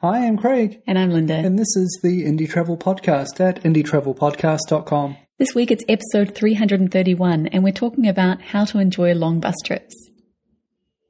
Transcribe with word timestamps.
Hi, 0.00 0.26
I'm 0.26 0.38
Craig, 0.38 0.82
And 0.86 0.98
I'm 0.98 1.10
Linda. 1.10 1.34
and 1.34 1.58
this 1.58 1.76
is 1.76 2.00
the 2.02 2.24
Indie 2.24 2.48
Travel 2.48 2.76
Podcast 2.76 3.38
at 3.40 3.62
indietravelpodcast.com. 3.62 5.16
this 5.38 5.54
week 5.54 5.70
it's 5.70 5.84
episode 5.88 6.34
331, 6.34 7.48
and 7.48 7.62
we're 7.62 7.72
talking 7.72 8.08
about 8.08 8.40
how 8.40 8.64
to 8.66 8.78
enjoy 8.78 9.12
long 9.14 9.40
bus 9.40 9.56
trips. 9.64 9.94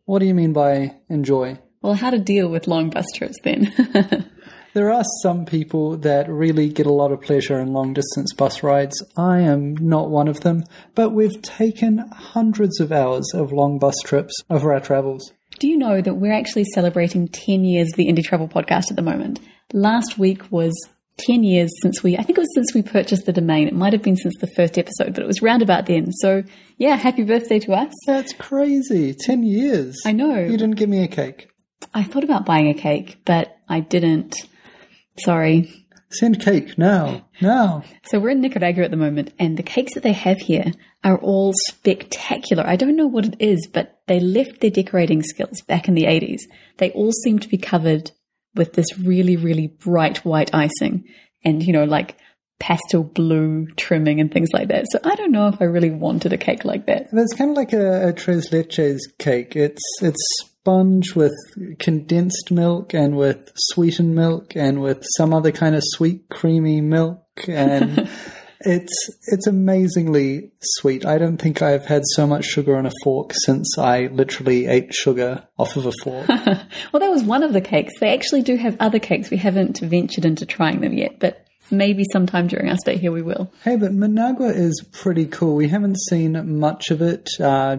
What 0.07 0.19
do 0.19 0.27
you 0.27 0.35
mean 0.35 0.53
by 0.53 0.97
enjoy? 1.09 1.59
Well, 1.83 1.95
how 1.95 2.11
to 2.11 2.19
deal 2.19 2.49
with 2.49 2.67
long 2.67 2.91
bus 2.91 3.07
trips 3.15 3.37
then. 3.45 4.27
There 4.72 4.93
are 4.93 5.03
some 5.25 5.47
people 5.47 5.97
that 5.97 6.29
really 6.29 6.69
get 6.69 6.87
a 6.87 6.93
lot 6.93 7.11
of 7.11 7.21
pleasure 7.21 7.59
in 7.59 7.72
long 7.72 7.93
distance 7.93 8.33
bus 8.33 8.63
rides. 8.63 9.03
I 9.17 9.41
am 9.41 9.75
not 9.75 10.11
one 10.11 10.29
of 10.29 10.43
them, 10.43 10.63
but 10.95 11.11
we've 11.11 11.43
taken 11.43 11.99
hundreds 12.13 12.79
of 12.79 12.93
hours 12.93 13.25
of 13.35 13.51
long 13.53 13.81
bus 13.81 13.97
trips 14.04 14.33
over 14.49 14.72
our 14.72 14.79
travels. 14.79 15.33
Do 15.61 15.69
you 15.69 15.77
know 15.77 16.01
that 16.01 16.15
we're 16.15 16.33
actually 16.33 16.65
celebrating 16.65 17.29
10 17.29 17.66
years 17.66 17.88
of 17.92 17.97
the 17.97 18.09
Indie 18.09 18.24
Travel 18.24 18.48
Podcast 18.48 18.84
at 18.88 18.97
the 18.97 19.02
moment? 19.02 19.41
Last 19.74 20.16
week 20.16 20.51
was 20.51 20.73
10 21.19 21.45
years 21.45 21.69
since 21.83 22.02
we, 22.02 22.16
I 22.16 22.23
think 22.23 22.38
it 22.38 22.41
was 22.41 22.55
since 22.55 22.73
we 22.73 22.80
purchased 22.80 23.27
the 23.27 23.33
domain. 23.34 23.69
It 23.69 23.74
might 23.74 23.92
have 23.92 24.00
been 24.00 24.16
since 24.16 24.33
the 24.41 24.46
first 24.46 24.78
episode, 24.78 25.12
but 25.12 25.23
it 25.23 25.27
was 25.27 25.42
round 25.42 25.60
about 25.60 25.84
then. 25.84 26.12
So, 26.12 26.45
yeah, 26.78 26.96
happy 26.96 27.24
birthday 27.24 27.59
to 27.59 27.74
us. 27.74 27.92
That's 28.06 28.33
crazy. 28.33 29.12
10 29.12 29.42
years. 29.42 30.00
I 30.06 30.12
know. 30.12 30.38
You 30.38 30.56
didn't 30.56 30.77
give 30.77 30.88
me 30.88 31.05
a 31.05 31.09
cake. 31.09 31.50
I 31.92 32.05
thought 32.05 32.24
about 32.24 32.47
buying 32.47 32.70
a 32.70 32.74
cake, 32.74 33.19
but 33.27 33.55
I 33.69 33.80
didn't. 33.80 34.34
Sorry. 35.19 35.86
Send 36.08 36.41
cake 36.41 36.78
now. 36.78 37.28
Now. 37.42 37.84
So 38.06 38.19
we're 38.19 38.30
in 38.30 38.41
Nicaragua 38.41 38.84
at 38.84 38.91
the 38.91 38.97
moment, 38.97 39.34
and 39.38 39.58
the 39.58 39.62
cakes 39.62 39.92
that 39.92 40.05
they 40.05 40.12
have 40.12 40.38
here 40.38 40.72
are 41.02 41.18
all 41.18 41.52
spectacular. 41.68 42.64
I 42.66 42.77
don't 42.77 42.96
know 42.96 43.06
what 43.06 43.24
it 43.24 43.36
is, 43.41 43.68
but 43.72 44.00
they 44.06 44.20
left 44.20 44.60
their 44.60 44.70
decorating 44.70 45.22
skills 45.22 45.62
back 45.62 45.88
in 45.88 45.95
the 45.95 46.04
80s. 46.04 46.41
They 46.77 46.91
all 46.92 47.12
seem 47.12 47.38
to 47.38 47.48
be 47.48 47.58
covered 47.58 48.10
with 48.54 48.74
this 48.74 48.98
really, 48.98 49.36
really 49.36 49.68
bright 49.68 50.18
white 50.24 50.55
icing 50.55 51.05
and, 51.44 51.62
you 51.62 51.72
know, 51.72 51.84
like 51.84 52.16
pastel 52.58 53.02
blue 53.02 53.66
trimming 53.77 54.20
and 54.20 54.30
things 54.30 54.50
like 54.52 54.69
that. 54.69 54.84
So 54.91 54.98
I 55.02 55.14
don't 55.14 55.33
know 55.33 55.48
if 55.48 55.60
I 55.60 55.64
really 55.64 55.91
wanted 55.91 56.33
a 56.33 56.38
cake 56.38 56.64
like 56.64 56.86
that. 56.86 57.08
It's 57.12 57.34
kind 57.34 57.50
of 57.50 57.56
like 57.56 57.72
a, 57.72 58.08
a 58.08 58.12
tres 58.12 58.50
leches 58.50 58.98
cake. 59.19 59.56
It's 59.56 59.82
it's 60.03 60.22
sponge 60.60 61.14
with 61.14 61.32
condensed 61.78 62.50
milk 62.50 62.92
and 62.92 63.16
with 63.16 63.50
sweetened 63.56 64.14
milk 64.14 64.55
and 64.55 64.82
with 64.82 65.03
some 65.16 65.32
other 65.32 65.53
kind 65.53 65.75
of 65.75 65.82
sweet 65.84 66.28
creamy 66.28 66.82
milk 66.82 67.25
and 67.48 68.08
it's 68.61 69.11
it's 69.27 69.47
amazingly 69.47 70.50
sweet. 70.61 71.06
I 71.06 71.19
don't 71.19 71.39
think 71.39 71.62
I've 71.62 71.86
had 71.86 72.03
so 72.14 72.27
much 72.27 72.44
sugar 72.44 72.77
on 72.77 72.86
a 72.86 72.92
fork 73.03 73.33
since 73.44 73.78
I 73.78 74.06
literally 74.08 74.66
ate 74.66 74.92
sugar 74.92 75.47
off 75.58 75.77
of 75.77 75.86
a 75.86 75.92
fork. 76.03 76.28
Well, 76.92 77.00
that 77.00 77.11
was 77.11 77.22
one 77.22 77.42
of 77.42 77.53
the 77.53 77.61
cakes. 77.61 77.92
They 78.00 78.12
actually 78.12 78.42
do 78.42 78.56
have 78.56 78.77
other 78.81 78.98
cakes. 78.98 79.31
We 79.31 79.36
haven't 79.36 79.78
ventured 79.81 80.25
into 80.25 80.44
trying 80.44 80.81
them 80.81 80.92
yet, 80.92 81.19
but 81.20 81.47
maybe 81.70 82.05
sometime 82.12 82.48
during 82.48 82.69
our 82.69 82.77
stay 82.77 82.97
here 82.97 83.12
we 83.12 83.22
will. 83.22 83.53
hey, 83.64 83.77
but 83.77 83.92
Managua 83.92 84.48
is 84.48 84.84
pretty 84.92 85.27
cool. 85.27 85.55
We 85.55 85.69
haven't 85.69 85.98
seen 86.08 86.58
much 86.58 86.91
of 86.91 87.00
it. 87.00 87.28
Uh, 87.38 87.78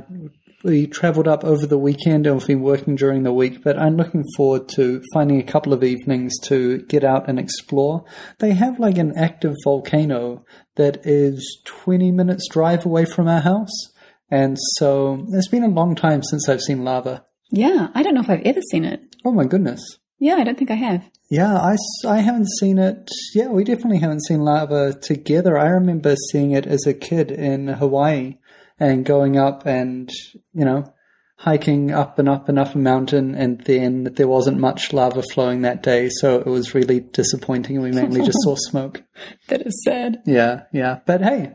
we 0.64 0.86
travelled 0.88 1.28
up 1.28 1.44
over 1.44 1.66
the 1.66 1.78
weekend 1.78 2.28
and 2.28 2.38
we've 2.38 2.48
been 2.48 2.62
working 2.62 2.96
during 2.96 3.24
the 3.24 3.34
week, 3.34 3.64
but 3.64 3.78
I'm 3.80 3.98
looking 3.98 4.24
forward 4.38 4.70
to 4.70 5.02
finding 5.14 5.40
a 5.40 5.44
couple 5.44 5.74
of 5.74 5.84
evenings 5.84 6.34
to 6.44 6.80
get 6.84 7.04
out 7.04 7.28
and 7.28 7.40
explore. 7.40 8.06
They 8.40 8.54
have 8.54 8.80
like 8.80 8.98
an 8.98 9.18
active 9.18 9.56
volcano 9.64 10.46
that 10.82 11.06
is 11.06 11.62
20 11.66 12.12
minutes 12.12 12.48
drive 12.50 12.86
away 12.86 13.06
from 13.06 13.28
our 13.28 13.42
house. 13.42 13.94
And 14.30 14.58
so 14.78 15.26
it's 15.30 15.48
been 15.48 15.64
a 15.64 15.68
long 15.68 15.96
time 15.96 16.24
since 16.24 16.50
I've 16.50 16.62
seen 16.62 16.84
lava. 16.84 17.26
Yeah, 17.52 17.90
I 17.94 18.02
don't 18.02 18.16
know 18.16 18.22
if 18.22 18.30
I've 18.30 18.46
ever 18.46 18.62
seen 18.72 18.86
it. 18.86 19.16
Oh 19.24 19.32
my 19.32 19.46
goodness. 19.46 19.82
Yeah, 20.20 20.36
I 20.36 20.44
don't 20.44 20.58
think 20.58 20.72
I 20.72 20.76
have. 20.76 21.10
Yeah, 21.30 21.56
I, 21.56 21.76
I 22.08 22.18
haven't 22.18 22.50
seen 22.60 22.78
it. 22.78 23.10
Yeah, 23.34 23.48
we 23.48 23.64
definitely 23.64 24.00
haven't 24.00 24.26
seen 24.26 24.42
lava 24.42 24.94
together. 24.94 25.58
I 25.58 25.68
remember 25.68 26.16
seeing 26.32 26.52
it 26.52 26.66
as 26.66 26.86
a 26.88 26.94
kid 26.94 27.32
in 27.32 27.68
Hawaii 27.68 28.38
and 28.80 29.06
going 29.06 29.38
up 29.38 29.66
and, 29.66 30.10
you 30.54 30.66
know, 30.66 30.94
hiking 31.42 31.90
up 31.90 32.20
and 32.20 32.30
up 32.30 32.48
and 32.50 32.60
up 32.60 32.76
a 32.76 32.78
mountain. 32.78 33.34
And 33.34 33.60
then 33.62 34.04
there 34.16 34.28
wasn't 34.28 34.60
much 34.60 34.94
lava 34.94 35.24
flowing 35.34 35.62
that 35.62 35.82
day. 35.82 36.10
So 36.10 36.36
it 36.40 36.46
was 36.46 36.76
really 36.76 37.00
disappointing. 37.00 37.82
We 37.82 37.92
mainly 37.92 38.24
just 38.24 38.38
saw 38.44 38.56
smoke. 38.70 39.02
That 39.48 39.66
is 39.66 39.82
sad. 39.84 40.22
Yeah, 40.28 40.64
yeah. 40.72 41.00
But 41.08 41.22
hey, 41.22 41.54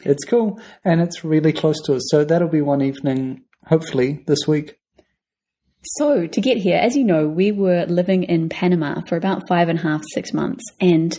it's 0.00 0.24
cool. 0.24 0.60
And 0.84 1.00
it's 1.00 1.22
really 1.22 1.52
close 1.52 1.80
to 1.82 1.94
us. 1.94 2.02
So 2.10 2.24
that'll 2.24 2.48
be 2.48 2.60
one 2.60 2.82
evening, 2.82 3.44
hopefully, 3.66 4.24
this 4.26 4.48
week. 4.48 4.76
So, 5.96 6.26
to 6.26 6.40
get 6.42 6.58
here, 6.58 6.76
as 6.76 6.94
you 6.94 7.04
know, 7.04 7.26
we 7.26 7.52
were 7.52 7.86
living 7.86 8.24
in 8.24 8.50
Panama 8.50 9.00
for 9.08 9.16
about 9.16 9.48
five 9.48 9.70
and 9.70 9.78
a 9.78 9.82
half, 9.82 10.02
six 10.12 10.34
months, 10.34 10.62
and 10.78 11.18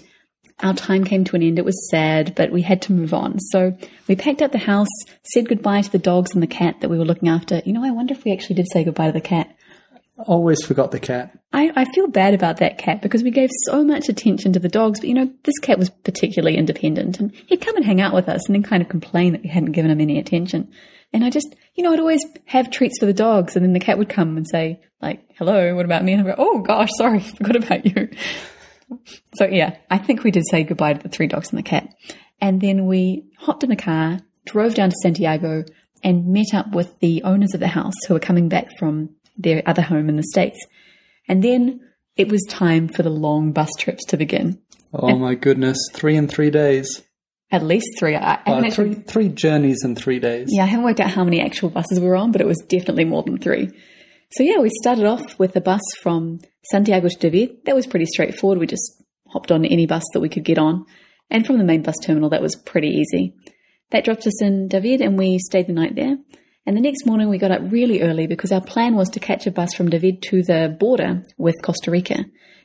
our 0.61 0.73
time 0.73 1.03
came 1.03 1.23
to 1.25 1.35
an 1.35 1.43
end. 1.43 1.59
It 1.59 1.65
was 1.65 1.89
sad, 1.89 2.33
but 2.35 2.51
we 2.51 2.61
had 2.61 2.81
to 2.83 2.93
move 2.93 3.13
on. 3.13 3.39
So, 3.39 3.75
we 4.07 4.15
packed 4.15 4.41
up 4.41 4.51
the 4.51 4.57
house, 4.57 4.87
said 5.33 5.49
goodbye 5.49 5.81
to 5.81 5.91
the 5.91 5.97
dogs 5.97 6.33
and 6.33 6.43
the 6.43 6.47
cat 6.47 6.81
that 6.81 6.89
we 6.89 6.97
were 6.97 7.05
looking 7.05 7.29
after. 7.29 7.61
You 7.65 7.73
know, 7.73 7.83
I 7.83 7.91
wonder 7.91 8.13
if 8.13 8.23
we 8.23 8.33
actually 8.33 8.55
did 8.55 8.67
say 8.71 8.83
goodbye 8.83 9.07
to 9.07 9.13
the 9.13 9.21
cat. 9.21 9.55
Always 10.27 10.63
forgot 10.63 10.91
the 10.91 10.99
cat. 10.99 11.37
I, 11.53 11.71
I 11.75 11.85
feel 11.93 12.07
bad 12.07 12.33
about 12.33 12.57
that 12.57 12.77
cat 12.77 13.01
because 13.01 13.23
we 13.23 13.31
gave 13.31 13.49
so 13.65 13.83
much 13.83 14.07
attention 14.07 14.53
to 14.53 14.59
the 14.59 14.69
dogs, 14.69 14.99
but 14.99 15.09
you 15.09 15.15
know, 15.15 15.31
this 15.43 15.57
cat 15.59 15.79
was 15.79 15.89
particularly 15.89 16.57
independent 16.57 17.19
and 17.19 17.31
he'd 17.47 17.61
come 17.61 17.75
and 17.75 17.85
hang 17.85 18.01
out 18.01 18.13
with 18.13 18.29
us 18.29 18.45
and 18.47 18.55
then 18.55 18.63
kind 18.63 18.81
of 18.81 18.89
complain 18.89 19.33
that 19.33 19.43
we 19.43 19.49
hadn't 19.49 19.71
given 19.71 19.91
him 19.91 20.01
any 20.01 20.19
attention. 20.19 20.71
And 21.13 21.25
I 21.25 21.29
just, 21.29 21.55
you 21.75 21.83
know, 21.83 21.91
I'd 21.91 21.99
always 21.99 22.23
have 22.45 22.71
treats 22.71 22.99
for 22.99 23.05
the 23.05 23.13
dogs 23.13 23.55
and 23.55 23.65
then 23.65 23.73
the 23.73 23.79
cat 23.79 23.97
would 23.97 24.09
come 24.09 24.37
and 24.37 24.47
say, 24.47 24.79
like, 25.01 25.25
hello, 25.37 25.75
what 25.75 25.85
about 25.85 26.03
me? 26.03 26.13
And 26.13 26.21
I'd 26.21 26.35
go, 26.35 26.43
oh 26.43 26.59
gosh, 26.59 26.89
sorry, 26.97 27.19
forgot 27.37 27.55
about 27.55 27.85
you. 27.85 28.09
So 29.35 29.45
yeah, 29.45 29.77
I 29.89 29.97
think 29.97 30.23
we 30.23 30.31
did 30.31 30.43
say 30.49 30.63
goodbye 30.63 30.93
to 30.93 31.01
the 31.03 31.09
three 31.09 31.27
dogs 31.27 31.49
and 31.49 31.57
the 31.59 31.63
cat. 31.63 31.87
And 32.39 32.59
then 32.61 32.85
we 32.85 33.25
hopped 33.37 33.63
in 33.63 33.69
the 33.69 33.75
car, 33.75 34.19
drove 34.45 34.73
down 34.75 34.89
to 34.89 34.95
Santiago 35.03 35.63
and 36.03 36.27
met 36.27 36.53
up 36.53 36.71
with 36.73 36.99
the 36.99 37.23
owners 37.23 37.53
of 37.53 37.59
the 37.59 37.67
house 37.67 37.93
who 38.07 38.13
were 38.15 38.19
coming 38.19 38.49
back 38.49 38.67
from 38.79 39.09
their 39.37 39.61
other 39.65 39.81
home 39.83 40.09
in 40.09 40.15
the 40.15 40.23
States. 40.23 40.59
And 41.27 41.43
then 41.43 41.81
it 42.17 42.29
was 42.29 42.43
time 42.49 42.87
for 42.87 43.03
the 43.03 43.09
long 43.09 43.51
bus 43.51 43.69
trips 43.77 44.03
to 44.07 44.17
begin. 44.17 44.59
Oh 44.93 45.17
my 45.17 45.35
goodness. 45.35 45.77
Three 45.93 46.17
in 46.17 46.27
three 46.27 46.49
days. 46.49 47.03
At 47.51 47.63
least 47.63 47.87
three. 47.99 48.15
I, 48.15 48.35
Uh, 48.45 48.61
actually, 48.63 48.93
three, 48.95 49.03
three 49.03 49.29
journeys 49.29 49.83
in 49.83 49.95
three 49.95 50.19
days. 50.19 50.47
yeah, 50.51 50.63
I 50.63 50.65
haven't 50.67 50.85
worked 50.85 50.99
out 50.99 51.11
how 51.11 51.23
many 51.23 51.41
actual 51.41 51.69
buses 51.69 51.99
we 51.99 52.07
were 52.07 52.15
on, 52.15 52.31
but 52.31 52.41
it 52.41 52.47
was 52.47 52.57
definitely 52.67 53.05
more 53.05 53.23
than 53.23 53.37
three. 53.37 53.69
So 54.33 54.43
yeah, 54.43 54.59
we 54.59 54.69
started 54.81 55.05
off 55.05 55.37
with 55.37 55.55
a 55.57 55.61
bus 55.61 55.81
from 56.01 56.39
Santiago 56.71 57.09
to 57.09 57.17
David. 57.17 57.65
That 57.65 57.75
was 57.75 57.85
pretty 57.85 58.05
straightforward. 58.05 58.59
We 58.59 58.67
just 58.67 59.03
hopped 59.27 59.51
on 59.51 59.65
any 59.65 59.85
bus 59.85 60.05
that 60.13 60.21
we 60.21 60.29
could 60.29 60.45
get 60.45 60.57
on. 60.57 60.85
And 61.29 61.45
from 61.45 61.57
the 61.57 61.65
main 61.65 61.83
bus 61.83 61.97
terminal, 62.01 62.29
that 62.29 62.41
was 62.41 62.55
pretty 62.55 62.87
easy. 62.87 63.35
That 63.89 64.05
dropped 64.05 64.25
us 64.25 64.41
in 64.41 64.69
David 64.69 65.01
and 65.01 65.17
we 65.17 65.37
stayed 65.37 65.67
the 65.67 65.73
night 65.73 65.95
there. 65.95 66.17
And 66.65 66.77
the 66.77 66.81
next 66.81 67.05
morning 67.05 67.27
we 67.27 67.39
got 67.39 67.51
up 67.51 67.61
really 67.65 68.01
early 68.01 68.25
because 68.25 68.53
our 68.53 68.61
plan 68.61 68.95
was 68.95 69.09
to 69.09 69.19
catch 69.19 69.47
a 69.47 69.51
bus 69.51 69.73
from 69.73 69.89
David 69.89 70.21
to 70.29 70.43
the 70.43 70.75
border 70.79 71.23
with 71.37 71.61
Costa 71.61 71.91
Rica. 71.91 72.23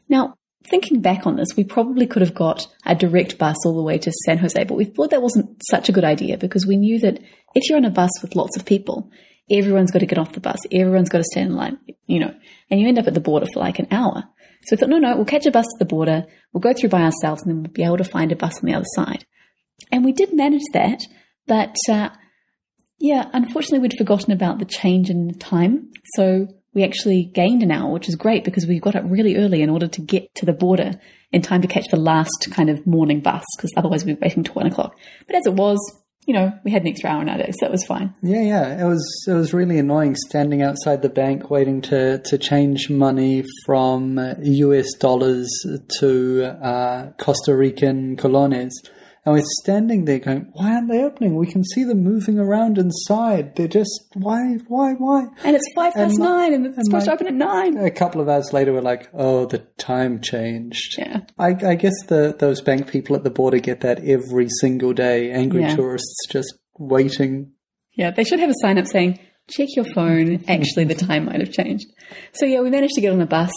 Now, 0.08 0.34
thinking 0.70 1.00
back 1.00 1.26
on 1.26 1.34
this, 1.34 1.56
we 1.56 1.64
probably 1.64 2.06
could 2.06 2.22
have 2.22 2.34
got 2.34 2.68
a 2.84 2.94
direct 2.94 3.38
bus 3.38 3.56
all 3.64 3.74
the 3.74 3.82
way 3.82 3.98
to 3.98 4.12
San 4.24 4.38
Jose, 4.38 4.62
but 4.64 4.76
we 4.76 4.84
thought 4.84 5.10
that 5.10 5.22
wasn't 5.22 5.60
such 5.68 5.88
a 5.88 5.92
good 5.92 6.04
idea 6.04 6.38
because 6.38 6.64
we 6.64 6.76
knew 6.76 7.00
that 7.00 7.18
if 7.56 7.68
you're 7.68 7.78
on 7.78 7.84
a 7.84 7.90
bus 7.90 8.10
with 8.22 8.36
lots 8.36 8.56
of 8.56 8.64
people, 8.64 9.10
everyone's 9.50 9.90
got 9.90 10.00
to 10.00 10.06
get 10.06 10.18
off 10.18 10.32
the 10.32 10.40
bus, 10.40 10.58
everyone's 10.72 11.08
got 11.08 11.18
to 11.18 11.24
stand 11.24 11.50
in 11.50 11.56
line, 11.56 11.78
you 12.06 12.20
know, 12.20 12.34
and 12.70 12.80
you 12.80 12.88
end 12.88 12.98
up 12.98 13.06
at 13.06 13.14
the 13.14 13.20
border 13.20 13.46
for 13.52 13.60
like 13.60 13.78
an 13.78 13.88
hour. 13.90 14.24
So 14.64 14.74
we 14.74 14.76
thought, 14.78 14.88
no, 14.88 14.98
no, 14.98 15.16
we'll 15.16 15.24
catch 15.24 15.46
a 15.46 15.50
bus 15.50 15.66
at 15.66 15.78
the 15.78 15.84
border, 15.84 16.26
we'll 16.52 16.60
go 16.60 16.72
through 16.72 16.88
by 16.88 17.02
ourselves, 17.02 17.42
and 17.42 17.50
then 17.50 17.62
we'll 17.62 17.72
be 17.72 17.84
able 17.84 17.98
to 17.98 18.04
find 18.04 18.32
a 18.32 18.36
bus 18.36 18.58
on 18.58 18.66
the 18.66 18.74
other 18.74 18.86
side. 18.94 19.24
And 19.92 20.04
we 20.04 20.12
did 20.12 20.34
manage 20.34 20.64
that, 20.72 21.02
but 21.46 21.76
uh, 21.88 22.10
yeah, 22.98 23.28
unfortunately, 23.32 23.80
we'd 23.80 23.98
forgotten 23.98 24.32
about 24.32 24.58
the 24.58 24.64
change 24.64 25.10
in 25.10 25.38
time. 25.38 25.90
So 26.14 26.48
we 26.74 26.84
actually 26.84 27.24
gained 27.24 27.62
an 27.62 27.70
hour, 27.70 27.90
which 27.90 28.08
is 28.08 28.16
great 28.16 28.44
because 28.44 28.66
we 28.66 28.80
got 28.80 28.96
up 28.96 29.04
really 29.06 29.36
early 29.36 29.62
in 29.62 29.70
order 29.70 29.88
to 29.88 30.00
get 30.00 30.34
to 30.36 30.46
the 30.46 30.52
border 30.52 31.00
in 31.32 31.42
time 31.42 31.62
to 31.62 31.68
catch 31.68 31.88
the 31.90 31.96
last 31.96 32.48
kind 32.50 32.70
of 32.70 32.86
morning 32.86 33.20
bus 33.20 33.44
because 33.56 33.72
otherwise 33.76 34.04
we'd 34.04 34.20
be 34.20 34.26
waiting 34.26 34.44
till 34.44 34.54
one 34.54 34.66
o'clock. 34.66 34.96
But 35.26 35.36
as 35.36 35.46
it 35.46 35.54
was, 35.54 35.78
you 36.26 36.34
know, 36.34 36.52
we 36.64 36.72
had 36.72 36.82
an 36.82 36.88
extra 36.88 37.08
hour 37.08 37.22
in 37.22 37.28
our 37.28 37.38
day, 37.38 37.52
so 37.58 37.66
it 37.66 37.72
was 37.72 37.84
fine. 37.86 38.12
Yeah, 38.20 38.42
yeah. 38.42 38.82
It 38.82 38.86
was 38.86 39.24
it 39.28 39.32
was 39.32 39.54
really 39.54 39.78
annoying 39.78 40.16
standing 40.16 40.60
outside 40.60 41.02
the 41.02 41.08
bank 41.08 41.50
waiting 41.50 41.80
to, 41.82 42.18
to 42.18 42.36
change 42.36 42.90
money 42.90 43.44
from 43.64 44.18
US 44.42 44.92
dollars 44.94 45.48
to 46.00 46.44
uh, 46.44 47.12
Costa 47.18 47.56
Rican 47.56 48.16
colones. 48.16 48.72
And 49.26 49.34
we're 49.34 49.42
standing 49.60 50.04
there 50.04 50.20
going, 50.20 50.48
why 50.52 50.72
aren't 50.74 50.88
they 50.88 51.02
opening? 51.02 51.34
We 51.34 51.48
can 51.50 51.64
see 51.64 51.82
them 51.82 52.04
moving 52.04 52.38
around 52.38 52.78
inside. 52.78 53.56
They're 53.56 53.66
just, 53.66 53.90
why, 54.14 54.58
why, 54.68 54.92
why? 54.92 55.26
And 55.42 55.56
it's 55.56 55.66
five 55.74 55.94
past 55.94 56.14
And 56.14 56.18
nine, 56.22 56.54
and 56.54 56.64
it's 56.66 56.76
and 56.76 56.86
supposed 56.86 57.06
to 57.06 57.12
open 57.12 57.26
at 57.26 57.34
nine. 57.34 57.76
A 57.76 57.90
couple 57.90 58.20
of 58.20 58.28
hours 58.28 58.52
later, 58.52 58.72
we're 58.72 58.82
like, 58.82 59.08
oh, 59.12 59.46
the 59.46 59.58
time 59.78 60.20
changed. 60.20 60.94
Yeah. 60.96 61.22
I, 61.40 61.48
I 61.48 61.74
guess 61.74 61.92
the 62.06 62.36
those 62.38 62.60
bank 62.60 62.86
people 62.88 63.16
at 63.16 63.24
the 63.24 63.30
border 63.30 63.58
get 63.58 63.80
that 63.80 63.98
every 64.04 64.46
single 64.60 64.92
day. 64.92 65.32
Angry 65.32 65.62
Yeah. 65.62 65.74
tourists 65.74 66.28
just 66.30 66.54
waiting. 66.78 67.50
Yeah, 67.96 68.12
they 68.12 68.22
should 68.22 68.38
have 68.38 68.50
a 68.50 68.54
sign 68.62 68.78
up 68.78 68.86
saying, 68.86 69.18
check 69.50 69.66
your 69.74 69.86
phone. 69.92 70.44
Actually, 70.48 70.84
the 70.84 70.94
time 70.94 71.24
might 71.24 71.40
have 71.40 71.50
changed. 71.50 71.86
So 72.34 72.46
yeah, 72.46 72.60
we 72.60 72.70
managed 72.70 72.94
to 72.94 73.00
get 73.00 73.12
on 73.12 73.18
the 73.18 73.26
bus. 73.26 73.50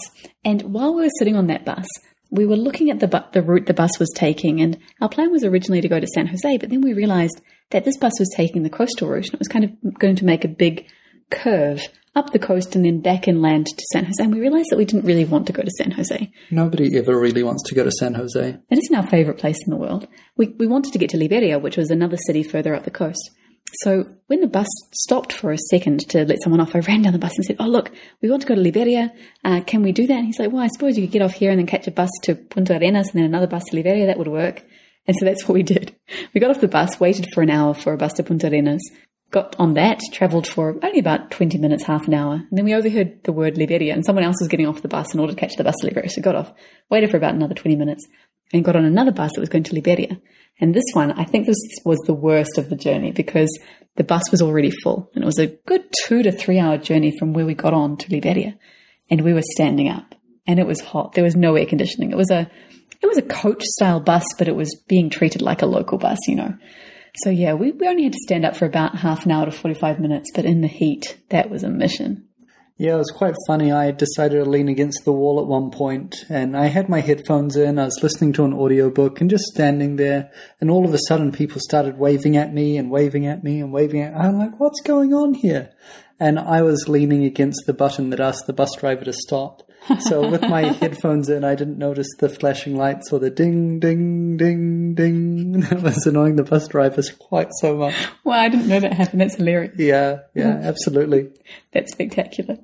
And 0.44 0.63
while 0.63 0.95
we 0.95 1.04
were 1.04 1.10
sitting 1.19 1.36
on 1.36 1.45
that 1.48 1.63
bus, 1.63 1.86
we 2.31 2.46
were 2.46 2.56
looking 2.56 2.90
at 2.90 3.00
the, 3.00 3.08
bu- 3.08 3.31
the 3.34 3.42
route 3.42 3.66
the 3.66 3.74
bus 3.74 4.00
was 4.00 4.12
taking. 4.16 4.62
And 4.62 4.78
our 5.02 5.10
plan 5.10 5.31
was 5.31 5.44
originally 5.44 5.81
to 5.81 5.88
go 5.88 6.00
to 6.00 6.08
San 6.14 6.28
Jose, 6.28 6.58
but 6.58 6.70
then 6.70 6.81
we 6.81 6.94
realized 6.94 7.42
that 7.72 7.86
this 7.86 7.98
bus 7.98 8.14
was 8.20 8.31
taking 8.36 8.64
the 8.64 8.70
coastal 8.70 9.08
route 9.08 9.26
and 9.26 9.34
it 9.34 9.40
was 9.40 9.48
kind 9.48 9.66
of 9.66 10.00
going 10.00 10.16
to 10.16 10.26
make 10.26 10.44
a 10.44 10.50
big 10.50 10.88
curve 11.30 11.88
up 12.16 12.31
the 12.31 12.40
coast 12.40 12.76
and 12.76 12.84
then 12.84 13.02
back 13.02 13.28
inland 13.28 13.68
to 13.68 13.84
San 13.94 14.06
Jose. 14.06 14.22
And 14.24 14.34
we 14.34 14.40
realized 14.42 14.68
that 14.72 14.78
we 14.78 14.86
didn't 14.86 15.06
really 15.06 15.26
want 15.26 15.48
to 15.48 15.54
go 15.54 15.62
to 15.62 15.72
San 15.78 15.92
Jose. 15.92 16.31
Nobody 16.50 16.98
ever 16.98 17.18
really 17.18 17.44
wants 17.44 17.64
to 17.70 17.76
go 17.76 17.84
to 17.84 17.92
San 17.92 18.16
Jose. 18.16 18.58
It 18.70 18.78
isn't 18.78 18.96
our 18.96 19.08
favorite 19.08 19.38
place 19.38 19.60
in 19.66 19.70
the 19.70 19.78
world. 19.78 20.08
We, 20.36 20.48
we 20.58 20.68
wanted 20.68 20.94
to 20.94 21.00
get 21.00 21.12
to 21.12 21.18
Liberia, 21.18 21.60
which 21.60 21.78
was 21.78 21.92
another 21.92 22.18
city 22.18 22.44
further 22.44 22.74
up 22.76 22.84
the 22.84 22.92
coast. 22.92 23.31
So 23.83 24.10
when 24.27 24.42
the 24.42 24.48
bus 24.48 24.68
stopped 24.94 25.33
for 25.33 25.51
a 25.51 25.57
second 25.69 26.07
to 26.10 26.25
let 26.25 26.42
someone 26.42 26.60
off, 26.60 26.75
I 26.75 26.80
ran 26.88 27.01
down 27.01 27.13
the 27.13 27.19
bus 27.19 27.36
and 27.36 27.45
said, 27.45 27.57
"Oh 27.60 27.68
look, 27.68 27.92
we 28.21 28.30
want 28.30 28.42
to 28.42 28.48
go 28.48 28.56
to 28.56 28.62
Liberia. 28.62 29.13
Uh, 29.44 29.62
can 29.62 29.81
we 29.81 29.92
do 29.92 30.07
that?" 30.07 30.18
And 30.18 30.25
he's 30.25 30.39
like, 30.39 30.51
"Well, 30.51 30.63
I 30.63 30.68
suppose 30.68 30.98
you 30.98 31.04
could 31.04 31.13
get 31.13 31.21
off 31.21 31.33
here 31.33 31.51
and 31.51 31.60
then 31.60 31.68
catch 31.68 31.88
a 31.88 31.92
bus 31.92 32.10
to 32.24 32.36
Punta 32.36 32.77
Arenas 32.77 33.10
and 33.10 33.19
then 33.19 33.25
another 33.25 33.48
bus 33.48 33.63
to 33.66 33.75
Liberia. 33.75 34.06
That 34.06 34.18
would 34.18 34.27
work." 34.27 34.63
And 35.07 35.16
so 35.18 35.25
that's 35.25 35.48
what 35.48 35.56
we 35.56 35.63
did. 35.63 35.95
We 36.33 36.42
got 36.42 36.51
off 36.51 36.62
the 36.62 36.68
bus, 36.68 37.00
waited 37.00 37.27
for 37.33 37.42
an 37.42 37.50
hour 37.50 37.74
for 37.74 37.94
a 37.94 37.98
bus 37.98 38.13
to 38.13 38.24
Punta 38.24 38.48
Arenas, 38.48 38.81
got 39.31 39.56
on 39.60 39.75
that, 39.75 40.00
travelled 40.12 40.48
for 40.48 40.77
only 40.83 41.00
about 41.00 41.31
20 41.31 41.57
minutes, 41.57 41.83
half 41.83 42.07
an 42.07 42.13
hour, 42.13 42.33
and 42.33 42.57
then 42.57 42.66
we 42.66 42.74
overheard 42.74 43.24
the 43.24 43.31
word 43.31 43.57
Liberia, 43.57 43.94
and 43.94 44.06
someone 44.06 44.24
else 44.24 44.38
was 44.39 44.48
getting 44.48 44.68
off 44.68 44.81
the 44.81 44.88
bus 44.88 45.13
in 45.13 45.19
order 45.19 45.33
to 45.33 45.39
catch 45.39 45.56
the 45.56 45.63
bus 45.63 45.75
to 45.80 45.88
Liberia. 45.88 46.10
So 46.10 46.21
got 46.21 46.36
off, 46.36 46.51
waited 46.89 47.12
for 47.12 47.18
about 47.18 47.36
another 47.36 47.54
20 47.54 47.75
minutes, 47.75 48.07
and 48.51 48.63
got 48.63 48.75
on 48.75 48.86
another 48.86 49.12
bus 49.12 49.31
that 49.34 49.40
was 49.40 49.50
going 49.50 49.63
to 49.63 49.75
Liberia. 49.75 50.19
And 50.60 50.74
this 50.74 50.84
one, 50.94 51.12
I 51.13 51.24
think 51.24 51.46
this 51.46 51.57
was 51.86 52.00
the 52.00 52.13
worst 52.13 52.57
of 52.57 52.69
the 52.69 52.75
journey 52.75 53.12
because 53.12 53.50
the 53.96 54.04
bus 54.04 54.30
was 54.31 54.42
already 54.42 54.72
full, 54.72 55.10
and 55.13 55.24
it 55.24 55.25
was 55.25 55.40
a 55.40 55.48
good 55.48 55.84
two 56.06 56.24
to 56.24 56.31
three 56.31 56.60
hour 56.60 56.78
journey 56.78 57.18
from 57.18 57.34
where 57.34 57.46
we 57.46 57.54
got 57.54 57.74
on 57.74 57.98
to 57.98 58.12
Liberia, 58.12 58.57
and 59.10 59.22
we 59.22 59.34
were 59.34 59.42
standing 59.42 59.90
up, 59.90 60.16
and 60.48 60.60
it 60.60 60.68
was 60.68 60.81
hot. 60.81 61.13
There 61.13 61.24
was 61.24 61.36
no 61.36 61.56
air 61.56 61.66
conditioning. 61.66 62.12
It 62.12 62.18
was 62.18 62.31
a 62.31 62.50
it 63.01 63.07
was 63.07 63.18
a 63.18 63.24
coach 63.24 63.63
style 63.63 64.00
bus, 64.00 64.25
but 64.38 64.48
it 64.48 64.56
was 64.56 64.75
being 64.88 65.10
treated 65.10 65.42
like 65.42 65.62
a 65.62 65.66
local 65.66 65.98
bus, 65.98 66.19
you 66.28 66.36
know. 66.36 66.54
So 67.24 67.30
yeah, 67.30 67.54
we, 67.54 67.72
we 67.72 67.88
only 67.88 68.04
had 68.04 68.13
to 68.13 68.19
stand 68.22 68.45
up 68.45 68.56
for 68.56 68.66
about 68.66 68.95
half 68.95 69.25
an 69.25 69.31
hour 69.31 69.45
to 69.45 69.52
45 69.52 70.00
minutes, 70.00 70.30
but 70.34 70.45
in 70.45 70.62
the 70.62 70.68
heat, 70.68 71.18
that 71.30 71.50
was 71.50 71.63
a 71.63 71.69
mission. 71.69 72.29
Yeah, 72.81 72.96
it 72.96 73.00
was 73.00 73.12
quite 73.12 73.36
funny. 73.46 73.74
I 73.74 73.92
decided 73.92 74.42
to 74.42 74.50
lean 74.50 74.70
against 74.70 75.04
the 75.04 75.12
wall 75.12 75.42
at 75.42 75.48
one 75.48 75.70
point 75.70 76.24
and 76.30 76.56
I 76.56 76.68
had 76.68 76.88
my 76.88 77.02
headphones 77.02 77.58
in. 77.58 77.78
I 77.78 77.84
was 77.84 78.02
listening 78.02 78.31
to 78.34 78.46
an 78.46 78.54
audiobook 78.54 79.20
and 79.20 79.30
just 79.30 79.44
standing 79.48 79.98
there. 79.98 80.31
And 80.62 80.72
all 80.72 80.86
of 80.86 80.94
a 80.94 81.00
sudden 81.10 81.34
people 81.34 81.60
started 81.60 81.98
waving 81.98 82.38
at 82.38 82.54
me 82.54 82.78
and 82.78 82.90
waving 82.90 83.28
at 83.28 83.44
me 83.44 83.60
and 83.60 83.74
waving 83.74 84.02
at 84.02 84.16
I'm 84.16 84.40
like, 84.40 84.62
what's 84.62 84.80
going 84.80 85.14
on 85.14 85.34
here? 85.34 85.72
And 86.22 86.40
I 86.40 86.62
was 86.62 86.88
leaning 86.88 87.26
against 87.26 87.66
the 87.66 87.74
button 87.74 88.12
that 88.12 88.22
asked 88.22 88.48
the 88.48 88.54
bus 88.54 88.74
driver 88.80 89.04
to 89.04 89.14
stop. 89.14 89.69
So 90.02 90.30
with 90.30 90.42
my 90.42 90.62
headphones 90.81 91.30
in, 91.30 91.44
I 91.44 91.56
didn't 91.56 91.78
notice 91.78 92.08
the 92.20 92.30
flashing 92.30 92.76
lights 92.76 93.12
or 93.12 93.20
the 93.20 93.30
ding, 93.30 93.80
ding, 93.80 94.38
ding, 94.38 94.96
ding. 94.96 95.62
That 95.70 95.81
was 95.81 96.06
annoying 96.06 96.36
the 96.36 96.44
bus 96.44 96.68
drivers 96.68 97.10
quite 97.12 97.50
so 97.60 97.76
much. 97.76 97.96
Well, 98.24 98.40
I 98.40 98.50
didn't 98.50 98.68
know 98.68 98.80
that 98.80 98.94
happened. 98.94 99.22
That's 99.22 99.36
hilarious. 99.36 99.74
Yeah, 99.78 100.20
yeah, 100.36 100.60
absolutely. 100.64 101.30
That's 101.74 101.92
spectacular. 101.92 102.58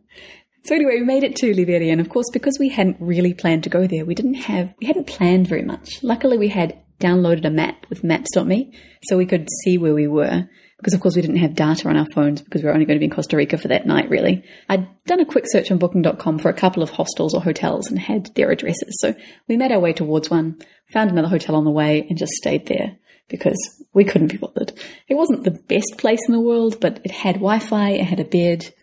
So 0.64 0.74
anyway, 0.74 1.00
we 1.00 1.06
made 1.06 1.24
it 1.24 1.36
to 1.38 1.54
Liberia, 1.54 1.92
and 1.92 2.02
of 2.02 2.10
course, 2.10 2.28
because 2.34 2.58
we 2.60 2.70
hadn't 2.70 2.98
really 3.00 3.34
planned 3.34 3.64
to 3.66 3.70
go 3.70 3.86
there, 3.86 4.04
we 4.04 4.16
didn't 4.16 4.36
have, 4.36 4.74
we 4.80 4.88
hadn't 4.88 5.06
planned 5.06 5.48
very 5.48 5.62
much. 5.62 6.02
Luckily, 6.02 6.38
we 6.38 6.48
had 6.48 6.82
downloaded 7.00 7.46
a 7.46 7.52
map 7.52 7.86
with 7.90 8.04
Maps.me, 8.04 8.74
so 9.04 9.18
we 9.18 9.28
could 9.28 9.48
see 9.64 9.78
where 9.78 9.94
we 9.94 10.08
were 10.08 10.50
because 10.78 10.94
of 10.94 11.00
course 11.00 11.16
we 11.16 11.22
didn't 11.22 11.38
have 11.38 11.56
data 11.56 11.88
on 11.88 11.98
our 11.98 12.06
phones 12.14 12.42
because 12.42 12.62
we 12.62 12.68
were 12.68 12.74
only 12.74 12.86
going 12.86 12.98
to 12.98 13.00
be 13.00 13.06
in 13.06 13.12
Costa 13.12 13.38
Rica 13.38 13.58
for 13.58 13.70
that 13.70 13.86
night 13.86 14.10
really. 14.10 14.44
I'd 14.70 14.88
done 15.06 15.20
a 15.20 15.26
quick 15.26 15.46
search 15.48 15.72
on 15.72 15.78
booking.com 15.78 16.40
for 16.40 16.50
a 16.50 16.54
couple 16.54 16.84
of 16.84 16.90
hostels 16.90 17.34
or 17.34 17.42
hotels 17.42 17.88
and 17.88 17.98
had 17.98 18.34
their 18.36 18.52
addresses. 18.52 18.98
So 19.00 19.16
we 19.48 19.58
made 19.58 19.72
our 19.72 19.80
way 19.80 19.94
towards 19.94 20.30
one, 20.30 20.60
found 20.92 21.10
another 21.10 21.30
hotel 21.30 21.56
on 21.56 21.66
the 21.66 21.72
way 21.72 22.06
and 22.10 22.18
just 22.18 22.34
stayed 22.34 22.68
there 22.68 22.98
because 23.28 23.84
we 23.94 24.04
couldn't 24.04 24.32
be 24.32 24.38
bothered. 24.38 24.74
It 25.08 25.16
wasn't 25.16 25.44
the 25.44 25.52
best 25.52 25.98
place 25.98 26.20
in 26.28 26.34
the 26.34 26.42
world, 26.42 26.80
but 26.80 27.00
it 27.04 27.12
had 27.12 27.36
Wi-Fi, 27.36 27.92
it 27.92 28.06
had 28.06 28.20
a 28.20 28.26
bed 28.26 28.74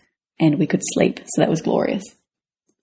and 0.40 0.58
we 0.58 0.66
could 0.66 0.82
sleep. 0.82 1.20
So 1.26 1.42
that 1.42 1.50
was 1.50 1.62
glorious. 1.62 2.04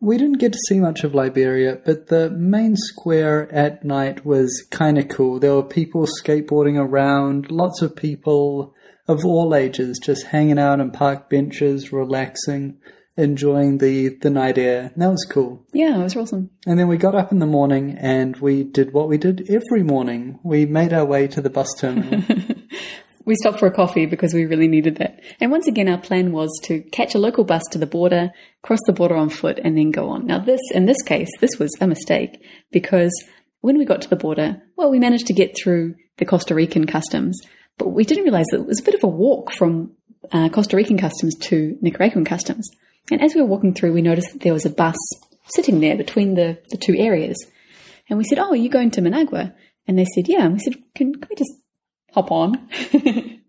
We 0.02 0.18
didn't 0.18 0.40
get 0.40 0.54
to 0.54 0.60
see 0.70 0.80
much 0.80 1.04
of 1.04 1.14
Liberia, 1.14 1.78
but 1.84 2.08
the 2.08 2.30
main 2.30 2.78
square 2.78 3.52
at 3.52 3.84
night 3.84 4.26
was 4.26 4.66
kind 4.72 4.98
of 4.98 5.10
cool. 5.10 5.40
There 5.40 5.56
were 5.56 5.64
people 5.64 6.08
skateboarding 6.24 6.80
around, 6.80 7.52
lots 7.52 7.82
of 7.82 7.98
people 7.98 8.74
of 9.10 9.26
all 9.26 9.56
ages 9.56 10.00
just 10.02 10.28
hanging 10.28 10.60
out 10.60 10.80
on 10.80 10.92
park 10.92 11.30
benches, 11.30 11.92
relaxing, 11.92 12.78
enjoying 13.18 13.80
the, 13.80 14.10
the 14.22 14.30
night 14.30 14.58
air. 14.58 14.92
And 14.94 15.02
that 15.02 15.10
was 15.10 15.28
cool. 15.30 15.66
Yeah, 15.74 16.00
it 16.00 16.04
was 16.04 16.16
awesome. 16.16 16.52
And 16.68 16.80
then 16.80 16.88
we 16.88 16.98
got 16.98 17.16
up 17.16 17.32
in 17.32 17.40
the 17.40 17.48
morning 17.48 17.98
and 18.00 18.38
we 18.38 18.64
did 18.64 18.94
what 18.94 19.10
we 19.10 19.18
did 19.18 19.50
every 19.50 19.82
morning. 19.82 20.40
We 20.44 20.68
made 20.68 20.94
our 20.94 21.06
way 21.06 21.28
to 21.28 21.42
the 21.42 21.50
bus 21.50 21.68
terminal. 21.80 22.24
we 23.26 23.34
stopped 23.34 23.60
for 23.60 23.66
a 23.66 23.74
coffee 23.74 24.06
because 24.06 24.32
we 24.32 24.46
really 24.46 24.68
needed 24.68 24.98
that. 24.98 25.20
And 25.42 25.50
once 25.50 25.68
again, 25.68 25.90
our 25.90 25.98
plan 25.98 26.32
was 26.32 26.52
to 26.66 26.82
catch 26.92 27.16
a 27.16 27.20
local 27.20 27.44
bus 27.44 27.64
to 27.72 27.80
the 27.80 27.88
border, 27.88 28.30
cross 28.62 28.80
the 28.86 28.94
border 28.94 29.16
on 29.16 29.30
foot, 29.30 29.60
and 29.64 29.76
then 29.76 29.90
go 29.90 30.08
on. 30.10 30.28
Now, 30.28 30.38
this, 30.38 30.62
in 30.76 30.86
this 30.86 31.02
case, 31.02 31.30
this 31.40 31.58
was 31.58 31.72
a 31.82 31.88
mistake 31.88 32.40
because 32.72 33.12
when 33.62 33.80
we 33.80 33.86
got 33.86 34.04
to 34.04 34.10
the 34.10 34.16
border, 34.16 34.62
well, 34.78 34.92
we 34.92 35.00
managed 35.00 35.26
to 35.28 35.34
get 35.34 35.58
through 35.58 35.96
the 36.18 36.26
Costa 36.26 36.54
Rican 36.54 36.86
customs, 36.86 37.42
but 37.80 37.90
we 37.90 38.04
didn't 38.04 38.26
realize 38.26 38.46
that 38.52 38.60
it 38.60 38.68
was 38.68 38.80
a 38.80 38.84
bit 38.84 38.94
of 38.94 39.04
a 39.04 39.08
walk 39.08 39.52
from 39.52 39.94
uh, 40.32 40.50
Costa 40.50 40.76
Rican 40.78 41.00
customs 41.00 41.36
to 41.36 41.78
Nicaraguan 41.82 42.26
customs. 42.26 42.70
And 43.10 43.24
as 43.24 43.34
we 43.34 43.42
were 43.42 43.48
walking 43.48 43.74
through, 43.74 43.94
we 43.94 44.04
noticed 44.04 44.34
that 44.34 44.42
there 44.42 44.54
was 44.54 44.66
a 44.66 44.70
bus 44.70 44.98
sitting 45.46 45.80
there 45.80 45.98
between 45.98 46.36
the, 46.36 46.60
the 46.70 46.78
two 46.78 46.96
areas. 46.96 47.44
And 48.10 48.18
we 48.18 48.26
said, 48.26 48.38
Oh, 48.38 48.50
are 48.50 48.56
you 48.56 48.70
going 48.70 48.92
to 48.92 49.02
Managua? 49.02 49.54
And 49.88 49.98
they 49.98 50.06
said, 50.14 50.28
Yeah. 50.28 50.46
And 50.46 50.54
we 50.54 50.60
said, 50.60 50.76
Can, 50.94 51.14
can 51.14 51.28
we 51.30 51.36
just 51.36 51.54
hop 52.14 52.32
on? 52.32 52.70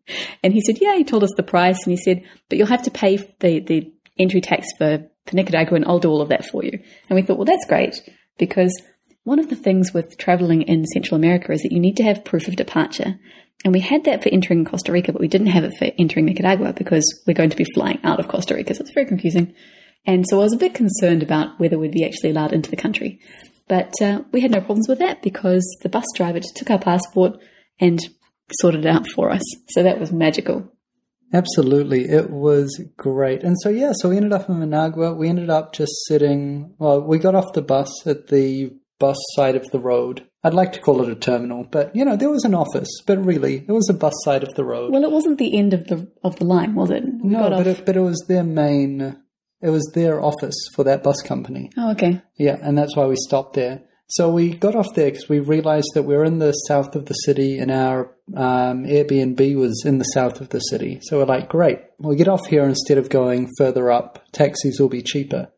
and 0.43 0.53
he 0.53 0.63
said, 0.63 0.79
Yeah. 0.81 0.97
He 0.97 1.05
told 1.05 1.25
us 1.25 1.33
the 1.37 1.43
price. 1.43 1.85
And 1.85 1.93
he 1.93 1.97
said, 1.97 2.23
But 2.49 2.57
you'll 2.57 2.67
have 2.69 2.85
to 2.85 2.91
pay 2.91 3.17
the, 3.17 3.61
the 3.61 3.93
entry 4.19 4.41
tax 4.41 4.69
for, 4.79 5.07
for 5.27 5.37
Nicaragua, 5.37 5.77
and 5.77 5.85
I'll 5.85 5.99
do 5.99 6.11
all 6.11 6.23
of 6.23 6.29
that 6.29 6.47
for 6.47 6.65
you. 6.65 6.79
And 7.09 7.17
we 7.17 7.23
thought, 7.23 7.37
Well, 7.37 7.47
that's 7.47 7.67
great 7.67 8.01
because 8.39 8.81
one 9.25 9.39
of 9.39 9.51
the 9.51 9.57
things 9.57 9.93
with 9.93 10.17
traveling 10.17 10.63
in 10.63 10.87
Central 10.87 11.17
America 11.17 11.53
is 11.53 11.63
that 11.63 11.73
you 11.73 11.81
need 11.81 11.97
to 11.97 12.05
have 12.05 12.25
proof 12.25 12.49
of 12.49 12.57
departure. 12.57 13.19
And 13.65 13.75
we 13.75 13.81
had 13.81 14.05
that 14.05 14.23
for 14.23 14.31
entering 14.31 14.65
Costa 14.65 14.91
Rica, 14.91 15.13
but 15.13 15.21
we 15.21 15.29
didn't 15.29 15.49
have 15.49 15.65
it 15.65 15.77
for 15.79 15.91
entering 15.99 16.25
Nicaragua 16.27 16.73
because 16.73 17.05
we're 17.27 17.35
going 17.35 17.51
to 17.51 17.57
be 17.57 17.67
flying 17.75 17.99
out 18.05 18.19
of 18.19 18.29
Costa 18.29 18.55
Rica. 18.55 18.75
So 18.75 18.81
it's 18.81 18.95
very 18.95 19.07
confusing. 19.07 19.55
And 20.07 20.25
so 20.29 20.41
I 20.41 20.45
was 20.45 20.55
a 20.55 20.59
bit 20.59 20.75
concerned 20.75 21.23
about 21.23 21.61
whether 21.61 21.79
we'd 21.79 21.93
be 21.93 22.05
actually 22.05 22.31
allowed 22.31 22.55
into 22.55 22.71
the 22.71 22.77
country. 22.77 23.21
But 23.69 23.93
uh, 24.01 24.23
we 24.33 24.41
had 24.41 24.51
no 24.51 24.61
problems 24.61 24.89
with 24.89 24.99
that 25.01 25.23
because 25.23 25.65
the 25.83 25.91
bus 25.91 26.07
driver 26.17 26.41
took 26.41 26.71
our 26.71 26.79
passport 26.79 27.39
and 27.79 28.01
sorted 28.61 28.85
it 28.85 28.89
out 28.89 29.07
for 29.09 29.31
us. 29.31 29.43
So 29.69 29.83
that 29.83 30.01
was 30.01 30.11
magical. 30.11 30.73
Absolutely. 31.33 32.09
It 32.09 32.31
was 32.31 32.83
great. 32.97 33.45
And 33.45 33.57
so, 33.61 33.69
yeah, 33.69 33.93
so 33.95 34.09
we 34.09 34.17
ended 34.17 34.33
up 34.33 34.49
in 34.49 34.59
Managua. 34.59 35.15
We 35.15 35.29
ended 35.29 35.51
up 35.51 35.73
just 35.73 35.93
sitting, 36.07 36.75
well, 36.79 37.01
we 37.01 37.19
got 37.19 37.37
off 37.37 37.53
the 37.53 37.63
bus 37.63 38.07
at 38.07 38.29
the 38.29 38.73
bus 38.99 39.17
side 39.37 39.55
of 39.55 39.71
the 39.71 39.79
road 39.79 40.27
I'd 40.43 40.55
like 40.55 40.73
to 40.73 40.81
call 40.81 41.03
it 41.03 41.11
a 41.11 41.15
terminal, 41.15 41.65
but 41.65 41.95
you 41.95 42.05
know, 42.05 42.17
there 42.17 42.31
was 42.31 42.45
an 42.45 42.55
office, 42.55 42.89
but 43.07 43.23
really, 43.25 43.65
it 43.69 43.73
was 43.73 43.91
a 43.91 43.95
bus 43.95 44.15
side 44.25 44.43
of 44.43 44.55
the 44.55 44.65
road. 44.65 44.93
Well, 44.93 45.05
it 45.05 45.11
wasn't 45.11 45.39
the 45.39 45.57
end 45.57 45.75
of 45.75 45.87
the 45.87 46.11
of 46.25 46.37
the 46.37 46.45
line, 46.45 46.75
was 46.75 46.91
it? 46.91 47.05
We 47.05 47.31
no, 47.31 47.51
but 47.51 47.67
it, 47.67 47.85
but 47.85 47.97
it 47.97 48.01
was 48.01 48.25
their 48.27 48.45
main. 48.45 49.19
It 49.61 49.69
was 49.69 49.91
their 49.95 50.23
office 50.23 50.57
for 50.75 50.85
that 50.85 51.03
bus 51.03 51.21
company. 51.21 51.71
Oh, 51.77 51.91
okay. 51.91 52.23
Yeah, 52.39 52.57
and 52.63 52.79
that's 52.79 52.97
why 52.97 53.05
we 53.05 53.17
stopped 53.17 53.55
there. 53.55 53.83
So 54.09 54.31
we 54.31 54.55
got 54.55 54.75
off 54.75 54.95
there 54.95 55.11
because 55.11 55.29
we 55.29 55.39
realized 55.39 55.91
that 55.95 56.03
we 56.03 56.17
are 56.17 56.25
in 56.25 56.39
the 56.39 56.53
south 56.53 56.97
of 56.97 57.05
the 57.05 57.15
city, 57.15 57.59
and 57.59 57.71
our 57.71 58.07
um, 58.35 58.85
Airbnb 58.85 59.57
was 59.57 59.85
in 59.85 59.99
the 59.99 60.05
south 60.05 60.41
of 60.41 60.49
the 60.49 60.59
city. 60.59 61.01
So 61.03 61.19
we're 61.19 61.27
like, 61.27 61.51
great, 61.51 61.81
we'll 61.99 62.17
get 62.17 62.29
off 62.29 62.47
here 62.47 62.65
instead 62.65 62.97
of 62.97 63.11
going 63.11 63.51
further 63.59 63.91
up. 63.91 64.25
Taxis 64.33 64.81
will 64.81 64.89
be 64.89 65.03
cheaper. 65.03 65.53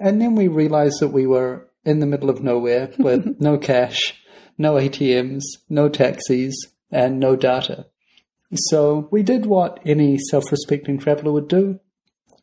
And 0.00 0.20
then 0.20 0.34
we 0.34 0.48
realized 0.48 0.96
that 1.00 1.08
we 1.08 1.26
were 1.26 1.68
in 1.84 2.00
the 2.00 2.06
middle 2.06 2.30
of 2.30 2.42
nowhere 2.42 2.92
with 2.98 3.40
no 3.40 3.58
cash, 3.58 4.14
no 4.58 4.74
ATMs, 4.74 5.42
no 5.68 5.88
taxis, 5.88 6.54
and 6.90 7.18
no 7.18 7.36
data. 7.36 7.86
So 8.54 9.08
we 9.10 9.22
did 9.22 9.46
what 9.46 9.80
any 9.84 10.18
self 10.18 10.50
respecting 10.50 10.98
traveller 10.98 11.32
would 11.32 11.48
do, 11.48 11.80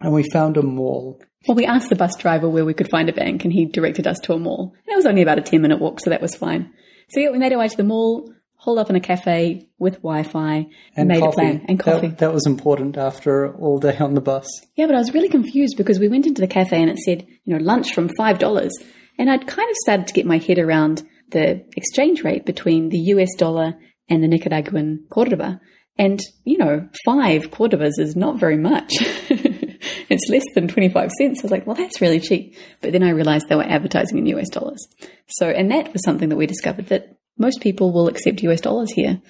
and 0.01 0.13
we 0.13 0.23
found 0.31 0.57
a 0.57 0.63
mall. 0.63 1.21
Well, 1.47 1.55
we 1.55 1.65
asked 1.65 1.89
the 1.89 1.95
bus 1.95 2.17
driver 2.17 2.49
where 2.49 2.65
we 2.65 2.73
could 2.73 2.89
find 2.89 3.09
a 3.09 3.13
bank, 3.13 3.43
and 3.43 3.53
he 3.53 3.65
directed 3.65 4.07
us 4.07 4.19
to 4.23 4.33
a 4.33 4.39
mall. 4.39 4.73
And 4.85 4.93
it 4.93 4.95
was 4.97 5.05
only 5.05 5.21
about 5.21 5.37
a 5.37 5.41
10 5.41 5.61
minute 5.61 5.79
walk, 5.79 5.99
so 5.99 6.09
that 6.09 6.21
was 6.21 6.35
fine. 6.35 6.73
So 7.09 7.19
yeah, 7.19 7.31
we 7.31 7.37
made 7.37 7.53
our 7.53 7.59
way 7.59 7.67
to 7.67 7.77
the 7.77 7.83
mall, 7.83 8.31
holed 8.55 8.77
up 8.79 8.89
in 8.89 8.95
a 8.95 8.99
cafe 8.99 9.69
with 9.77 9.95
Wi-Fi, 9.95 10.67
and 10.95 11.07
made 11.07 11.21
coffee. 11.21 11.29
a 11.29 11.33
plan 11.33 11.65
and 11.67 11.79
coffee. 11.79 12.07
That, 12.07 12.17
that, 12.19 12.33
was 12.33 12.45
important 12.45 12.97
after 12.97 13.55
all 13.55 13.79
day 13.79 13.97
on 13.97 14.15
the 14.15 14.21
bus. 14.21 14.47
Yeah, 14.75 14.87
but 14.87 14.95
I 14.95 14.99
was 14.99 15.13
really 15.13 15.29
confused 15.29 15.77
because 15.77 15.97
we 15.97 16.09
went 16.09 16.27
into 16.27 16.41
the 16.41 16.47
cafe 16.47 16.81
and 16.81 16.89
it 16.89 16.97
said, 16.97 17.25
you 17.45 17.55
know, 17.55 17.63
lunch 17.63 17.93
from 17.93 18.09
five 18.17 18.39
dollars, 18.39 18.73
and 19.19 19.29
I'd 19.29 19.45
kind 19.45 19.69
of 19.69 19.75
started 19.83 20.07
to 20.07 20.13
get 20.13 20.25
my 20.25 20.37
head 20.37 20.57
around 20.57 21.03
the 21.31 21.63
exchange 21.75 22.23
rate 22.23 22.45
between 22.45 22.89
the 22.89 22.97
US 23.13 23.29
dollar 23.37 23.75
and 24.07 24.23
the 24.23 24.27
Nicaraguan 24.27 25.05
Cordoba. 25.09 25.59
And, 25.97 26.21
you 26.45 26.57
know, 26.57 26.87
five 27.05 27.51
Cordobas 27.51 27.99
is 27.99 28.15
not 28.15 28.39
very 28.39 28.57
much. 28.57 28.93
it's 30.09 30.29
less 30.29 30.45
than 30.55 30.69
25 30.69 31.11
cents. 31.11 31.39
I 31.39 31.43
was 31.43 31.51
like, 31.51 31.67
well, 31.67 31.75
that's 31.75 31.99
really 31.99 32.21
cheap. 32.21 32.55
But 32.81 32.93
then 32.93 33.03
I 33.03 33.09
realized 33.09 33.49
they 33.49 33.55
were 33.55 33.63
advertising 33.63 34.17
in 34.17 34.25
US 34.37 34.49
dollars. 34.49 34.87
So, 35.27 35.49
and 35.49 35.69
that 35.71 35.91
was 35.91 36.03
something 36.03 36.29
that 36.29 36.37
we 36.37 36.47
discovered 36.47 36.87
that 36.87 37.17
most 37.37 37.59
people 37.59 37.91
will 37.91 38.07
accept 38.07 38.41
US 38.43 38.61
dollars 38.61 38.91
here. 38.91 39.21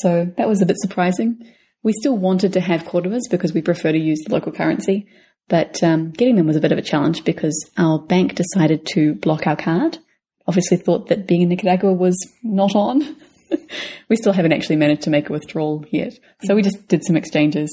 So 0.00 0.30
that 0.36 0.48
was 0.48 0.60
a 0.60 0.66
bit 0.66 0.76
surprising. 0.78 1.42
We 1.82 1.94
still 1.94 2.18
wanted 2.18 2.52
to 2.52 2.60
have 2.60 2.84
Cordobas 2.84 3.30
because 3.30 3.54
we 3.54 3.62
prefer 3.62 3.92
to 3.92 3.98
use 3.98 4.20
the 4.26 4.34
local 4.34 4.52
currency, 4.52 5.06
but 5.48 5.82
um, 5.82 6.10
getting 6.10 6.36
them 6.36 6.46
was 6.46 6.56
a 6.56 6.60
bit 6.60 6.72
of 6.72 6.78
a 6.78 6.82
challenge 6.82 7.24
because 7.24 7.68
our 7.76 7.98
bank 7.98 8.34
decided 8.34 8.86
to 8.94 9.14
block 9.14 9.46
our 9.46 9.56
card. 9.56 9.98
Obviously, 10.46 10.76
thought 10.76 11.08
that 11.08 11.26
being 11.26 11.42
in 11.42 11.48
Nicaragua 11.48 11.92
was 11.92 12.16
not 12.42 12.74
on. 12.74 13.16
we 14.08 14.16
still 14.16 14.32
haven't 14.32 14.52
actually 14.52 14.76
managed 14.76 15.02
to 15.02 15.10
make 15.10 15.28
a 15.28 15.32
withdrawal 15.32 15.84
yet, 15.90 16.18
so 16.44 16.54
we 16.54 16.62
just 16.62 16.88
did 16.88 17.04
some 17.04 17.16
exchanges. 17.16 17.70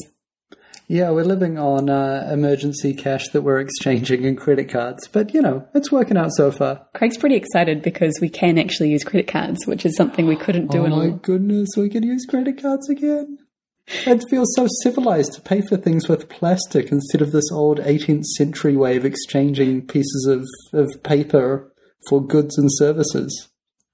Yeah, 0.88 1.10
we're 1.10 1.24
living 1.24 1.58
on 1.58 1.90
uh, 1.90 2.30
emergency 2.32 2.94
cash 2.94 3.30
that 3.30 3.42
we're 3.42 3.60
exchanging 3.60 4.24
in 4.24 4.36
credit 4.36 4.70
cards, 4.70 5.08
but 5.08 5.34
you 5.34 5.42
know, 5.42 5.68
it's 5.74 5.92
working 5.92 6.16
out 6.16 6.32
so 6.36 6.52
far. 6.52 6.86
Craig's 6.94 7.18
pretty 7.18 7.36
excited 7.36 7.82
because 7.82 8.14
we 8.22 8.30
can 8.30 8.60
actually 8.60 8.92
use 8.92 9.04
credit 9.04 9.28
cards, 9.28 9.66
which 9.66 9.86
is 9.86 9.96
something 9.98 10.28
we 10.28 10.36
couldn't 10.36 10.68
do 10.70 10.86
oh 10.86 10.88
my 10.88 11.10
goodness, 11.10 11.70
we 11.76 11.90
can 11.90 12.04
use 12.04 12.26
credit 12.30 12.62
cards 12.62 12.88
again. 12.88 13.40
It 13.88 14.24
feels 14.30 14.54
so 14.56 14.68
civilized 14.82 15.34
to 15.34 15.42
pay 15.42 15.62
for 15.62 15.78
things 15.78 16.08
with 16.08 16.30
plastic 16.30 16.92
instead 16.92 17.22
of 17.22 17.32
this 17.32 17.52
old 17.52 17.80
18th 17.80 18.26
century 18.38 18.76
way 18.76 18.98
of 18.98 19.06
exchanging 19.06 19.86
pieces 19.86 20.26
of, 20.28 20.46
of 20.80 21.04
paper 21.04 21.72
for 22.10 22.26
goods 22.26 22.58
and 22.58 22.70
services. 22.72 23.50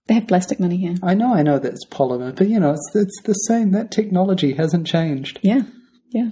They 0.07 0.15
have 0.15 0.27
plastic 0.27 0.59
money 0.59 0.77
here. 0.77 0.95
I 1.03 1.13
know, 1.13 1.33
I 1.33 1.43
know 1.43 1.59
that's 1.59 1.85
polymer, 1.85 2.35
but 2.35 2.47
you 2.47 2.59
know, 2.59 2.71
it's, 2.71 2.91
it's 2.95 3.21
the 3.23 3.33
same. 3.33 3.71
That 3.71 3.91
technology 3.91 4.53
hasn't 4.53 4.87
changed. 4.87 5.39
Yeah, 5.41 5.63
yeah. 6.09 6.29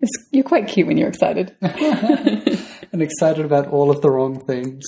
It's, 0.00 0.28
you're 0.32 0.44
quite 0.44 0.66
cute 0.66 0.86
when 0.86 0.96
you're 0.96 1.08
excited. 1.08 1.54
and 1.60 3.02
excited 3.02 3.44
about 3.44 3.68
all 3.68 3.90
of 3.90 4.00
the 4.00 4.10
wrong 4.10 4.44
things. 4.46 4.84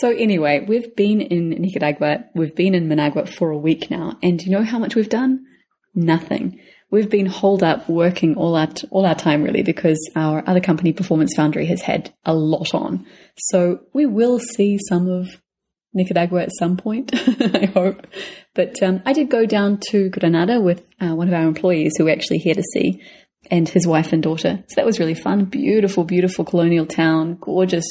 So 0.00 0.10
anyway, 0.10 0.64
we've 0.66 0.94
been 0.96 1.20
in 1.20 1.50
Nicaragua, 1.50 2.24
we've 2.34 2.54
been 2.54 2.74
in 2.74 2.88
Managua 2.88 3.26
for 3.26 3.50
a 3.50 3.58
week 3.58 3.90
now, 3.90 4.18
and 4.22 4.38
do 4.38 4.46
you 4.46 4.50
know 4.50 4.64
how 4.64 4.78
much 4.78 4.94
we've 4.94 5.08
done? 5.08 5.44
Nothing. 5.94 6.60
We've 6.90 7.10
been 7.10 7.26
holed 7.26 7.62
up 7.62 7.88
working 7.88 8.36
all 8.36 8.54
our 8.54 8.68
all 8.90 9.06
our 9.06 9.14
time 9.14 9.42
really 9.42 9.62
because 9.62 9.98
our 10.14 10.42
other 10.46 10.60
company, 10.60 10.92
Performance 10.92 11.34
Foundry, 11.36 11.66
has 11.66 11.82
had 11.82 12.14
a 12.24 12.34
lot 12.34 12.74
on. 12.74 13.06
So 13.36 13.80
we 13.92 14.06
will 14.06 14.38
see 14.38 14.78
some 14.88 15.08
of 15.08 15.28
Nicaragua 15.92 16.42
at 16.42 16.50
some 16.58 16.76
point, 16.76 17.10
I 17.54 17.66
hope. 17.66 18.06
But 18.54 18.80
um, 18.82 19.02
I 19.04 19.12
did 19.12 19.30
go 19.30 19.46
down 19.46 19.80
to 19.90 20.10
Granada 20.10 20.60
with 20.60 20.86
uh, 21.00 21.14
one 21.14 21.28
of 21.28 21.34
our 21.34 21.42
employees 21.42 21.94
who 21.96 22.04
we're 22.04 22.12
actually 22.12 22.38
here 22.38 22.54
to 22.54 22.62
see, 22.62 23.02
and 23.50 23.68
his 23.68 23.86
wife 23.86 24.12
and 24.12 24.22
daughter. 24.22 24.62
So 24.68 24.74
that 24.76 24.86
was 24.86 24.98
really 24.98 25.14
fun. 25.14 25.46
Beautiful, 25.46 26.04
beautiful 26.04 26.44
colonial 26.44 26.86
town, 26.86 27.38
gorgeous 27.40 27.86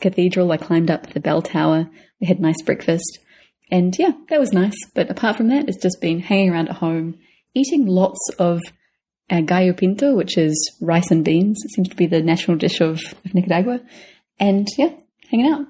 cathedral. 0.00 0.50
I 0.52 0.56
climbed 0.56 0.90
up 0.90 1.12
the 1.12 1.20
bell 1.20 1.42
tower. 1.42 1.88
We 2.20 2.26
had 2.26 2.40
nice 2.40 2.62
breakfast. 2.62 3.18
And 3.70 3.96
yeah, 3.98 4.12
that 4.28 4.40
was 4.40 4.52
nice. 4.52 4.76
But 4.94 5.10
apart 5.10 5.36
from 5.36 5.48
that, 5.48 5.68
it's 5.68 5.82
just 5.82 6.00
been 6.00 6.20
hanging 6.20 6.50
around 6.50 6.68
at 6.68 6.76
home, 6.76 7.18
eating 7.54 7.86
lots 7.86 8.20
of 8.38 8.60
uh, 9.30 9.40
gallo 9.40 9.72
pinto, 9.72 10.14
which 10.14 10.36
is 10.36 10.54
rice 10.80 11.10
and 11.10 11.24
beans. 11.24 11.58
It 11.64 11.72
seems 11.72 11.88
to 11.88 11.96
be 11.96 12.06
the 12.06 12.22
national 12.22 12.56
dish 12.56 12.80
of, 12.80 13.00
of 13.24 13.34
Nicaragua. 13.34 13.80
And 14.38 14.66
yeah, 14.76 14.94
hanging 15.30 15.52
out. 15.52 15.66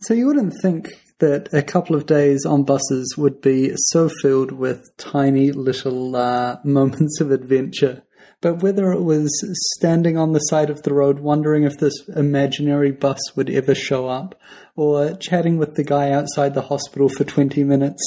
So 0.00 0.14
you 0.14 0.26
wouldn't 0.26 0.54
think 0.62 0.88
that 1.18 1.52
a 1.52 1.62
couple 1.62 1.96
of 1.96 2.06
days 2.06 2.44
on 2.46 2.62
buses 2.62 3.16
would 3.16 3.40
be 3.40 3.72
so 3.76 4.08
filled 4.22 4.52
with 4.52 4.96
tiny 4.96 5.50
little 5.50 6.14
uh, 6.14 6.58
moments 6.64 7.20
of 7.20 7.30
adventure. 7.30 8.02
But 8.40 8.62
whether 8.62 8.92
it 8.92 9.02
was 9.02 9.28
standing 9.74 10.16
on 10.16 10.32
the 10.32 10.38
side 10.38 10.70
of 10.70 10.82
the 10.82 10.94
road 10.94 11.18
wondering 11.18 11.64
if 11.64 11.78
this 11.78 12.08
imaginary 12.14 12.92
bus 12.92 13.18
would 13.34 13.50
ever 13.50 13.74
show 13.74 14.06
up, 14.06 14.38
or 14.76 15.14
chatting 15.14 15.58
with 15.58 15.74
the 15.74 15.82
guy 15.82 16.12
outside 16.12 16.54
the 16.54 16.62
hospital 16.62 17.08
for 17.08 17.24
20 17.24 17.64
minutes, 17.64 18.00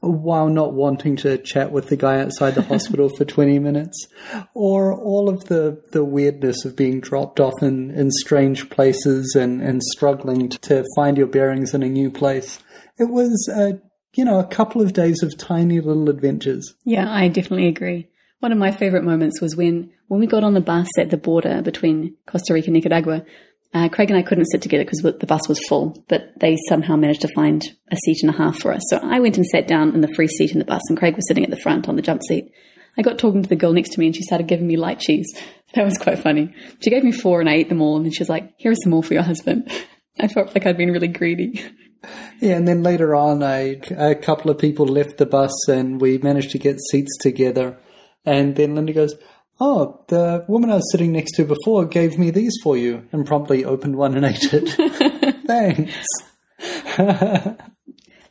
while 0.00 0.48
not 0.48 0.72
wanting 0.72 1.14
to 1.16 1.36
chat 1.36 1.72
with 1.72 1.88
the 1.88 1.96
guy 1.96 2.20
outside 2.20 2.54
the 2.54 2.62
hospital 2.62 3.10
for 3.10 3.24
20 3.26 3.58
minutes, 3.58 4.08
or 4.54 4.94
all 4.94 5.28
of 5.28 5.44
the, 5.44 5.82
the 5.92 6.04
weirdness 6.04 6.64
of 6.64 6.74
being 6.74 6.98
dropped 6.98 7.38
off 7.38 7.62
in, 7.62 7.90
in 7.90 8.10
strange 8.10 8.70
places 8.70 9.36
and, 9.38 9.60
and 9.60 9.82
struggling 9.82 10.48
to 10.48 10.86
find 10.96 11.18
your 11.18 11.26
bearings 11.26 11.74
in 11.74 11.82
a 11.82 11.88
new 11.88 12.10
place. 12.10 12.60
It 12.98 13.10
was, 13.10 13.50
uh, 13.54 13.72
you 14.14 14.24
know, 14.24 14.38
a 14.38 14.46
couple 14.46 14.80
of 14.80 14.94
days 14.94 15.22
of 15.22 15.36
tiny 15.36 15.80
little 15.80 16.08
adventures. 16.08 16.74
Yeah, 16.84 17.12
I 17.12 17.28
definitely 17.28 17.68
agree. 17.68 18.09
One 18.40 18.52
of 18.52 18.58
my 18.58 18.72
favorite 18.72 19.04
moments 19.04 19.40
was 19.40 19.54
when, 19.54 19.92
when 20.08 20.18
we 20.18 20.26
got 20.26 20.44
on 20.44 20.54
the 20.54 20.62
bus 20.62 20.88
at 20.98 21.10
the 21.10 21.18
border 21.18 21.60
between 21.60 22.16
Costa 22.26 22.54
Rica 22.54 22.68
and 22.68 22.74
Nicaragua. 22.74 23.24
Uh, 23.72 23.88
Craig 23.88 24.10
and 24.10 24.18
I 24.18 24.22
couldn't 24.22 24.46
sit 24.46 24.62
together 24.62 24.84
because 24.84 25.02
the 25.02 25.26
bus 25.26 25.46
was 25.46 25.60
full, 25.68 26.02
but 26.08 26.32
they 26.40 26.56
somehow 26.68 26.96
managed 26.96 27.20
to 27.20 27.32
find 27.34 27.62
a 27.92 27.96
seat 27.96 28.22
and 28.22 28.34
a 28.34 28.36
half 28.36 28.58
for 28.58 28.72
us. 28.72 28.82
So 28.88 28.96
I 28.96 29.20
went 29.20 29.36
and 29.36 29.46
sat 29.46 29.68
down 29.68 29.94
in 29.94 30.00
the 30.00 30.12
free 30.16 30.26
seat 30.26 30.52
in 30.52 30.58
the 30.58 30.64
bus, 30.64 30.80
and 30.88 30.98
Craig 30.98 31.14
was 31.14 31.28
sitting 31.28 31.44
at 31.44 31.50
the 31.50 31.60
front 31.60 31.88
on 31.88 31.96
the 31.96 32.02
jump 32.02 32.22
seat. 32.26 32.50
I 32.98 33.02
got 33.02 33.18
talking 33.18 33.42
to 33.42 33.48
the 33.48 33.56
girl 33.56 33.72
next 33.72 33.90
to 33.90 34.00
me, 34.00 34.06
and 34.06 34.16
she 34.16 34.22
started 34.22 34.48
giving 34.48 34.66
me 34.66 34.76
light 34.76 35.00
cheese. 35.00 35.26
That 35.74 35.84
was 35.84 35.98
quite 35.98 36.18
funny. 36.18 36.52
She 36.80 36.90
gave 36.90 37.04
me 37.04 37.12
four, 37.12 37.38
and 37.38 37.48
I 37.48 37.54
ate 37.54 37.68
them 37.68 37.80
all, 37.80 37.94
and 37.94 38.04
then 38.04 38.10
she 38.10 38.24
was 38.24 38.28
like, 38.28 38.52
"Here 38.56 38.72
are 38.72 38.82
some 38.82 38.90
more 38.90 39.04
for 39.04 39.14
your 39.14 39.22
husband." 39.22 39.70
I 40.18 40.26
felt 40.26 40.52
like 40.52 40.66
I'd 40.66 40.76
been 40.76 40.90
really 40.90 41.06
greedy. 41.06 41.64
Yeah, 42.40 42.56
and 42.56 42.66
then 42.66 42.82
later 42.82 43.14
on, 43.14 43.44
I, 43.44 43.78
a 43.96 44.16
couple 44.16 44.50
of 44.50 44.58
people 44.58 44.86
left 44.86 45.18
the 45.18 45.26
bus, 45.26 45.68
and 45.68 46.00
we 46.00 46.18
managed 46.18 46.50
to 46.50 46.58
get 46.58 46.80
seats 46.90 47.16
together. 47.18 47.78
And 48.24 48.56
then 48.56 48.74
Linda 48.74 48.92
goes, 48.92 49.14
Oh, 49.62 50.02
the 50.08 50.44
woman 50.48 50.70
I 50.70 50.76
was 50.76 50.90
sitting 50.90 51.12
next 51.12 51.32
to 51.36 51.44
before 51.44 51.84
gave 51.84 52.18
me 52.18 52.30
these 52.30 52.54
for 52.62 52.78
you, 52.78 53.06
and 53.12 53.26
promptly 53.26 53.64
opened 53.64 53.96
one 53.96 54.14
and 54.16 54.24
ate 54.24 54.52
it. 54.52 55.44
Thanks. 55.46 56.06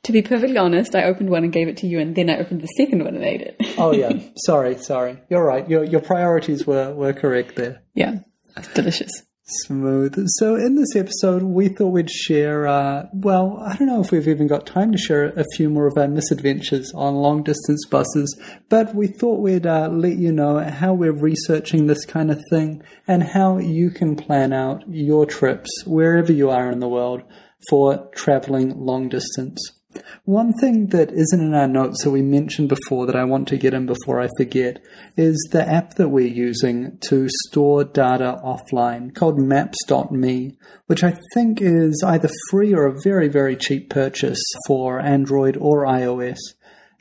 to 0.04 0.12
be 0.12 0.24
perfectly 0.24 0.58
honest, 0.58 0.96
I 0.96 1.04
opened 1.04 1.30
one 1.30 1.44
and 1.44 1.54
gave 1.54 1.68
it 1.68 1.78
to 1.78 1.88
you, 1.88 2.00
and 2.00 2.16
then 2.16 2.32
I 2.32 2.40
opened 2.40 2.62
the 2.62 2.68
second 2.78 3.04
one 3.04 3.16
and 3.16 3.24
ate 3.24 3.42
it. 3.42 3.58
oh 3.78 3.92
yeah, 3.92 4.12
sorry, 4.38 4.78
sorry. 4.78 5.20
You're 5.30 5.46
right. 5.46 5.70
Your 5.70 5.84
your 5.84 6.02
priorities 6.02 6.66
were 6.66 6.94
were 6.94 7.14
correct 7.14 7.56
there. 7.56 7.84
Yeah, 7.94 8.20
it's 8.58 8.74
delicious. 8.74 9.12
Smooth. 9.52 10.28
So, 10.38 10.56
in 10.56 10.76
this 10.76 10.96
episode, 10.96 11.42
we 11.42 11.70
thought 11.70 11.90
we'd 11.90 12.12
share, 12.12 12.68
uh, 12.68 13.08
well, 13.12 13.60
I 13.66 13.76
don't 13.76 13.88
know 13.88 14.00
if 14.00 14.12
we've 14.12 14.28
even 14.28 14.46
got 14.46 14.68
time 14.68 14.92
to 14.92 14.98
share 14.98 15.26
a 15.26 15.44
few 15.56 15.70
more 15.70 15.88
of 15.88 15.98
our 15.98 16.08
misadventures 16.08 16.92
on 16.94 17.16
long 17.16 17.42
distance 17.42 17.84
buses, 17.88 18.40
but 18.70 18.94
we 18.94 19.08
thought 19.08 19.42
we'd 19.42 19.66
uh, 19.66 19.90
let 19.90 20.18
you 20.18 20.32
know 20.32 20.60
how 20.60 20.94
we're 20.94 21.12
researching 21.12 21.88
this 21.88 22.06
kind 22.06 22.30
of 22.30 22.44
thing 22.52 22.84
and 23.08 23.24
how 23.24 23.58
you 23.58 23.90
can 23.90 24.16
plan 24.16 24.54
out 24.54 24.84
your 24.88 25.26
trips 25.26 25.70
wherever 25.84 26.32
you 26.32 26.52
are 26.52 26.70
in 26.70 26.80
the 26.80 26.88
world 26.88 27.24
for 27.70 28.08
traveling 28.14 28.78
long 28.80 29.10
distance. 29.10 29.79
One 30.26 30.54
thing 30.54 30.88
that 30.88 31.12
isn't 31.12 31.42
in 31.42 31.56
our 31.56 31.68
notes 31.68 32.04
that 32.04 32.12
we 32.12 32.22
mentioned 32.22 32.70
before 32.70 33.08
that 33.08 33.16
I 33.16 33.24
want 33.24 33.48
to 33.48 33.58
get 33.58 33.74
in 33.74 33.88
before 33.88 34.22
I 34.22 34.30
forget 34.38 34.80
is 35.18 35.36
the 35.52 35.68
app 35.68 35.96
that 35.96 36.10
we're 36.10 36.28
using 36.28 37.00
to 37.08 37.28
store 37.48 37.84
data 37.84 38.40
offline 38.44 39.16
called 39.16 39.40
Maps.me, 39.40 40.58
which 40.86 41.04
I 41.04 41.18
think 41.34 41.60
is 41.62 42.04
either 42.06 42.30
free 42.52 42.72
or 42.74 42.86
a 42.86 43.02
very, 43.04 43.30
very 43.30 43.56
cheap 43.56 43.90
purchase 43.90 44.44
for 44.68 45.00
Android 45.00 45.58
or 45.58 45.86
iOS. 45.86 46.38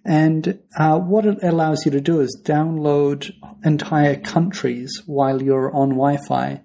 And 0.07 0.61
uh, 0.79 0.99
what 0.99 1.27
it 1.27 1.43
allows 1.43 1.85
you 1.85 1.91
to 1.91 2.01
do 2.01 2.21
is 2.21 2.41
download 2.43 3.31
entire 3.63 4.17
countries 4.17 5.03
while 5.05 5.43
you're 5.43 5.71
on 5.75 5.91
Wi 5.91 6.17
Fi 6.27 6.63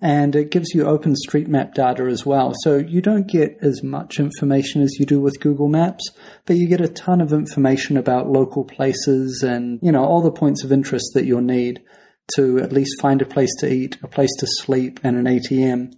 and 0.00 0.36
it 0.36 0.50
gives 0.50 0.74
you 0.74 0.84
OpenStreetMap 0.84 1.74
data 1.74 2.04
as 2.04 2.24
well. 2.24 2.54
So 2.62 2.76
you 2.76 3.00
don't 3.00 3.26
get 3.26 3.58
as 3.60 3.82
much 3.82 4.20
information 4.20 4.80
as 4.80 4.96
you 4.98 5.06
do 5.06 5.20
with 5.20 5.40
Google 5.40 5.68
Maps, 5.68 6.08
but 6.46 6.56
you 6.56 6.68
get 6.68 6.80
a 6.80 6.88
ton 6.88 7.20
of 7.20 7.32
information 7.32 7.96
about 7.96 8.28
local 8.28 8.64
places 8.64 9.42
and, 9.42 9.80
you 9.82 9.90
know, 9.90 10.04
all 10.04 10.22
the 10.22 10.30
points 10.30 10.62
of 10.62 10.70
interest 10.70 11.10
that 11.14 11.24
you'll 11.24 11.40
need 11.40 11.82
to 12.36 12.58
at 12.58 12.72
least 12.72 13.00
find 13.00 13.22
a 13.22 13.26
place 13.26 13.54
to 13.58 13.72
eat, 13.72 13.98
a 14.02 14.08
place 14.08 14.30
to 14.38 14.46
sleep, 14.46 15.00
and 15.02 15.16
an 15.16 15.24
ATM. 15.24 15.94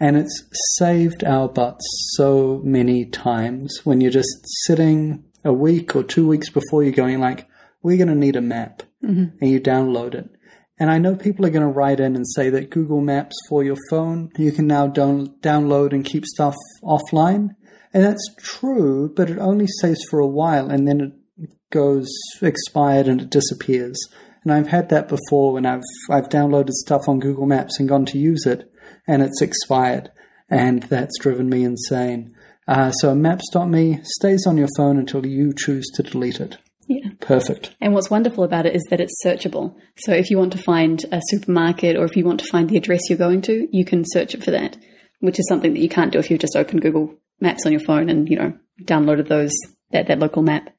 And 0.00 0.16
it's 0.16 0.44
saved 0.76 1.22
our 1.22 1.48
butts 1.48 1.84
so 2.16 2.60
many 2.64 3.04
times 3.04 3.80
when 3.84 4.00
you're 4.00 4.10
just 4.10 4.44
sitting 4.66 5.24
a 5.44 5.52
week 5.52 5.94
or 5.94 6.02
two 6.02 6.26
weeks 6.26 6.50
before 6.50 6.82
you're 6.82 6.92
going 6.92 7.20
like, 7.20 7.48
we're 7.82 7.98
going 7.98 8.08
to 8.08 8.14
need 8.14 8.34
a 8.34 8.40
map. 8.40 8.82
Mm-hmm. 9.04 9.36
And 9.40 9.50
you 9.50 9.60
download 9.60 10.14
it. 10.14 10.30
And 10.78 10.90
I 10.90 10.98
know 10.98 11.14
people 11.14 11.46
are 11.46 11.50
going 11.50 11.66
to 11.66 11.72
write 11.72 12.00
in 12.00 12.16
and 12.16 12.26
say 12.34 12.50
that 12.50 12.70
Google 12.70 13.00
Maps 13.00 13.36
for 13.48 13.62
your 13.62 13.76
phone, 13.90 14.30
you 14.36 14.50
can 14.50 14.66
now 14.66 14.88
down, 14.88 15.28
download 15.40 15.92
and 15.92 16.04
keep 16.04 16.26
stuff 16.26 16.56
offline. 16.82 17.50
And 17.92 18.02
that's 18.02 18.34
true, 18.38 19.12
but 19.14 19.30
it 19.30 19.38
only 19.38 19.68
saves 19.80 20.04
for 20.10 20.18
a 20.18 20.26
while 20.26 20.70
and 20.70 20.88
then 20.88 21.00
it 21.38 21.50
goes 21.70 22.08
expired 22.42 23.06
and 23.06 23.20
it 23.22 23.30
disappears. 23.30 23.96
And 24.42 24.52
I've 24.52 24.66
had 24.66 24.88
that 24.88 25.08
before 25.08 25.52
when 25.52 25.64
I've, 25.64 25.82
I've 26.10 26.28
downloaded 26.28 26.70
stuff 26.70 27.02
on 27.08 27.20
Google 27.20 27.46
Maps 27.46 27.78
and 27.78 27.88
gone 27.88 28.04
to 28.06 28.18
use 28.18 28.44
it 28.44 28.70
and 29.06 29.22
it's 29.22 29.40
expired. 29.40 30.10
And 30.50 30.82
that's 30.84 31.18
driven 31.20 31.48
me 31.48 31.64
insane. 31.64 32.34
Uh, 32.66 32.90
so 32.92 33.14
maps.me 33.14 34.00
stays 34.02 34.46
on 34.46 34.56
your 34.56 34.68
phone 34.76 34.98
until 34.98 35.24
you 35.24 35.52
choose 35.56 35.86
to 35.94 36.02
delete 36.02 36.40
it. 36.40 36.58
Yeah. 36.86 37.10
Perfect. 37.20 37.74
And 37.80 37.94
what's 37.94 38.10
wonderful 38.10 38.44
about 38.44 38.66
it 38.66 38.74
is 38.74 38.82
that 38.90 39.00
it's 39.00 39.22
searchable. 39.24 39.74
So 39.98 40.12
if 40.12 40.30
you 40.30 40.38
want 40.38 40.52
to 40.52 40.62
find 40.62 41.02
a 41.10 41.20
supermarket 41.28 41.96
or 41.96 42.04
if 42.04 42.16
you 42.16 42.24
want 42.24 42.40
to 42.40 42.46
find 42.46 42.68
the 42.68 42.76
address 42.76 43.00
you're 43.08 43.18
going 43.18 43.42
to, 43.42 43.68
you 43.72 43.84
can 43.84 44.04
search 44.06 44.34
it 44.34 44.44
for 44.44 44.50
that, 44.50 44.76
which 45.20 45.38
is 45.38 45.46
something 45.48 45.72
that 45.72 45.80
you 45.80 45.88
can't 45.88 46.12
do 46.12 46.18
if 46.18 46.30
you 46.30 46.38
just 46.38 46.56
open 46.56 46.80
Google 46.80 47.14
Maps 47.40 47.66
on 47.66 47.72
your 47.72 47.80
phone 47.80 48.08
and, 48.10 48.28
you 48.28 48.36
know, 48.36 48.52
downloaded 48.82 49.28
those, 49.28 49.52
that, 49.90 50.08
that 50.08 50.18
local 50.18 50.42
map. 50.42 50.70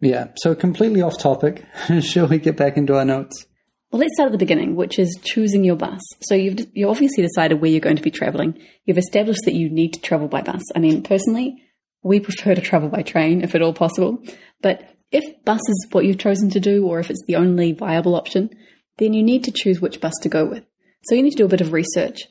Yeah. 0.00 0.28
So 0.36 0.54
completely 0.54 1.02
off 1.02 1.18
topic. 1.18 1.64
Shall 2.00 2.28
we 2.28 2.38
get 2.38 2.56
back 2.56 2.76
into 2.76 2.96
our 2.96 3.04
notes? 3.04 3.46
Well, 3.90 4.00
let's 4.00 4.14
start 4.14 4.26
at 4.26 4.32
the 4.32 4.38
beginning, 4.38 4.74
which 4.74 4.98
is 4.98 5.16
choosing 5.22 5.64
your 5.64 5.76
bus. 5.76 6.00
So 6.22 6.34
you've 6.34 6.66
you 6.74 6.88
obviously 6.88 7.22
decided 7.22 7.60
where 7.60 7.70
you're 7.70 7.80
going 7.80 7.96
to 7.96 8.02
be 8.02 8.10
traveling. 8.10 8.58
You've 8.84 8.98
established 8.98 9.42
that 9.44 9.54
you 9.54 9.70
need 9.70 9.92
to 9.92 10.00
travel 10.00 10.28
by 10.28 10.42
bus. 10.42 10.62
I 10.74 10.80
mean, 10.80 11.02
personally, 11.02 11.62
we 12.02 12.20
prefer 12.20 12.54
to 12.54 12.60
travel 12.60 12.88
by 12.88 13.02
train 13.02 13.42
if 13.42 13.54
at 13.54 13.62
all 13.62 13.72
possible. 13.72 14.22
But 14.60 14.95
if 15.16 15.44
bus 15.44 15.60
is 15.68 15.86
what 15.90 16.04
you've 16.04 16.18
chosen 16.18 16.50
to 16.50 16.60
do, 16.60 16.86
or 16.86 17.00
if 17.00 17.10
it's 17.10 17.24
the 17.26 17.36
only 17.36 17.72
viable 17.72 18.14
option, 18.14 18.50
then 18.98 19.14
you 19.14 19.22
need 19.22 19.44
to 19.44 19.52
choose 19.52 19.80
which 19.80 20.00
bus 20.00 20.14
to 20.22 20.28
go 20.28 20.44
with. 20.44 20.64
So 21.04 21.14
you 21.14 21.22
need 21.22 21.30
to 21.30 21.36
do 21.36 21.46
a 21.46 21.48
bit 21.48 21.60
of 21.60 21.72
research. 21.72 22.22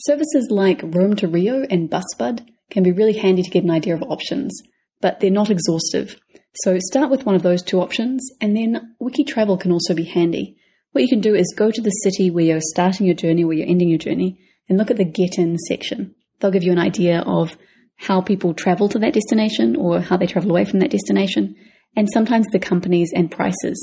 Services 0.00 0.48
like 0.50 0.80
Rome 0.82 1.16
to 1.16 1.26
Rio 1.26 1.64
and 1.70 1.90
BusBud 1.90 2.46
can 2.70 2.82
be 2.82 2.92
really 2.92 3.14
handy 3.14 3.42
to 3.42 3.50
get 3.50 3.64
an 3.64 3.70
idea 3.70 3.94
of 3.94 4.02
options, 4.02 4.60
but 5.00 5.20
they're 5.20 5.30
not 5.30 5.50
exhaustive. 5.50 6.20
So 6.62 6.78
start 6.78 7.10
with 7.10 7.24
one 7.24 7.34
of 7.34 7.42
those 7.42 7.62
two 7.62 7.80
options, 7.80 8.28
and 8.40 8.56
then 8.56 8.94
Wiki 9.00 9.24
Travel 9.24 9.56
can 9.56 9.72
also 9.72 9.94
be 9.94 10.04
handy. 10.04 10.56
What 10.92 11.02
you 11.02 11.08
can 11.08 11.20
do 11.20 11.34
is 11.34 11.54
go 11.56 11.70
to 11.70 11.80
the 11.80 11.90
city 11.90 12.30
where 12.30 12.44
you're 12.44 12.60
starting 12.60 13.06
your 13.06 13.14
journey, 13.14 13.44
where 13.44 13.56
you're 13.56 13.68
ending 13.68 13.88
your 13.88 13.98
journey, 13.98 14.38
and 14.68 14.76
look 14.76 14.90
at 14.90 14.96
the 14.96 15.04
get 15.04 15.38
in 15.38 15.56
section. 15.58 16.14
They'll 16.40 16.50
give 16.50 16.62
you 16.62 16.72
an 16.72 16.78
idea 16.78 17.20
of 17.20 17.56
how 17.96 18.20
people 18.20 18.54
travel 18.54 18.88
to 18.88 18.98
that 19.00 19.14
destination 19.14 19.76
or 19.76 20.00
how 20.00 20.16
they 20.16 20.26
travel 20.26 20.50
away 20.50 20.64
from 20.64 20.78
that 20.80 20.90
destination, 20.90 21.56
and 21.98 22.08
sometimes 22.14 22.46
the 22.52 22.60
companies 22.60 23.10
and 23.12 23.28
prices. 23.28 23.76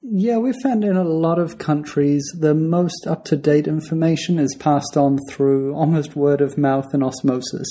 Yeah, 0.00 0.38
we 0.38 0.54
found 0.62 0.82
in 0.82 0.96
a 0.96 1.04
lot 1.04 1.38
of 1.38 1.58
countries 1.58 2.24
the 2.36 2.54
most 2.54 3.06
up 3.06 3.26
to 3.26 3.36
date 3.36 3.68
information 3.68 4.38
is 4.38 4.56
passed 4.58 4.96
on 4.96 5.18
through 5.28 5.74
almost 5.74 6.16
word 6.16 6.40
of 6.40 6.56
mouth 6.56 6.86
and 6.94 7.04
osmosis. 7.04 7.68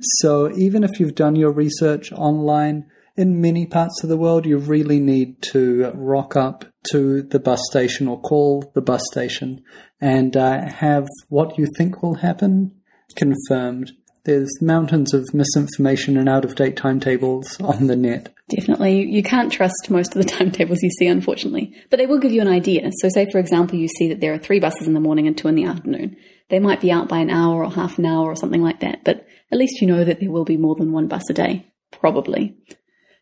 So 0.00 0.50
even 0.56 0.82
if 0.82 0.98
you've 0.98 1.14
done 1.14 1.36
your 1.36 1.52
research 1.52 2.10
online, 2.12 2.86
in 3.16 3.40
many 3.40 3.64
parts 3.64 4.02
of 4.02 4.08
the 4.08 4.16
world, 4.16 4.44
you 4.44 4.58
really 4.58 4.98
need 4.98 5.40
to 5.52 5.92
rock 5.94 6.36
up 6.36 6.64
to 6.90 7.22
the 7.22 7.38
bus 7.38 7.60
station 7.70 8.08
or 8.08 8.20
call 8.20 8.72
the 8.74 8.82
bus 8.82 9.02
station 9.12 9.62
and 10.00 10.36
uh, 10.36 10.68
have 10.68 11.06
what 11.28 11.56
you 11.56 11.68
think 11.76 12.02
will 12.02 12.14
happen 12.14 12.72
confirmed. 13.14 13.92
There's 14.24 14.50
mountains 14.60 15.14
of 15.14 15.32
misinformation 15.32 16.16
and 16.16 16.28
out 16.28 16.44
of 16.44 16.56
date 16.56 16.76
timetables 16.76 17.60
on 17.60 17.86
the 17.86 17.96
net. 17.96 18.34
Definitely. 18.48 19.06
You 19.10 19.22
can't 19.22 19.52
trust 19.52 19.90
most 19.90 20.16
of 20.16 20.22
the 20.22 20.28
timetables 20.36 20.82
you 20.82 20.90
see, 20.90 21.06
unfortunately. 21.06 21.74
But 21.90 21.98
they 21.98 22.06
will 22.06 22.18
give 22.18 22.32
you 22.32 22.40
an 22.40 22.48
idea. 22.48 22.90
So, 23.00 23.08
say, 23.08 23.26
for 23.30 23.38
example, 23.38 23.78
you 23.78 23.88
see 23.88 24.08
that 24.08 24.20
there 24.20 24.32
are 24.32 24.38
three 24.38 24.60
buses 24.60 24.86
in 24.86 24.94
the 24.94 25.00
morning 25.00 25.26
and 25.26 25.36
two 25.36 25.48
in 25.48 25.54
the 25.54 25.64
afternoon. 25.64 26.16
They 26.48 26.58
might 26.58 26.80
be 26.80 26.90
out 26.90 27.08
by 27.08 27.18
an 27.18 27.30
hour 27.30 27.64
or 27.64 27.70
half 27.70 27.98
an 27.98 28.06
hour 28.06 28.26
or 28.26 28.36
something 28.36 28.62
like 28.62 28.80
that, 28.80 29.04
but 29.04 29.26
at 29.52 29.58
least 29.58 29.80
you 29.80 29.86
know 29.86 30.04
that 30.04 30.20
there 30.20 30.30
will 30.30 30.44
be 30.44 30.56
more 30.56 30.74
than 30.74 30.92
one 30.92 31.08
bus 31.08 31.28
a 31.28 31.34
day. 31.34 31.66
Probably. 31.90 32.56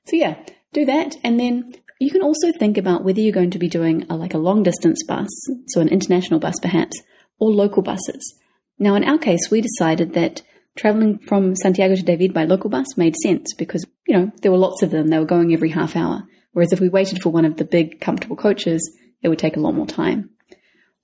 So 0.05 0.17
yeah, 0.17 0.37
do 0.73 0.85
that. 0.85 1.17
And 1.25 1.39
then 1.41 1.73
you 1.99 2.11
can 2.11 2.23
also 2.23 2.53
think 2.53 2.79
about 2.79 3.05
whether 3.05 3.21
you're 3.21 3.33
going 3.33 3.51
to 3.51 3.59
be 3.59 3.69
doing 3.69 4.07
a, 4.09 4.17
like 4.17 4.35
a 4.35 4.39
long 4.39 4.63
distance 4.63 5.03
bus, 5.07 5.29
so 5.69 5.81
an 5.81 5.89
international 5.89 6.41
bus 6.41 6.55
perhaps, 6.61 7.01
or 7.39 7.51
local 7.51 7.83
buses. 7.83 8.39
Now, 8.79 8.95
in 8.95 9.05
our 9.05 9.19
case, 9.19 9.51
we 9.51 9.61
decided 9.61 10.13
that 10.15 10.43
traveling 10.77 11.19
from 11.19 11.57
Santiago 11.57 11.97
to 11.97 12.03
David 12.03 12.35
by 12.35 12.45
local 12.45 12.71
bus 12.71 12.97
made 12.97 13.17
sense 13.17 13.55
because, 13.55 13.87
you 14.07 14.17
know, 14.17 14.31
there 14.43 14.51
were 14.51 14.59
lots 14.59 14.83
of 14.83 14.91
them. 14.91 15.09
They 15.09 15.19
were 15.19 15.25
going 15.25 15.53
every 15.53 15.71
half 15.71 15.97
hour. 15.97 16.25
Whereas 16.53 16.73
if 16.73 16.81
we 16.81 16.89
waited 16.89 17.23
for 17.23 17.31
one 17.31 17.45
of 17.45 17.57
the 17.57 17.65
big, 17.65 18.01
comfortable 18.01 18.37
coaches, 18.37 18.97
it 19.23 19.29
would 19.29 19.39
take 19.39 19.57
a 19.57 19.61
lot 19.61 19.75
more 19.75 19.87
time. 19.87 20.31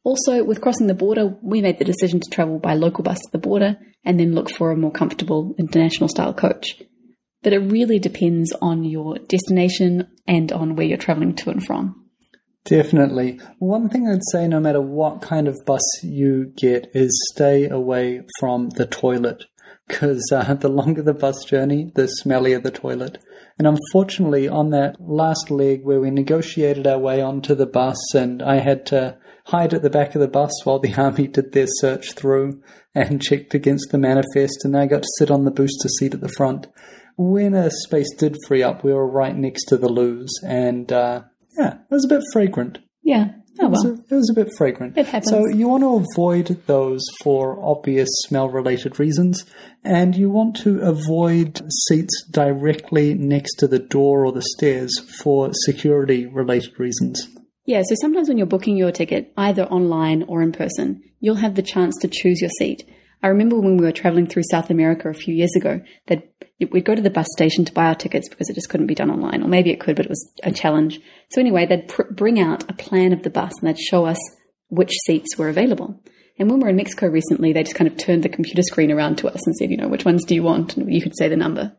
Also, 0.05 0.43
with 0.43 0.61
crossing 0.61 0.87
the 0.87 0.95
border, 0.95 1.37
we 1.43 1.61
made 1.61 1.79
the 1.79 1.85
decision 1.85 2.21
to 2.21 2.31
travel 2.31 2.59
by 2.59 2.75
local 2.75 3.05
bus 3.05 3.19
to 3.19 3.31
the 3.33 3.39
border 3.39 3.79
and 4.05 4.19
then 4.19 4.35
look 4.35 4.51
for 4.51 4.71
a 4.71 4.77
more 4.77 4.91
comfortable 4.91 5.55
international 5.59 6.09
style 6.09 6.35
coach 6.35 6.83
but 7.43 7.53
it 7.53 7.59
really 7.59 7.99
depends 7.99 8.53
on 8.63 8.85
your 8.85 9.19
destination 9.19 10.09
and 10.27 10.53
on 10.53 10.77
where 10.77 10.87
you're 10.87 10.97
traveling 10.97 11.35
to 11.35 11.51
and 11.51 11.65
from. 11.65 11.99
Definitely. 12.65 13.41
One 13.59 13.89
thing 13.89 14.07
I'd 14.07 14.21
say, 14.31 14.47
no 14.47 14.61
matter 14.61 14.81
what 14.81 15.21
kind 15.21 15.49
of 15.49 15.59
bus 15.67 15.83
you 16.05 16.53
get, 16.57 16.91
is 16.95 17.11
stay 17.35 17.69
away 17.69 18.23
from 18.39 18.71
the 18.71 18.87
toilet. 18.87 19.45
Because 19.89 20.31
uh, 20.33 20.55
the 20.55 20.69
longer 20.69 21.03
the 21.03 21.15
bus 21.15 21.45
journey, 21.45 21.91
the 21.95 22.09
smellier 22.23 22.63
the 22.63 22.71
toilet. 22.71 23.19
And 23.59 23.67
unfortunately, 23.67 24.49
on 24.49 24.71
that 24.71 24.97
last 25.01 25.51
leg 25.51 25.85
where 25.85 26.01
we 26.01 26.11
negotiated 26.11 26.87
our 26.87 26.99
way 26.99 27.21
onto 27.21 27.55
the 27.55 27.67
bus, 27.67 27.99
and 28.15 28.43
I 28.43 28.57
had 28.57 28.87
to 28.87 29.19
hide 29.47 29.75
at 29.75 29.83
the 29.83 29.91
back 29.91 30.15
of 30.15 30.21
the 30.21 30.29
bus 30.29 30.53
while 30.65 30.79
the 30.79 30.95
army 31.01 31.27
did 31.27 31.53
their 31.53 31.67
search 31.69 32.13
through 32.13 32.63
and 32.95 33.23
checked 33.23 33.55
against 33.55 33.91
the 33.91 33.99
manifest, 33.99 34.65
and 34.65 34.77
I 34.77 34.87
got 34.87 35.03
to 35.03 35.09
sit 35.19 35.31
on 35.31 35.45
the 35.45 35.51
booster 35.51 35.89
seat 35.89 36.15
at 36.15 36.21
the 36.21 36.33
front 36.37 36.69
when 37.17 37.55
a 37.55 37.71
space 37.71 38.13
did 38.17 38.37
free 38.47 38.63
up, 38.63 38.85
we 38.85 38.93
were 38.93 39.07
right 39.07 39.37
next 39.37 39.65
to 39.67 39.77
the 39.77 39.89
loos, 39.89 40.31
and 40.45 40.91
uh, 40.93 41.23
yeah, 41.59 41.75
it 41.75 41.91
was 41.91 42.05
a 42.05 42.09
bit 42.09 42.23
fragrant. 42.33 42.79
Yeah. 43.03 43.33
Oh, 43.61 43.67
it, 43.67 43.71
was 43.71 43.85
well. 43.85 43.93
a, 43.95 43.97
it 43.97 44.17
was 44.17 44.31
a 44.31 44.35
bit 44.35 44.53
fragrant. 44.57 44.97
It 44.97 45.07
happens. 45.07 45.31
So 45.31 45.47
you 45.47 45.69
want 45.69 45.83
to 45.83 46.07
avoid 46.07 46.63
those 46.67 47.03
for 47.23 47.59
obvious 47.63 48.09
smell-related 48.27 48.99
reasons, 48.99 49.45
and 49.85 50.17
you 50.17 50.31
want 50.31 50.57
to 50.57 50.81
avoid 50.81 51.61
seats 51.87 52.25
directly 52.31 53.15
next 53.15 53.57
to 53.57 53.69
the 53.69 53.79
door 53.79 54.25
or 54.25 54.33
the 54.33 54.43
stairs 54.57 54.93
for 55.21 55.51
security-related 55.53 56.79
reasons. 56.79 57.29
Yeah, 57.65 57.83
so 57.87 57.95
sometimes 58.01 58.29
when 58.29 58.39
you're 58.39 58.47
booking 58.47 58.77
your 58.77 58.91
ticket, 58.91 59.33
either 59.37 59.65
online 59.65 60.25
or 60.25 60.43
in 60.43 60.53
person, 60.53 61.03
you'll 61.21 61.37
have 61.37 61.55
the 61.55 61.63
chance 61.63 61.97
to 62.01 62.09
choose 62.09 62.41
your 62.41 62.51
seat. 62.59 62.85
I 63.23 63.29
remember 63.29 63.59
when 63.59 63.77
we 63.77 63.85
were 63.85 63.93
traveling 63.93 64.27
through 64.27 64.43
South 64.51 64.71
America 64.71 65.09
a 65.09 65.15
few 65.15 65.35
years 65.35 65.55
ago 65.55 65.81
that 66.09 66.29
we'd 66.71 66.85
go 66.85 66.95
to 66.95 67.03
the 67.03 67.11
bus 67.11 67.29
station 67.33 67.65
to 67.65 67.73
buy 67.73 67.87
our 67.87 67.95
tickets 67.95 68.29
because 68.29 68.49
it 68.51 68.55
just 68.55 68.69
couldn't 68.69 68.87
be 68.89 68.95
done 68.95 69.11
online, 69.11 69.43
or 69.43 69.49
maybe 69.49 69.71
it 69.71 69.81
could, 69.81 69.97
but 69.97 70.07
it 70.07 70.11
was 70.11 70.33
a 70.43 70.51
challenge. 70.51 71.01
So 71.31 71.41
anyway, 71.41 71.67
they'd 71.67 71.91
bring 72.11 72.41
out 72.41 72.69
a 72.69 72.75
plan 72.75 73.13
of 73.13 73.23
the 73.23 73.31
bus 73.31 73.53
and 73.61 73.69
they'd 73.69 73.79
show 73.79 74.07
us 74.07 74.19
which 74.69 74.93
seats 75.07 75.37
were 75.39 75.49
available. 75.49 76.03
And 76.39 76.51
when 76.51 76.59
we 76.59 76.65
were 76.65 76.71
in 76.71 76.77
Mexico 76.77 77.09
recently, 77.09 77.53
they 77.53 77.63
just 77.63 77.77
kind 77.77 77.89
of 77.89 77.97
turned 77.97 78.23
the 78.23 78.29
computer 78.29 78.63
screen 78.63 78.91
around 78.91 79.19
to 79.19 79.29
us 79.29 79.47
and 79.47 79.55
said, 79.55 79.71
you 79.71 79.77
know, 79.77 79.89
which 79.89 80.05
ones 80.05 80.25
do 80.25 80.35
you 80.35 80.43
want? 80.43 80.77
And 80.77 80.93
you 80.93 81.03
could 81.03 81.17
say 81.17 81.29
the 81.29 81.37
number. 81.37 81.77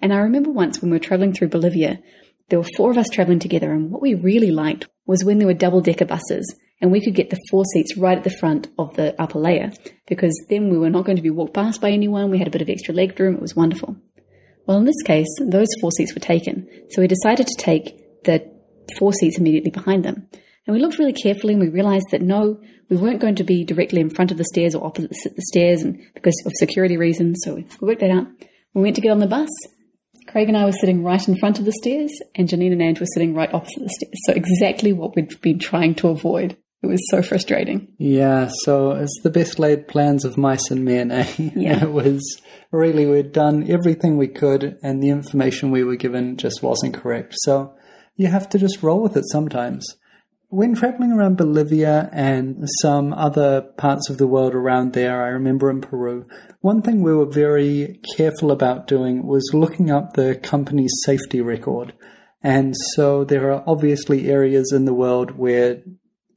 And 0.00 0.12
I 0.12 0.18
remember 0.18 0.50
once 0.50 0.80
when 0.80 0.90
we 0.90 0.96
were 0.96 1.02
traveling 1.02 1.32
through 1.32 1.48
Bolivia, 1.48 2.00
there 2.48 2.60
were 2.60 2.68
four 2.76 2.90
of 2.90 2.98
us 2.98 3.08
traveling 3.08 3.40
together, 3.40 3.72
and 3.72 3.90
what 3.90 4.02
we 4.02 4.14
really 4.14 4.52
liked 4.52 4.86
was 5.04 5.24
when 5.24 5.38
there 5.38 5.48
were 5.48 5.54
double 5.54 5.80
decker 5.80 6.04
buses 6.04 6.54
and 6.80 6.92
we 6.92 7.00
could 7.00 7.14
get 7.14 7.30
the 7.30 7.40
four 7.50 7.64
seats 7.72 7.96
right 7.96 8.18
at 8.18 8.24
the 8.24 8.36
front 8.38 8.68
of 8.78 8.94
the 8.96 9.20
upper 9.20 9.38
layer 9.38 9.72
because 10.06 10.34
then 10.48 10.68
we 10.68 10.78
were 10.78 10.90
not 10.90 11.04
going 11.04 11.16
to 11.16 11.22
be 11.22 11.30
walked 11.30 11.54
past 11.54 11.80
by 11.80 11.90
anyone. 11.90 12.30
We 12.30 12.38
had 12.38 12.48
a 12.48 12.50
bit 12.50 12.62
of 12.62 12.68
extra 12.68 12.94
leg 12.94 13.18
room. 13.18 13.34
It 13.34 13.42
was 13.42 13.56
wonderful. 13.56 13.96
Well, 14.66 14.78
in 14.78 14.84
this 14.84 15.02
case, 15.04 15.28
those 15.40 15.68
four 15.80 15.92
seats 15.92 16.14
were 16.14 16.20
taken, 16.20 16.68
so 16.90 17.00
we 17.00 17.08
decided 17.08 17.46
to 17.46 17.54
take 17.56 18.24
the 18.24 18.50
four 18.98 19.12
seats 19.12 19.38
immediately 19.38 19.70
behind 19.70 20.04
them. 20.04 20.28
And 20.66 20.74
we 20.74 20.80
looked 20.80 20.98
really 20.98 21.12
carefully 21.12 21.54
and 21.54 21.62
we 21.62 21.68
realized 21.68 22.06
that 22.10 22.22
no, 22.22 22.60
we 22.90 22.96
weren't 22.96 23.20
going 23.20 23.36
to 23.36 23.44
be 23.44 23.64
directly 23.64 24.00
in 24.00 24.10
front 24.10 24.32
of 24.32 24.38
the 24.38 24.44
stairs 24.44 24.74
or 24.74 24.84
opposite 24.84 25.36
the 25.36 25.42
stairs 25.52 25.82
and 25.82 26.00
because 26.14 26.34
of 26.44 26.52
security 26.56 26.96
reasons. 26.96 27.40
So 27.44 27.54
we 27.54 27.66
worked 27.80 28.00
that 28.00 28.10
out. 28.10 28.26
We 28.74 28.82
went 28.82 28.96
to 28.96 29.00
get 29.00 29.12
on 29.12 29.20
the 29.20 29.28
bus. 29.28 29.48
Craig 30.26 30.48
and 30.48 30.56
I 30.56 30.64
were 30.64 30.72
sitting 30.72 31.04
right 31.04 31.26
in 31.28 31.38
front 31.38 31.60
of 31.60 31.64
the 31.64 31.72
stairs 31.72 32.10
and 32.34 32.48
Janine 32.48 32.72
and 32.72 32.82
Ange 32.82 32.98
were 32.98 33.06
sitting 33.06 33.32
right 33.32 33.52
opposite 33.54 33.84
the 33.84 33.88
stairs. 33.88 34.14
So 34.26 34.32
exactly 34.32 34.92
what 34.92 35.14
we'd 35.14 35.40
been 35.40 35.60
trying 35.60 35.94
to 35.96 36.08
avoid. 36.08 36.56
It 36.82 36.88
was 36.88 37.00
so 37.10 37.22
frustrating. 37.22 37.88
Yeah, 37.98 38.50
so 38.64 38.92
it's 38.92 39.20
the 39.22 39.30
best 39.30 39.58
laid 39.58 39.88
plans 39.88 40.24
of 40.24 40.36
mice 40.36 40.70
and 40.70 40.84
men, 40.84 41.10
eh? 41.10 41.26
Yeah. 41.38 41.84
it 41.84 41.92
was 41.92 42.22
really, 42.70 43.06
we'd 43.06 43.32
done 43.32 43.68
everything 43.70 44.16
we 44.16 44.28
could, 44.28 44.78
and 44.82 45.02
the 45.02 45.08
information 45.08 45.70
we 45.70 45.84
were 45.84 45.96
given 45.96 46.36
just 46.36 46.62
wasn't 46.62 46.94
correct. 46.94 47.34
So 47.38 47.74
you 48.16 48.28
have 48.28 48.48
to 48.50 48.58
just 48.58 48.82
roll 48.82 49.02
with 49.02 49.16
it 49.16 49.24
sometimes. 49.30 49.96
When 50.48 50.76
traveling 50.76 51.10
around 51.10 51.38
Bolivia 51.38 52.08
and 52.12 52.68
some 52.80 53.12
other 53.12 53.62
parts 53.62 54.08
of 54.08 54.18
the 54.18 54.28
world 54.28 54.54
around 54.54 54.92
there, 54.92 55.24
I 55.24 55.28
remember 55.28 55.70
in 55.70 55.80
Peru, 55.80 56.24
one 56.60 56.82
thing 56.82 57.02
we 57.02 57.12
were 57.14 57.26
very 57.26 58.00
careful 58.16 58.52
about 58.52 58.86
doing 58.86 59.26
was 59.26 59.50
looking 59.52 59.90
up 59.90 60.12
the 60.12 60.36
company's 60.36 60.92
safety 61.04 61.40
record. 61.40 61.94
And 62.42 62.74
so 62.94 63.24
there 63.24 63.50
are 63.50 63.64
obviously 63.66 64.30
areas 64.30 64.72
in 64.72 64.84
the 64.84 64.94
world 64.94 65.32
where 65.36 65.82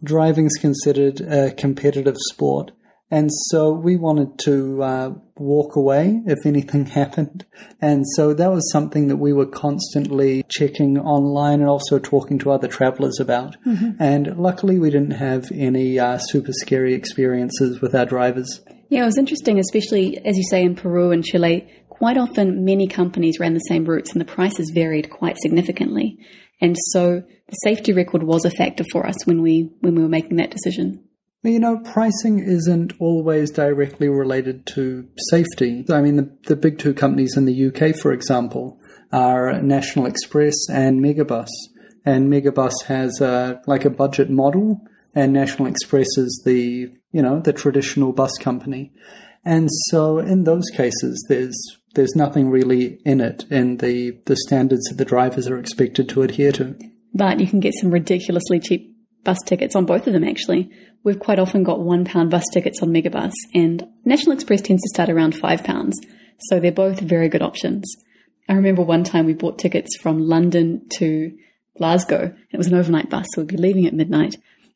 driving's 0.03 0.55
considered 0.57 1.21
a 1.21 1.51
competitive 1.51 2.17
sport. 2.17 2.71
And 3.12 3.31
so 3.47 3.71
we 3.71 3.97
wanted 3.97 4.38
to 4.45 4.83
uh, 4.83 5.12
walk 5.35 5.75
away 5.75 6.21
if 6.27 6.45
anything 6.45 6.85
happened. 6.99 7.45
And 7.81 8.05
so 8.15 8.33
that 8.33 8.51
was 8.51 8.71
something 8.71 9.07
that 9.07 9.17
we 9.17 9.33
were 9.33 9.47
constantly 9.47 10.43
checking 10.49 10.99
online 10.99 11.62
and 11.62 11.69
also 11.69 11.97
talking 11.97 12.38
to 12.39 12.51
other 12.51 12.67
travelers 12.67 13.19
about. 13.19 13.57
Mm-hmm. 13.65 14.01
And 14.01 14.38
luckily, 14.38 14.77
we 14.77 14.91
didn't 14.91 15.12
have 15.12 15.51
any 15.51 15.97
uh, 15.97 16.19
super 16.19 16.51
scary 16.53 16.93
experiences 16.93 17.81
with 17.81 17.95
our 17.95 18.05
drivers. 18.05 18.62
Yeah, 18.89 19.03
it 19.03 19.05
was 19.05 19.17
interesting, 19.17 19.59
especially 19.59 20.23
as 20.25 20.38
you 20.38 20.43
say 20.43 20.63
in 20.63 20.75
Peru 20.75 21.12
and 21.12 21.23
Chile. 21.23 21.67
quite 21.89 22.17
often 22.17 22.63
many 22.63 22.88
companies 22.88 23.39
ran 23.39 23.53
the 23.53 23.59
same 23.59 23.85
routes 23.85 24.12
and 24.12 24.21
the 24.21 24.25
prices 24.25 24.71
varied 24.73 25.09
quite 25.09 25.38
significantly. 25.39 26.17
And 26.62 26.76
so 26.91 27.24
the 27.48 27.56
safety 27.63 27.93
record 27.93 28.24
was 28.24 28.45
a 28.45 28.52
factor 28.52 28.84
for 28.91 29.08
us 29.08 29.26
when 29.26 29.41
we 29.41 29.72
when 29.80 29.95
we 29.95 30.02
were 30.02 30.10
making 30.10 30.38
that 30.38 30.52
decision. 30.52 31.04
You 31.41 31.60
know, 31.60 31.78
pricing 31.78 32.39
isn't 32.39 32.93
always 33.00 33.50
directly 33.50 34.10
related 34.10 34.65
to 34.74 35.08
safety. 35.30 35.86
I 35.89 36.02
mean, 36.02 36.17
the, 36.17 36.38
the 36.48 36.58
big 36.58 36.80
two 36.80 36.93
companies 36.93 37.38
in 37.38 37.45
the 37.45 37.67
UK, 37.67 37.95
for 37.95 38.12
example, 38.12 38.78
are 39.13 39.62
National 39.62 40.06
Express 40.06 40.56
and 40.69 41.00
Megabus. 41.00 41.48
And 42.06 42.32
Megabus 42.32 42.74
has 42.88 43.22
a, 43.22 43.62
like 43.67 43.86
a 43.86 43.89
budget 43.89 44.30
model, 44.30 44.82
and 45.15 45.32
National 45.32 45.69
Express 45.69 46.08
is 46.17 46.41
the, 46.45 46.91
you 47.13 47.22
know, 47.22 47.39
the 47.39 47.54
traditional 47.54 48.12
bus 48.12 48.38
company. 48.38 48.91
And 49.45 49.69
so 49.89 50.19
in 50.19 50.43
those 50.43 50.69
cases, 50.69 51.26
there's 51.30 51.58
there's 51.95 52.15
nothing 52.15 52.49
really 52.49 52.99
in 53.06 53.21
it 53.21 53.45
in 53.49 53.78
the, 53.78 54.12
the 54.25 54.36
standards 54.36 54.84
that 54.89 54.97
the 54.97 55.06
drivers 55.06 55.47
are 55.47 55.58
expected 55.58 56.10
to 56.10 56.21
adhere 56.21 56.52
to. 56.54 56.78
But 57.13 57.39
you 57.39 57.47
can 57.47 57.60
get 57.60 57.73
some 57.73 57.91
ridiculously 57.91 58.60
cheap 58.60 58.95
bus 59.23 59.39
tickets 59.45 59.75
on 59.75 59.86
both 59.86 60.08
of 60.08 60.13
them, 60.13 60.23
actually. 60.23 60.69
We've 61.04 61.19
quite 61.19 61.39
often 61.39 61.63
got 61.63 61.80
one 61.80 62.06
pound 62.06 62.32
bus 62.32 62.45
tickets 62.54 62.82
on 62.82 62.89
Megabus, 62.89 63.34
and 63.54 63.88
National 64.06 64.34
Express 64.34 64.62
tends 64.62 64.82
to 64.84 64.89
start 64.93 65.10
around 65.10 65.36
five 65.36 65.63
pounds. 65.63 65.99
So 66.47 66.60
they're 66.60 66.71
both 66.71 66.99
very 66.99 67.30
good 67.30 67.41
options. 67.41 67.86
I 68.47 68.54
remember 68.54 68.82
one 68.82 69.04
time 69.04 69.25
we 69.25 69.34
bought 69.34 69.60
tickets 69.60 69.97
from 69.97 70.19
London 70.19 70.88
to 70.97 71.38
Glasgow. 71.78 72.34
It 72.52 72.58
was 72.58 72.67
an 72.67 72.75
overnight 72.75 73.10
bus, 73.10 73.28
so 73.34 73.41
we'd 73.41 73.47
be 73.47 73.58
leaving 73.58 73.86
at 73.86 73.93
midnight. 73.93 74.36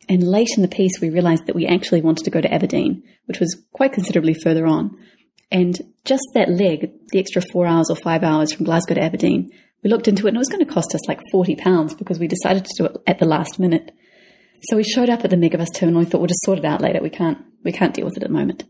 And 0.09 0.23
late 0.23 0.49
in 0.55 0.61
the 0.61 0.67
piece, 0.67 0.99
we 1.01 1.09
realized 1.09 1.47
that 1.47 1.55
we 1.55 1.65
actually 1.65 2.01
wanted 2.01 2.25
to 2.25 2.31
go 2.31 2.41
to 2.41 2.53
Aberdeen, 2.53 3.03
which 3.25 3.39
was 3.39 3.61
quite 3.71 3.93
considerably 3.93 4.33
further 4.33 4.67
on. 4.67 4.97
And 5.53 5.79
just 6.03 6.23
that 6.33 6.49
leg, 6.49 6.91
the 7.09 7.19
extra 7.19 7.41
four 7.51 7.67
hours 7.67 7.89
or 7.89 7.95
five 7.95 8.23
hours 8.23 8.51
from 8.51 8.65
Glasgow 8.65 8.95
to 8.95 9.03
Aberdeen, 9.03 9.51
we 9.83 9.89
looked 9.89 10.07
into 10.07 10.25
it 10.25 10.29
and 10.29 10.37
it 10.37 10.39
was 10.39 10.49
going 10.49 10.65
to 10.65 10.73
cost 10.73 10.95
us 10.95 11.07
like 11.07 11.19
£40 11.31 11.97
because 11.97 12.17
we 12.17 12.27
decided 12.27 12.65
to 12.65 12.73
do 12.75 12.85
it 12.85 12.97
at 13.05 13.19
the 13.19 13.25
last 13.25 13.59
minute. 13.59 13.91
So 14.63 14.77
we 14.77 14.83
showed 14.83 15.09
up 15.09 15.23
at 15.23 15.29
the 15.29 15.35
Megabus 15.35 15.73
terminal 15.75 15.99
and 15.99 16.07
we 16.07 16.11
thought 16.11 16.21
we'll 16.21 16.27
just 16.27 16.43
sort 16.43 16.57
it 16.57 16.65
out 16.65 16.81
later. 16.81 17.01
We 17.03 17.11
can't, 17.11 17.37
we 17.63 17.71
can't 17.71 17.93
deal 17.93 18.05
with 18.05 18.17
it 18.17 18.23
at 18.23 18.29
the 18.29 18.33
moment. 18.33 18.63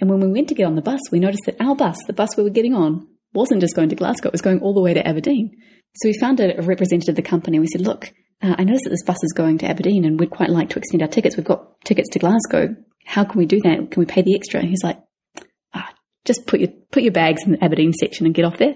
And 0.00 0.08
when 0.08 0.20
we 0.20 0.32
went 0.32 0.48
to 0.48 0.54
get 0.54 0.64
on 0.64 0.74
the 0.74 0.82
bus, 0.82 1.00
we 1.10 1.20
noticed 1.20 1.44
that 1.46 1.60
our 1.60 1.76
bus, 1.76 1.98
the 2.06 2.14
bus 2.14 2.36
we 2.36 2.44
were 2.44 2.50
getting 2.50 2.74
on, 2.74 3.06
wasn't 3.34 3.60
just 3.60 3.76
going 3.76 3.90
to 3.90 3.96
Glasgow, 3.96 4.28
it 4.28 4.32
was 4.32 4.40
going 4.40 4.60
all 4.60 4.72
the 4.72 4.80
way 4.80 4.94
to 4.94 5.06
Aberdeen. 5.06 5.50
So 5.96 6.08
we 6.08 6.18
found 6.18 6.40
a 6.40 6.54
representative 6.62 7.12
of 7.12 7.16
the 7.16 7.22
company 7.22 7.58
and 7.58 7.62
we 7.62 7.68
said, 7.70 7.82
look, 7.82 8.10
uh, 8.40 8.54
I 8.56 8.64
noticed 8.64 8.84
that 8.84 8.90
this 8.90 9.04
bus 9.04 9.22
is 9.22 9.34
going 9.36 9.58
to 9.58 9.68
Aberdeen 9.68 10.06
and 10.06 10.18
we'd 10.18 10.30
quite 10.30 10.48
like 10.48 10.70
to 10.70 10.78
extend 10.78 11.02
our 11.02 11.08
tickets. 11.08 11.36
We've 11.36 11.44
got 11.44 11.80
tickets 11.84 12.08
to 12.10 12.18
Glasgow. 12.18 12.74
How 13.04 13.24
can 13.24 13.38
we 13.38 13.46
do 13.46 13.60
that? 13.64 13.90
Can 13.90 14.00
we 14.00 14.06
pay 14.06 14.22
the 14.22 14.34
extra? 14.34 14.60
And 14.60 14.70
he's 14.70 14.82
like, 14.82 14.98
just 16.24 16.46
put 16.46 16.60
your, 16.60 16.70
put 16.90 17.02
your 17.02 17.12
bags 17.12 17.42
in 17.44 17.52
the 17.52 17.64
Aberdeen 17.64 17.92
section 17.92 18.26
and 18.26 18.34
get 18.34 18.44
off 18.44 18.58
there. 18.58 18.74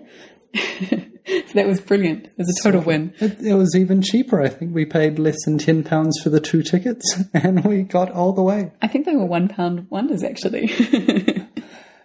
so 0.54 0.96
that 1.54 1.66
was 1.66 1.80
brilliant. 1.80 2.26
It 2.26 2.32
was 2.38 2.58
a 2.58 2.62
total 2.62 2.82
so 2.82 2.86
win. 2.86 3.14
It, 3.18 3.40
it, 3.40 3.54
was 3.54 3.74
even 3.76 4.02
cheaper. 4.02 4.40
I 4.40 4.48
think 4.48 4.74
we 4.74 4.84
paid 4.84 5.18
less 5.18 5.36
than 5.44 5.58
ten 5.58 5.82
pounds 5.84 6.18
for 6.22 6.30
the 6.30 6.40
two 6.40 6.62
tickets, 6.62 7.22
and 7.34 7.64
we 7.64 7.82
got 7.82 8.10
all 8.10 8.32
the 8.32 8.42
way. 8.42 8.72
I 8.82 8.88
think 8.88 9.06
they 9.06 9.16
were 9.16 9.26
one 9.26 9.48
pound 9.48 9.88
wonders, 9.90 10.22
actually. 10.22 10.68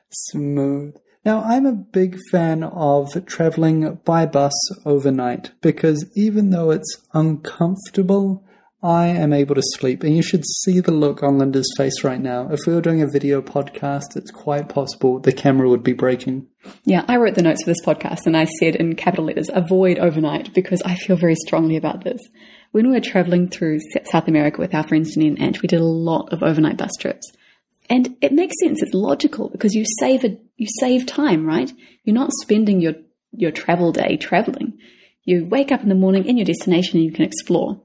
Smooth. 0.10 0.95
Now, 1.23 1.43
I'm 1.43 1.67
a 1.67 1.73
big 1.73 2.17
fan 2.32 2.63
of 2.63 3.25
traveling 3.27 3.99
by 4.06 4.25
bus 4.25 4.54
overnight 4.86 5.51
because 5.62 6.10
even 6.15 6.49
though 6.49 6.71
it's 6.71 6.97
uncomfortable, 7.13 8.43
I 8.84 9.08
am 9.08 9.32
able 9.32 9.54
to 9.56 9.62
sleep. 9.78 10.04
And 10.04 10.15
you 10.15 10.24
should 10.24 10.44
see 10.46 10.80
the 10.80 10.91
look 10.91 11.22
on 11.22 11.38
Linda's 11.38 11.72
face 11.78 12.04
right 12.04 12.20
now. 12.20 12.50
If 12.52 12.62
we 12.65 12.74
were 12.74 12.82
doing 12.82 13.02
a 13.02 13.08
video 13.08 13.41
podcast, 13.41 14.15
it's 14.15 14.32
quite 14.32 14.70
possible 14.70 15.20
the 15.20 15.32
camera 15.32 15.70
would 15.70 15.84
be 15.84 15.94
breaking. 15.94 16.48
Yeah, 16.84 17.06
I 17.08 17.17
wrote 17.17 17.36
the 17.36 17.44
notes 17.44 17.63
for 17.63 17.70
this 17.70 17.86
podcast 17.86 18.26
and 18.26 18.36
I 18.36 18.46
said 18.46 18.76
in 18.76 18.96
capital 18.96 19.26
letters, 19.26 19.50
avoid 19.54 20.00
overnight 20.00 20.54
because 20.54 20.82
I 20.82 20.96
feel 20.96 21.15
very 21.15 21.36
strongly 21.36 21.76
about 21.76 22.04
this. 22.04 22.20
When 22.72 22.88
we 22.88 22.94
were 22.94 23.02
traveling 23.02 23.50
through 23.50 23.80
South 24.12 24.28
America 24.28 24.60
with 24.60 24.74
our 24.74 24.88
friends 24.88 25.13
Jenny 25.13 25.28
and 25.28 25.41
Ant, 25.41 25.62
we 25.62 25.67
did 25.67 25.82
a 25.82 25.86
lot 25.86 26.34
of 26.34 26.41
overnight 26.41 26.78
bus 26.78 26.91
trips. 27.00 27.32
And 27.89 28.15
it 28.22 28.32
makes 28.32 28.56
sense. 28.62 28.82
It's 28.82 28.94
logical 28.94 29.50
because 29.50 29.76
you 29.76 29.86
save 30.00 30.24
a, 30.24 30.38
you 30.56 30.67
save 30.80 31.06
time, 31.06 31.46
right? 31.46 31.72
You're 32.04 32.15
not 32.15 32.32
spending 32.41 32.82
your, 32.82 32.94
your 33.32 33.52
travel 33.52 33.91
day 33.91 34.17
traveling. 34.17 34.80
You 35.24 35.46
wake 35.46 35.72
up 35.72 35.84
in 35.84 35.89
the 35.89 35.96
morning 35.96 36.26
in 36.26 36.38
your 36.38 36.46
destination 36.46 36.98
and 36.98 37.06
you 37.06 37.12
can 37.12 37.26
explore. 37.26 37.80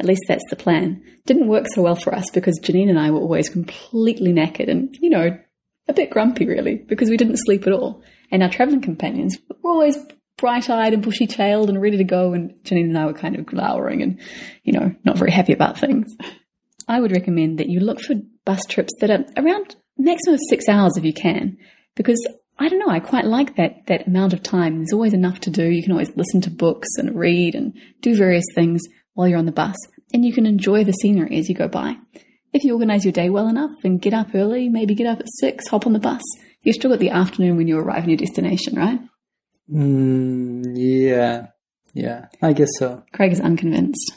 At 0.00 0.06
least 0.06 0.22
that's 0.26 0.48
the 0.48 0.56
plan. 0.56 1.02
Didn't 1.26 1.48
work 1.48 1.66
so 1.74 1.82
well 1.82 1.94
for 1.94 2.14
us 2.14 2.24
because 2.32 2.58
Janine 2.58 2.88
and 2.88 2.98
I 2.98 3.10
were 3.10 3.20
always 3.20 3.50
completely 3.50 4.32
knackered 4.32 4.70
and, 4.70 4.96
you 4.98 5.10
know, 5.10 5.38
a 5.88 5.92
bit 5.92 6.08
grumpy 6.08 6.46
really 6.46 6.76
because 6.76 7.10
we 7.10 7.18
didn't 7.18 7.36
sleep 7.36 7.66
at 7.66 7.74
all. 7.74 8.02
And 8.32 8.42
our 8.42 8.48
traveling 8.48 8.80
companions 8.80 9.36
were 9.62 9.70
always 9.70 9.98
bright 10.38 10.70
eyed 10.70 10.94
and 10.94 11.02
bushy 11.02 11.26
tailed 11.26 11.68
and 11.68 11.82
ready 11.82 11.98
to 11.98 12.04
go. 12.04 12.32
And 12.32 12.52
Janine 12.64 12.84
and 12.84 12.98
I 12.98 13.04
were 13.04 13.12
kind 13.12 13.36
of 13.36 13.44
glowering 13.44 14.00
and, 14.00 14.18
you 14.64 14.72
know, 14.72 14.94
not 15.04 15.18
very 15.18 15.32
happy 15.32 15.52
about 15.52 15.78
things. 15.78 16.16
I 16.88 16.98
would 16.98 17.12
recommend 17.12 17.58
that 17.58 17.68
you 17.68 17.80
look 17.80 18.00
for 18.00 18.14
bus 18.46 18.64
trips 18.66 18.94
that 19.00 19.10
are 19.10 19.26
around 19.36 19.76
maximum 19.98 20.36
of 20.36 20.40
six 20.48 20.66
hours 20.66 20.96
if 20.96 21.04
you 21.04 21.12
can, 21.12 21.58
because 21.94 22.26
I 22.58 22.70
don't 22.70 22.78
know, 22.78 22.88
I 22.88 23.00
quite 23.00 23.26
like 23.26 23.56
that, 23.56 23.86
that 23.88 24.06
amount 24.06 24.32
of 24.32 24.42
time. 24.42 24.78
There's 24.78 24.94
always 24.94 25.12
enough 25.12 25.40
to 25.40 25.50
do. 25.50 25.68
You 25.68 25.82
can 25.82 25.92
always 25.92 26.16
listen 26.16 26.40
to 26.42 26.50
books 26.50 26.88
and 26.96 27.18
read 27.18 27.54
and 27.54 27.74
do 28.00 28.16
various 28.16 28.46
things 28.54 28.80
while 29.14 29.28
you're 29.28 29.38
on 29.38 29.46
the 29.46 29.52
bus, 29.52 29.76
and 30.12 30.24
you 30.24 30.32
can 30.32 30.46
enjoy 30.46 30.84
the 30.84 30.92
scenery 30.92 31.36
as 31.38 31.48
you 31.48 31.54
go 31.54 31.68
by. 31.68 31.96
If 32.52 32.64
you 32.64 32.74
organize 32.74 33.04
your 33.04 33.12
day 33.12 33.30
well 33.30 33.48
enough 33.48 33.70
and 33.84 34.00
get 34.00 34.14
up 34.14 34.34
early, 34.34 34.68
maybe 34.68 34.94
get 34.94 35.06
up 35.06 35.20
at 35.20 35.26
six, 35.38 35.68
hop 35.68 35.86
on 35.86 35.92
the 35.92 35.98
bus, 35.98 36.22
you've 36.62 36.74
still 36.74 36.90
got 36.90 36.98
the 36.98 37.10
afternoon 37.10 37.56
when 37.56 37.68
you 37.68 37.78
arrive 37.78 38.04
in 38.04 38.10
your 38.10 38.16
destination, 38.16 38.76
right? 38.76 39.00
Mm, 39.72 40.72
yeah. 40.74 41.46
Yeah, 41.92 42.26
I 42.42 42.52
guess 42.52 42.70
so. 42.78 43.02
Craig 43.12 43.32
is 43.32 43.40
unconvinced. 43.40 44.12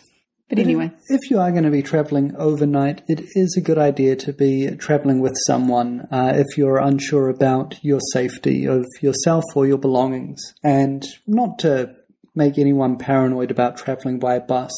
But 0.50 0.60
anyway. 0.60 0.92
If 1.08 1.32
you 1.32 1.40
are 1.40 1.52
going 1.52 1.64
to 1.64 1.72
be 1.72 1.82
traveling 1.82 2.36
overnight, 2.36 3.02
it 3.08 3.24
is 3.34 3.56
a 3.58 3.62
good 3.62 3.80
idea 3.80 4.16
to 4.18 4.34
be 4.34 4.76
traveling 4.76 5.20
with 5.20 5.36
someone 5.48 6.08
uh, 6.12 6.34
if 6.36 6.58
you're 6.58 6.78
unsure 6.78 7.30
about 7.30 7.84
your 7.84 8.00
safety 8.12 8.66
of 8.66 8.86
yourself 9.02 9.44
or 9.56 9.66
your 9.66 9.80
belongings. 9.80 10.54
And 10.64 11.04
not 11.26 11.58
to 11.60 11.96
make 12.36 12.58
anyone 12.58 12.98
paranoid 12.98 13.52
about 13.52 13.78
traveling 13.78 14.20
by 14.20 14.40
bus, 14.40 14.72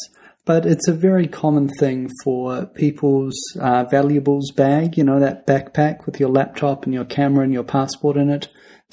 but 0.45 0.65
it's 0.65 0.87
a 0.87 0.93
very 0.93 1.27
common 1.27 1.67
thing 1.79 2.09
for 2.23 2.67
people's 2.67 3.35
uh, 3.59 3.83
valuables 3.85 4.51
bag, 4.51 4.97
you 4.97 5.03
know, 5.03 5.19
that 5.19 5.47
backpack 5.47 6.05
with 6.05 6.19
your 6.19 6.29
laptop 6.29 6.85
and 6.85 6.93
your 6.93 7.05
camera 7.05 7.43
and 7.43 7.53
your 7.53 7.63
passport 7.63 8.17
in 8.17 8.29
it, 8.29 8.47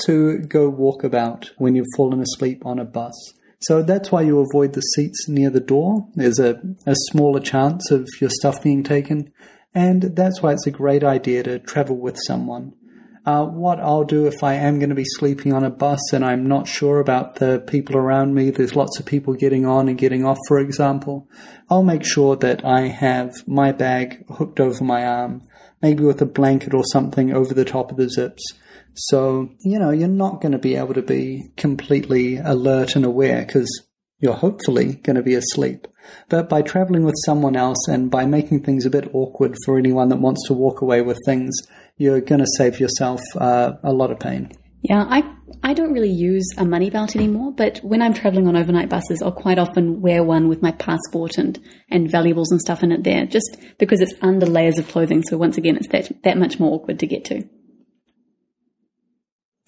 to 0.07 0.39
go 0.39 0.69
walk 0.69 1.05
about 1.05 1.51
when 1.59 1.75
you've 1.75 1.87
fallen 1.97 2.21
asleep 2.21 2.65
on 2.65 2.79
a 2.79 2.85
bus. 2.85 3.15
So 3.61 3.83
that's 3.83 4.11
why 4.11 4.23
you 4.23 4.41
avoid 4.41 4.73
the 4.73 4.81
seats 4.81 5.29
near 5.29 5.51
the 5.51 5.61
door. 5.61 6.09
There's 6.15 6.41
a, 6.41 6.61
a 6.87 6.97
smaller 7.11 7.39
chance 7.39 7.91
of 7.91 8.09
your 8.21 8.31
stuff 8.31 8.63
being 8.63 8.83
taken. 8.83 9.33
And 9.75 10.03
that's 10.17 10.43
why 10.43 10.53
it's 10.53 10.67
a 10.67 10.73
great 10.73 11.05
idea 11.05 11.45
to 11.45 11.59
travel 11.59 11.97
with 11.97 12.19
someone. 12.27 12.73
Uh, 13.25 13.45
what 13.45 13.79
I'll 13.79 14.05
do 14.05 14.27
if 14.27 14.43
I 14.43 14.55
am 14.55 14.79
going 14.79 14.89
to 14.89 14.97
be 14.97 15.05
sleeping 15.05 15.53
on 15.53 15.65
a 15.65 15.71
bus 15.71 16.13
and 16.13 16.25
I'm 16.25 16.45
not 16.45 16.67
sure 16.67 16.99
about 16.99 17.37
the 17.37 17.61
people 17.61 17.97
around 17.97 18.35
me, 18.35 18.51
there's 18.51 18.75
lots 18.75 18.99
of 18.99 19.07
people 19.07 19.35
getting 19.35 19.65
on 19.65 19.89
and 19.89 19.97
getting 19.97 20.25
off, 20.25 20.39
for 20.49 20.59
example, 20.59 21.29
I'll 21.71 21.85
make 21.85 22.05
sure 22.05 22.35
that 22.37 22.65
I 22.65 22.89
have 22.89 23.33
my 23.47 23.71
bag 23.71 24.25
hooked 24.29 24.59
over 24.59 24.83
my 24.83 25.07
arm, 25.07 25.43
maybe 25.81 26.03
with 26.03 26.21
a 26.21 26.27
blanket 26.27 26.75
or 26.75 26.83
something 26.85 27.33
over 27.33 27.55
the 27.55 27.65
top 27.65 27.93
of 27.93 27.97
the 27.97 28.11
zips, 28.11 28.43
so, 28.95 29.49
you 29.61 29.79
know, 29.79 29.91
you're 29.91 30.09
not 30.09 30.41
going 30.41 30.53
to 30.53 30.59
be 30.59 30.77
able 30.77 30.95
to 30.95 31.03
be 31.03 31.51
completely 31.57 32.37
alert 32.37 32.95
and 32.95 33.05
aware 33.05 33.45
because 33.45 33.69
you're 34.19 34.35
hopefully 34.35 34.95
going 34.97 35.17
to 35.17 35.23
be 35.23 35.35
asleep. 35.35 35.87
But 36.29 36.49
by 36.49 36.63
traveling 36.63 37.05
with 37.05 37.15
someone 37.25 37.57
else 37.57 37.89
and 37.89 38.11
by 38.11 38.27
making 38.27 38.63
things 38.63 38.85
a 38.85 38.91
bit 38.91 39.11
awkward 39.15 39.57
for 39.65 39.79
anyone 39.79 40.09
that 40.11 40.21
wants 40.21 40.47
to 40.49 40.53
walk 40.53 40.83
away 40.83 41.01
with 41.01 41.19
things, 41.25 41.55
you're 41.97 42.21
going 42.21 42.41
to 42.41 42.47
save 42.57 42.81
yourself 42.81 43.21
uh, 43.37 43.73
a 43.83 43.93
lot 43.93 44.11
of 44.11 44.19
pain. 44.19 44.53
Yeah, 44.83 45.07
I 45.09 45.23
I 45.63 45.75
don't 45.75 45.93
really 45.93 46.11
use 46.11 46.49
a 46.57 46.65
money 46.65 46.91
belt 46.91 47.15
anymore, 47.15 47.53
but 47.53 47.79
when 47.85 48.03
I'm 48.03 48.15
traveling 48.15 48.49
on 48.49 48.57
overnight 48.57 48.89
buses, 48.89 49.23
I'll 49.23 49.31
quite 49.31 49.59
often 49.59 50.01
wear 50.01 50.25
one 50.25 50.49
with 50.49 50.61
my 50.61 50.73
passport 50.73 51.39
and, 51.39 51.61
and 51.89 52.11
valuables 52.11 52.51
and 52.51 52.61
stuff 52.61 52.83
in 52.83 52.91
it 52.91 53.05
there, 53.05 53.27
just 53.27 53.57
because 53.79 54.01
it's 54.01 54.15
under 54.23 54.47
layers 54.47 54.79
of 54.79 54.89
clothing. 54.89 55.23
So 55.23 55.37
once 55.37 55.57
again, 55.57 55.77
it's 55.77 55.89
that 55.89 56.11
that 56.25 56.37
much 56.37 56.59
more 56.59 56.73
awkward 56.73 56.99
to 56.99 57.07
get 57.07 57.25
to. 57.27 57.45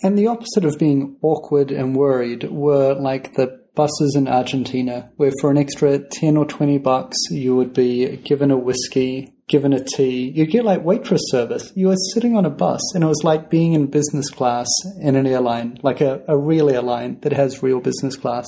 And 0.03 0.19
the 0.19 0.27
opposite 0.27 0.65
of 0.65 0.79
being 0.79 1.17
awkward 1.23 1.71
and 1.71 1.95
worried 1.95 2.51
were 2.51 2.95
like 2.95 3.35
the 3.35 3.65
buses 3.75 4.15
in 4.17 4.29
Argentina, 4.29 5.11
where 5.17 5.33
for 5.41 5.51
an 5.51 5.59
extra 5.59 5.99
10 5.99 6.37
or 6.37 6.45
20 6.45 6.79
bucks, 6.79 7.17
you 7.31 7.57
would 7.57 7.73
be 7.73 8.17
given 8.17 8.51
a 8.51 8.57
whiskey, 8.57 9.34
given 9.49 9.73
a 9.73 9.85
tea. 9.85 10.31
You 10.35 10.47
get 10.47 10.65
like 10.65 10.85
waitress 10.85 11.23
service. 11.27 11.73
You 11.75 11.89
were 11.89 11.97
sitting 12.13 12.37
on 12.37 12.45
a 12.45 12.51
bus, 12.51 12.81
and 12.95 13.05
it 13.05 13.07
was 13.07 13.23
like 13.25 13.51
being 13.51 13.75
in 13.75 13.87
business 13.87 14.31
class 14.31 14.69
in 15.01 15.17
an 15.17 15.27
airline, 15.27 15.79
like 15.83 16.01
a, 16.01 16.23
a 16.29 16.39
real 16.39 16.71
airline 16.71 17.21
that 17.21 17.33
has 17.33 17.63
real 17.63 17.81
business 17.81 18.17
class. 18.17 18.47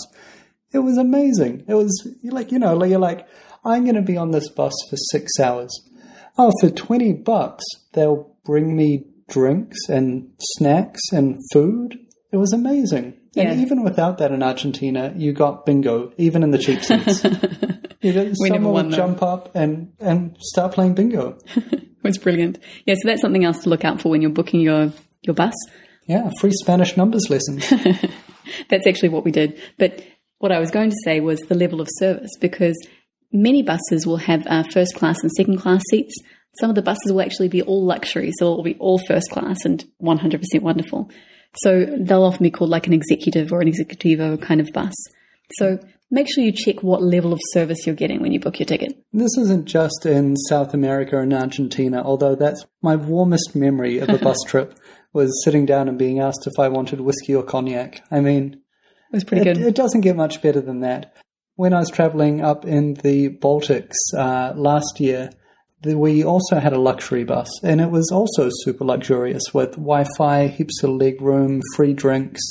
It 0.73 0.81
was 0.81 0.99
amazing. 0.99 1.65
It 1.69 1.75
was 1.75 2.09
like, 2.25 2.53
you 2.53 2.59
know, 2.59 2.75
like 2.75 2.91
you're 2.91 2.99
like, 2.99 3.27
I'm 3.65 3.85
going 3.85 3.97
to 3.97 4.03
be 4.03 4.17
on 4.17 4.31
this 4.31 4.49
bus 4.49 4.75
for 4.91 4.97
six 4.97 5.33
hours. 5.41 5.71
Oh, 6.39 6.53
for 6.61 6.71
20 6.71 7.15
bucks, 7.15 7.65
they'll 7.93 8.35
bring 8.45 8.77
me 8.77 9.07
drinks 9.29 9.79
and 9.89 10.31
snacks 10.39 11.01
and 11.13 11.39
food. 11.53 11.99
It 12.33 12.37
was 12.37 12.53
amazing. 12.53 13.15
Yeah. 13.33 13.51
And 13.51 13.61
even 13.61 13.83
without 13.83 14.19
that 14.19 14.33
in 14.33 14.43
Argentina, 14.43 15.13
you 15.17 15.33
got 15.33 15.67
bingo, 15.67 16.13
even 16.17 16.43
in 16.43 16.51
the 16.51 16.59
cheap 16.59 16.83
seats. 16.83 17.23
you 18.07 18.13
know, 18.13 18.33
We 18.41 18.51
never 18.51 18.63
someone 18.63 18.73
won 18.73 18.87
would 18.87 18.95
jump 18.95 19.23
up 19.23 19.55
and, 19.55 19.93
and 19.99 20.37
start 20.41 20.73
playing 20.73 20.95
bingo. 20.95 21.39
it's 22.05 22.19
brilliant. 22.19 22.59
Yeah, 22.85 22.95
so 22.95 23.09
that's 23.09 23.21
something 23.21 23.45
else 23.45 23.59
to 23.65 23.69
look 23.69 23.85
out 23.85 24.01
for 24.01 24.11
when 24.11 24.23
you're 24.23 24.31
booking 24.31 24.61
your, 24.61 24.93
your 25.23 25.35
bus. 25.35 25.55
Yeah, 26.07 26.31
free 26.41 26.53
Spanish 26.53 26.97
numbers 26.97 27.29
lessons. 27.29 27.69
That's 28.71 28.87
actually 28.87 29.09
what 29.09 29.25
we 29.25 29.33
did. 29.33 29.61
But 29.77 30.05
what 30.39 30.53
I 30.53 30.61
was 30.61 30.71
going 30.71 30.91
to 30.91 30.97
say 31.05 31.19
was 31.19 31.41
the 31.41 31.57
level 31.57 31.81
of 31.81 31.89
service 31.99 32.31
because 32.41 32.77
many 33.33 33.63
buses 33.63 34.07
will 34.07 34.19
have 34.19 34.47
uh, 34.47 34.63
first 34.73 34.95
class 34.95 35.21
and 35.23 35.33
second 35.33 35.59
class 35.59 35.83
seats. 35.91 36.15
Some 36.61 36.71
of 36.71 36.77
the 36.77 36.83
buses 36.83 37.11
will 37.13 37.23
actually 37.23 37.49
be 37.49 37.63
all 37.63 37.85
luxury, 37.85 38.33
so 38.39 38.53
it 38.53 38.57
will 38.57 38.63
be 38.63 38.77
all 38.79 39.01
first 39.07 39.31
class 39.31 39.59
and 39.65 39.85
100% 40.01 40.41
wonderful. 40.63 41.11
So 41.63 41.87
they'll 41.99 42.23
often 42.23 42.45
be 42.45 42.51
called 42.51 42.71
like 42.71 42.87
an 42.87 42.93
executive 42.93 43.53
or 43.53 43.61
an 43.61 43.69
executivo 43.69 44.41
kind 44.41 44.61
of 44.61 44.69
bus. 44.73 44.95
So 45.59 45.79
make 46.11 46.27
sure 46.33 46.45
you 46.45 46.53
check 46.53 46.83
what 46.83 47.03
level 47.03 47.33
of 47.33 47.41
service 47.53 47.87
you're 47.87 47.95
getting 47.95 48.21
when 48.21 48.33
you 48.33 48.41
book 48.41 48.59
your 48.59 48.67
ticket. 48.67 48.93
This 49.13 49.37
isn't 49.39 49.67
just 49.67 50.07
in 50.07 50.37
South 50.49 50.75
America 50.75 51.19
and 51.19 51.33
Argentina, 51.33 52.03
although 52.03 52.35
that's 52.35 52.65
my 52.83 52.97
warmest 52.97 53.55
memory 53.55 53.99
of 53.99 54.09
a 54.09 54.19
bus 54.19 54.39
trip 54.47 54.79
was 55.13 55.43
sitting 55.45 55.67
down 55.67 55.89
and 55.89 55.99
being 55.99 56.21
asked 56.21 56.47
if 56.47 56.59
I 56.59 56.69
wanted 56.69 57.01
whiskey 57.01 57.35
or 57.35 57.43
cognac. 57.43 58.03
I 58.11 58.21
mean, 58.21 58.55
It 59.13 59.15
was 59.15 59.25
pretty 59.25 59.49
it, 59.49 59.55
good. 59.55 59.67
it 59.67 59.75
doesn't 59.75 60.03
get 60.03 60.17
much 60.17 60.43
better 60.43 60.61
than 60.61 60.81
that. 60.81 61.15
When 61.55 61.73
I 61.73 61.79
was 61.79 61.91
traveling 61.91 62.43
up 62.43 62.67
in 62.67 62.95
the 62.95 63.31
Baltics 63.31 63.95
uh, 64.17 64.53
last 64.55 65.01
year, 65.01 65.31
the, 65.83 65.97
we 65.97 66.23
also 66.23 66.59
had 66.59 66.75
a 66.75 66.79
luxury 66.81 67.25
bus, 67.25 67.49
and 67.63 67.81
it 67.81 67.91
was 67.91 68.11
also 68.13 68.49
super 68.51 68.85
luxurious 68.85 69.43
with 69.55 69.73
Wi-Fi, 69.73 70.49
heaps 70.49 70.83
of 70.83 70.91
leg 70.91 71.21
room, 71.23 71.63
free 71.75 71.95
drinks. 71.95 72.43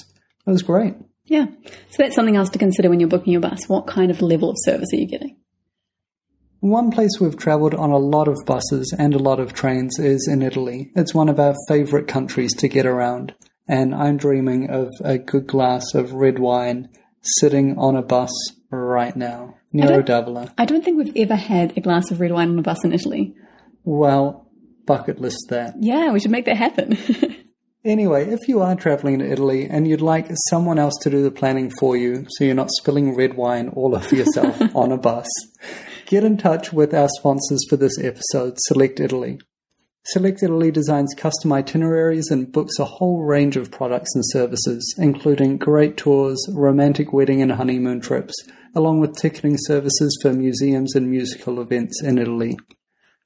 It 0.48 0.50
was 0.50 0.64
great. 0.64 0.96
Yeah. 1.26 1.46
So 1.90 1.98
that's 2.00 2.16
something 2.16 2.36
else 2.36 2.50
to 2.52 2.60
consider 2.60 2.90
when 2.90 3.00
you're 3.00 3.10
booking 3.10 3.34
your 3.34 3.42
bus. 3.42 3.68
What 3.68 3.88
kind 3.88 4.12
of 4.12 4.22
level 4.22 4.50
of 4.50 4.56
service 4.60 4.90
are 4.94 4.98
you 4.98 5.08
getting? 5.08 5.38
One 6.60 6.90
place 6.92 7.20
we've 7.20 7.38
travelled 7.38 7.76
on 7.76 7.92
a 7.92 7.98
lot 7.98 8.28
of 8.28 8.44
buses 8.46 8.94
and 8.98 9.14
a 9.14 9.20
lot 9.20 9.40
of 9.40 9.54
trains 9.54 10.00
is 10.00 10.28
in 10.28 10.42
Italy. 10.42 10.92
It's 10.96 11.14
one 11.14 11.30
of 11.30 11.40
our 11.40 11.54
favourite 11.68 12.08
countries 12.08 12.54
to 12.56 12.68
get 12.68 12.86
around, 12.88 13.36
and 13.68 13.94
I'm 13.94 14.18
dreaming 14.18 14.70
of 14.70 14.90
a 15.04 15.18
good 15.20 15.46
glass 15.48 15.94
of 15.94 16.14
red 16.14 16.40
wine 16.40 16.90
sitting 17.22 17.78
on 17.78 17.96
a 17.96 18.02
bus 18.02 18.32
right 18.72 19.16
now. 19.16 19.56
Nero 19.74 20.02
don't- 20.02 20.26
d'Avola. 20.26 20.54
I 20.58 20.66
don't 20.66 20.84
think 20.84 20.98
we've 20.98 21.16
ever 21.18 21.36
had 21.36 21.78
a 21.78 21.82
glass 21.82 22.10
of 22.10 22.20
red 22.20 22.32
wine 22.32 22.50
on 22.50 22.60
a 22.60 22.64
bus 22.64 22.84
in 22.84 22.94
Italy. 22.94 23.36
Well, 23.84 24.50
bucket 24.86 25.20
list 25.22 25.48
that. 25.50 25.76
Yeah, 25.80 26.12
we 26.14 26.20
should 26.20 26.32
make 26.32 26.46
that 26.46 26.58
happen. 26.58 26.98
Anyway, 27.86 28.28
if 28.28 28.48
you 28.48 28.64
are 28.64 28.76
travelling 28.76 29.20
to 29.20 29.32
Italy 29.32 29.68
and 29.70 29.88
you'd 29.88 30.02
like 30.02 30.26
someone 30.50 30.80
else 30.80 30.96
to 31.04 31.10
do 31.12 31.22
the 31.22 31.30
planning 31.30 31.70
for 31.70 31.96
you 31.96 32.26
so 32.30 32.44
you're 32.44 32.56
not 32.56 32.72
spilling 32.72 33.16
red 33.16 33.36
wine 33.36 33.70
all 33.70 33.96
over 33.96 34.16
yourself 34.16 34.60
on 34.76 34.92
a 34.92 34.98
bus, 34.98 35.28
get 36.08 36.24
in 36.24 36.36
touch 36.36 36.74
with 36.74 36.96
our 36.96 37.08
sponsors 37.20 37.64
for 37.70 37.78
this 37.78 38.00
episode, 38.04 38.56
Select 38.58 39.00
Italy. 39.00 39.38
Select 40.08 40.42
Italy 40.42 40.72
designs 40.72 41.14
custom 41.16 41.54
itineraries 41.54 42.32
and 42.32 42.52
books 42.52 42.80
a 42.80 42.86
whole 42.86 43.22
range 43.22 43.56
of 43.56 43.70
products 43.70 44.16
and 44.16 44.24
services, 44.30 44.96
including 44.98 45.58
great 45.58 45.96
tours, 45.96 46.44
romantic 46.52 47.14
wedding 47.14 47.44
and 47.44 47.52
honeymoon 47.52 48.02
trips, 48.02 48.34
along 48.74 49.00
with 49.00 49.16
ticketing 49.16 49.58
services 49.60 50.18
for 50.24 50.34
museums 50.34 50.96
and 50.96 51.12
musical 51.12 51.62
events 51.62 52.02
in 52.02 52.18
Italy. 52.18 52.58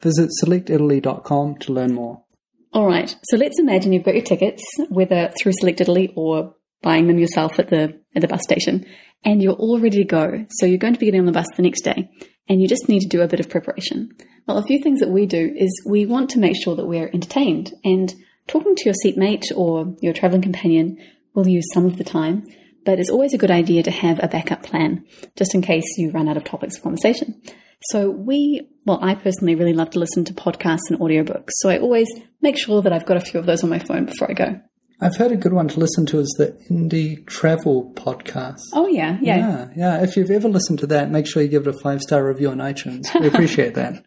Visit 0.02 0.30
selectitaly.com 0.32 1.60
to 1.60 1.72
learn 1.72 1.94
more. 1.94 2.24
All 2.72 2.86
right. 2.86 3.16
So 3.24 3.38
let's 3.38 3.60
imagine 3.60 3.94
you've 3.94 4.04
got 4.04 4.14
your 4.14 4.24
tickets, 4.24 4.64
whether 4.90 5.32
through 5.42 5.54
Select 5.60 5.82
Italy 5.82 6.14
or 6.16 6.56
buying 6.82 7.08
them 7.08 7.18
yourself 7.18 7.60
at 7.60 7.70
the 7.70 8.00
at 8.16 8.22
the 8.22 8.28
bus 8.28 8.44
station, 8.44 8.86
and 9.24 9.42
you're 9.42 9.54
all 9.54 9.80
ready 9.80 9.98
to 9.98 10.04
go. 10.04 10.46
So 10.50 10.66
you're 10.66 10.78
going 10.78 10.94
to 10.94 11.00
be 11.00 11.08
getting 11.08 11.22
on 11.22 11.26
the 11.26 11.32
bus 11.32 11.48
the 11.56 11.64
next 11.64 11.82
day, 11.82 12.10
and 12.48 12.62
you 12.62 12.68
just 12.68 12.88
need 12.88 13.02
to 13.02 13.08
do 13.08 13.22
a 13.22 13.28
bit 13.28 13.40
of 13.40 13.50
preparation. 13.50 14.12
Well, 14.48 14.58
a 14.58 14.64
few 14.64 14.82
things 14.82 15.00
that 15.00 15.10
we 15.10 15.26
do 15.26 15.54
is 15.56 15.84
we 15.88 16.06
want 16.06 16.30
to 16.32 16.40
make 16.40 16.56
sure 16.56 16.76
that 16.76 16.86
we're 16.86 17.10
entertained, 17.10 17.74
and 17.84 18.14
talking 18.48 18.76
to 18.76 18.86
your 18.86 18.94
seatmate 18.94 19.46
or 19.56 19.96
your 20.02 20.14
traveling 20.14 20.42
companion 20.42 20.98
will 21.34 21.48
use 21.48 21.66
some 21.74 21.86
of 21.86 21.98
the 21.98 22.04
time. 22.04 22.46
But 22.86 23.00
it's 23.00 23.10
always 23.10 23.34
a 23.34 23.38
good 23.38 23.52
idea 23.52 23.84
to 23.84 23.92
have 23.92 24.20
a 24.24 24.28
backup 24.28 24.64
plan, 24.64 25.06
just 25.36 25.54
in 25.54 25.62
case 25.62 25.98
you 25.98 26.12
run 26.12 26.30
out 26.30 26.38
of 26.38 26.44
topics 26.44 26.78
of 26.78 26.84
conversation. 26.84 27.42
So 27.84 28.10
we, 28.10 28.70
well, 28.86 29.00
I 29.02 29.16
personally 29.16 29.56
really 29.56 29.74
love 29.74 29.92
to 29.92 30.00
listen 30.00 30.26
to 30.26 30.34
podcasts 30.34 30.90
and 30.90 31.00
audiobooks. 31.00 31.50
So 31.60 31.70
I 31.70 31.80
always 31.80 32.08
make 32.42 32.58
sure 32.58 32.82
that 32.82 32.92
I've 32.92 33.06
got 33.06 33.18
a 33.18 33.22
few 33.22 33.40
of 33.40 33.46
those 33.46 33.64
on 33.64 33.70
my 33.70 33.80
phone 33.80 34.06
before 34.06 34.30
I 34.30 34.34
go. 34.34 34.62
I've 35.02 35.16
heard 35.16 35.32
a 35.32 35.38
good 35.38 35.54
one 35.54 35.70
to 35.70 35.80
listen 35.80 36.06
to 36.08 36.20
is 36.20 36.36
the 36.38 36.58
Indie 36.70 37.26
Travel 37.26 37.94
Podcast. 37.96 38.60
Oh 38.74 38.88
yeah, 38.88 39.18
yeah. 39.22 39.38
Yeah, 39.38 39.68
yeah. 39.76 40.04
If 40.04 40.18
you've 40.18 40.30
ever 40.30 40.50
listened 40.50 40.80
to 40.80 40.88
that, 40.88 41.10
make 41.10 41.26
sure 41.26 41.42
you 41.42 41.48
give 41.48 41.68
it 41.68 41.74
a 41.74 41.80
five 41.80 42.02
star 42.02 42.26
review 42.26 42.50
on 42.50 42.58
iTunes. 42.58 43.06
We 43.20 43.28
appreciate 43.34 43.76
that. 43.76 44.04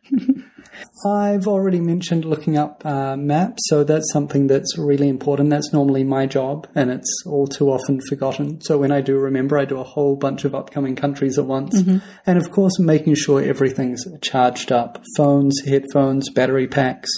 I've 1.06 1.48
already 1.48 1.80
mentioned 1.80 2.24
looking 2.24 2.56
up 2.58 2.84
uh, 2.84 3.16
maps, 3.16 3.62
so 3.68 3.84
that's 3.84 4.12
something 4.12 4.46
that's 4.48 4.76
really 4.76 5.08
important. 5.08 5.48
That's 5.50 5.72
normally 5.72 6.04
my 6.04 6.26
job, 6.26 6.68
and 6.74 6.90
it's 6.90 7.24
all 7.26 7.46
too 7.46 7.70
often 7.70 8.00
forgotten. 8.08 8.60
So 8.60 8.78
when 8.78 8.92
I 8.92 9.00
do 9.00 9.16
remember, 9.16 9.58
I 9.58 9.64
do 9.64 9.78
a 9.78 9.84
whole 9.84 10.16
bunch 10.16 10.44
of 10.44 10.54
upcoming 10.54 10.94
countries 10.94 11.38
at 11.38 11.46
once. 11.46 11.80
And 12.26 12.38
of 12.38 12.50
course, 12.50 12.78
making 12.78 13.14
sure 13.14 13.42
everything's 13.42 14.04
charged 14.20 14.70
up 14.72 15.02
phones, 15.16 15.60
headphones, 15.66 16.30
battery 16.30 16.66
packs, 16.68 17.10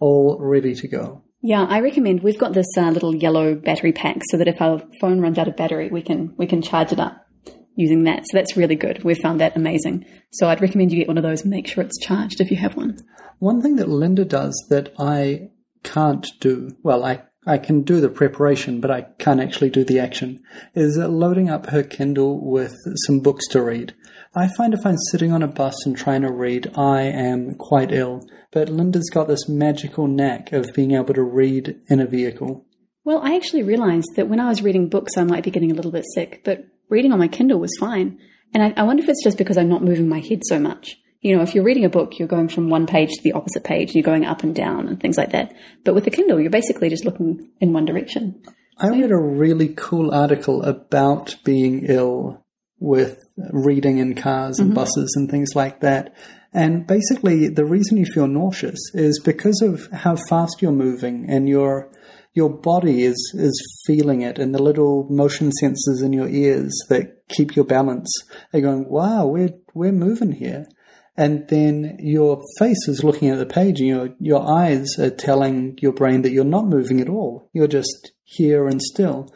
all 0.00 0.38
ready 0.38 0.74
to 0.74 0.88
go. 0.88 1.22
Yeah, 1.44 1.66
I 1.68 1.80
recommend 1.80 2.22
we've 2.22 2.38
got 2.38 2.52
this 2.52 2.68
uh, 2.78 2.90
little 2.90 3.14
yellow 3.14 3.56
battery 3.56 3.92
pack 3.92 4.18
so 4.30 4.36
that 4.36 4.46
if 4.46 4.62
our 4.62 4.80
phone 5.00 5.20
runs 5.20 5.38
out 5.38 5.48
of 5.48 5.56
battery, 5.56 5.90
we 5.90 6.00
can 6.00 6.34
we 6.36 6.46
can 6.46 6.62
charge 6.62 6.92
it 6.92 7.00
up 7.00 7.26
using 7.74 8.04
that. 8.04 8.24
So 8.26 8.36
that's 8.36 8.56
really 8.56 8.76
good. 8.76 9.02
We've 9.02 9.18
found 9.18 9.40
that 9.40 9.56
amazing. 9.56 10.06
So 10.30 10.48
I'd 10.48 10.62
recommend 10.62 10.92
you 10.92 10.98
get 10.98 11.08
one 11.08 11.18
of 11.18 11.24
those 11.24 11.42
and 11.42 11.50
make 11.50 11.66
sure 11.66 11.82
it's 11.82 11.98
charged 11.98 12.40
if 12.40 12.50
you 12.50 12.56
have 12.58 12.76
one. 12.76 12.96
One 13.40 13.60
thing 13.60 13.76
that 13.76 13.88
Linda 13.88 14.24
does 14.24 14.54
that 14.70 14.94
I 14.98 15.50
can't 15.82 16.26
do, 16.38 16.76
well, 16.84 17.04
I, 17.04 17.22
I 17.44 17.58
can 17.58 17.82
do 17.82 18.00
the 18.00 18.08
preparation, 18.08 18.80
but 18.80 18.92
I 18.92 19.02
can't 19.18 19.40
actually 19.40 19.70
do 19.70 19.84
the 19.84 19.98
action, 19.98 20.44
is 20.74 20.96
loading 20.96 21.50
up 21.50 21.66
her 21.66 21.82
Kindle 21.82 22.38
with 22.40 22.76
some 23.06 23.18
books 23.18 23.48
to 23.48 23.62
read. 23.62 23.94
I 24.34 24.48
find 24.56 24.72
if 24.72 24.86
I'm 24.86 24.96
sitting 25.10 25.30
on 25.30 25.42
a 25.42 25.48
bus 25.48 25.84
and 25.84 25.94
trying 25.94 26.22
to 26.22 26.32
read, 26.32 26.72
I 26.74 27.02
am 27.02 27.54
quite 27.56 27.92
ill. 27.92 28.26
But 28.50 28.70
Linda's 28.70 29.10
got 29.10 29.28
this 29.28 29.46
magical 29.46 30.06
knack 30.06 30.52
of 30.52 30.72
being 30.74 30.92
able 30.92 31.12
to 31.14 31.22
read 31.22 31.78
in 31.88 32.00
a 32.00 32.06
vehicle. 32.06 32.64
Well, 33.04 33.20
I 33.22 33.36
actually 33.36 33.62
realized 33.62 34.08
that 34.16 34.28
when 34.28 34.40
I 34.40 34.48
was 34.48 34.62
reading 34.62 34.88
books, 34.88 35.18
I 35.18 35.24
might 35.24 35.44
be 35.44 35.50
getting 35.50 35.70
a 35.70 35.74
little 35.74 35.90
bit 35.90 36.06
sick, 36.14 36.40
but 36.44 36.64
reading 36.88 37.12
on 37.12 37.18
my 37.18 37.28
Kindle 37.28 37.60
was 37.60 37.76
fine. 37.78 38.18
And 38.54 38.62
I, 38.62 38.72
I 38.80 38.84
wonder 38.84 39.02
if 39.02 39.08
it's 39.08 39.24
just 39.24 39.36
because 39.36 39.58
I'm 39.58 39.68
not 39.68 39.84
moving 39.84 40.08
my 40.08 40.20
head 40.20 40.40
so 40.44 40.58
much. 40.58 40.96
You 41.20 41.36
know, 41.36 41.42
if 41.42 41.54
you're 41.54 41.64
reading 41.64 41.84
a 41.84 41.90
book, 41.90 42.18
you're 42.18 42.28
going 42.28 42.48
from 42.48 42.70
one 42.70 42.86
page 42.86 43.10
to 43.10 43.22
the 43.22 43.32
opposite 43.32 43.64
page, 43.64 43.94
you're 43.94 44.02
going 44.02 44.24
up 44.24 44.42
and 44.42 44.54
down 44.54 44.88
and 44.88 44.98
things 44.98 45.18
like 45.18 45.32
that. 45.32 45.54
But 45.84 45.94
with 45.94 46.04
the 46.04 46.10
Kindle, 46.10 46.40
you're 46.40 46.50
basically 46.50 46.88
just 46.88 47.04
looking 47.04 47.50
in 47.60 47.72
one 47.72 47.84
direction. 47.84 48.42
I 48.78 48.88
read 48.88 49.10
a 49.10 49.16
really 49.16 49.68
cool 49.68 50.12
article 50.12 50.62
about 50.62 51.36
being 51.44 51.84
ill 51.86 52.41
with 52.82 53.18
reading 53.52 53.98
in 53.98 54.14
cars 54.14 54.58
and 54.58 54.70
mm-hmm. 54.70 54.76
buses 54.76 55.14
and 55.16 55.30
things 55.30 55.50
like 55.54 55.80
that. 55.80 56.14
And 56.52 56.86
basically, 56.86 57.48
the 57.48 57.64
reason 57.64 57.96
you 57.96 58.04
feel 58.04 58.26
nauseous 58.26 58.80
is 58.92 59.20
because 59.24 59.62
of 59.62 59.88
how 59.92 60.16
fast 60.28 60.60
you're 60.60 60.72
moving 60.72 61.30
and 61.30 61.48
your 61.48 61.90
your 62.34 62.50
body 62.50 63.04
is 63.04 63.32
is 63.34 63.82
feeling 63.86 64.22
it, 64.22 64.38
and 64.38 64.54
the 64.54 64.62
little 64.62 65.06
motion 65.08 65.50
sensors 65.62 66.02
in 66.02 66.12
your 66.12 66.28
ears 66.28 66.72
that 66.88 67.28
keep 67.28 67.56
your 67.56 67.64
balance 67.64 68.10
are 68.52 68.60
going, 68.60 68.88
"Wow, 68.88 69.26
we're 69.26 69.54
we're 69.74 69.92
moving 69.92 70.32
here." 70.32 70.66
And 71.14 71.46
then 71.48 71.98
your 72.00 72.42
face 72.58 72.88
is 72.88 73.04
looking 73.04 73.28
at 73.28 73.38
the 73.38 73.46
page, 73.46 73.80
and 73.80 73.88
your 73.88 74.08
your 74.18 74.50
eyes 74.50 74.98
are 74.98 75.10
telling 75.10 75.78
your 75.80 75.92
brain 75.92 76.22
that 76.22 76.32
you're 76.32 76.44
not 76.44 76.66
moving 76.66 77.00
at 77.00 77.08
all. 77.08 77.48
You're 77.52 77.68
just 77.68 78.12
here 78.24 78.66
and 78.66 78.82
still, 78.82 79.32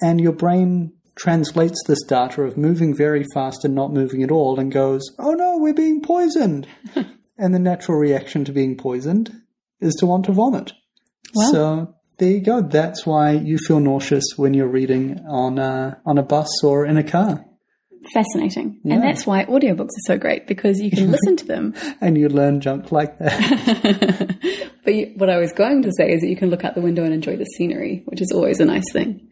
and 0.00 0.20
your 0.20 0.32
brain 0.32 0.92
translates 1.20 1.78
this 1.86 2.02
data 2.08 2.42
of 2.42 2.56
moving 2.56 2.94
very 2.96 3.24
fast 3.34 3.64
and 3.64 3.74
not 3.74 3.92
moving 3.92 4.22
at 4.22 4.30
all 4.30 4.58
and 4.58 4.72
goes, 4.72 5.02
oh 5.18 5.32
no, 5.32 5.58
we're 5.58 5.74
being 5.74 6.00
poisoned. 6.00 6.66
and 7.38 7.54
the 7.54 7.58
natural 7.58 7.98
reaction 7.98 8.44
to 8.44 8.52
being 8.52 8.76
poisoned 8.76 9.30
is 9.80 9.94
to 9.96 10.06
want 10.06 10.24
to 10.24 10.32
vomit. 10.32 10.72
Wow. 11.34 11.50
So 11.52 11.94
there 12.18 12.30
you 12.30 12.40
go. 12.40 12.62
That's 12.62 13.04
why 13.04 13.32
you 13.32 13.58
feel 13.58 13.80
nauseous 13.80 14.24
when 14.36 14.54
you're 14.54 14.68
reading 14.68 15.20
on 15.28 15.58
a, 15.58 16.00
on 16.06 16.16
a 16.16 16.22
bus 16.22 16.64
or 16.64 16.86
in 16.86 16.96
a 16.96 17.04
car. 17.04 17.44
Fascinating. 18.14 18.80
Yeah. 18.82 18.94
And 18.94 19.02
that's 19.02 19.26
why 19.26 19.44
audiobooks 19.44 19.90
are 19.90 20.06
so 20.06 20.18
great 20.18 20.46
because 20.46 20.80
you 20.80 20.90
can 20.90 21.10
listen 21.10 21.36
to 21.36 21.44
them. 21.44 21.74
And 22.00 22.16
you 22.16 22.30
learn 22.30 22.62
junk 22.62 22.90
like 22.92 23.18
that. 23.18 24.36
But 24.82 24.94
you, 24.94 25.12
what 25.16 25.28
I 25.28 25.36
was 25.36 25.52
going 25.52 25.82
to 25.82 25.92
say 25.98 26.10
is 26.10 26.22
that 26.22 26.28
you 26.28 26.36
can 26.36 26.48
look 26.48 26.64
out 26.64 26.74
the 26.74 26.80
window 26.80 27.04
and 27.04 27.12
enjoy 27.12 27.36
the 27.36 27.44
scenery, 27.44 28.02
which 28.06 28.22
is 28.22 28.32
always 28.34 28.60
a 28.60 28.64
nice 28.64 28.90
thing. 28.92 29.28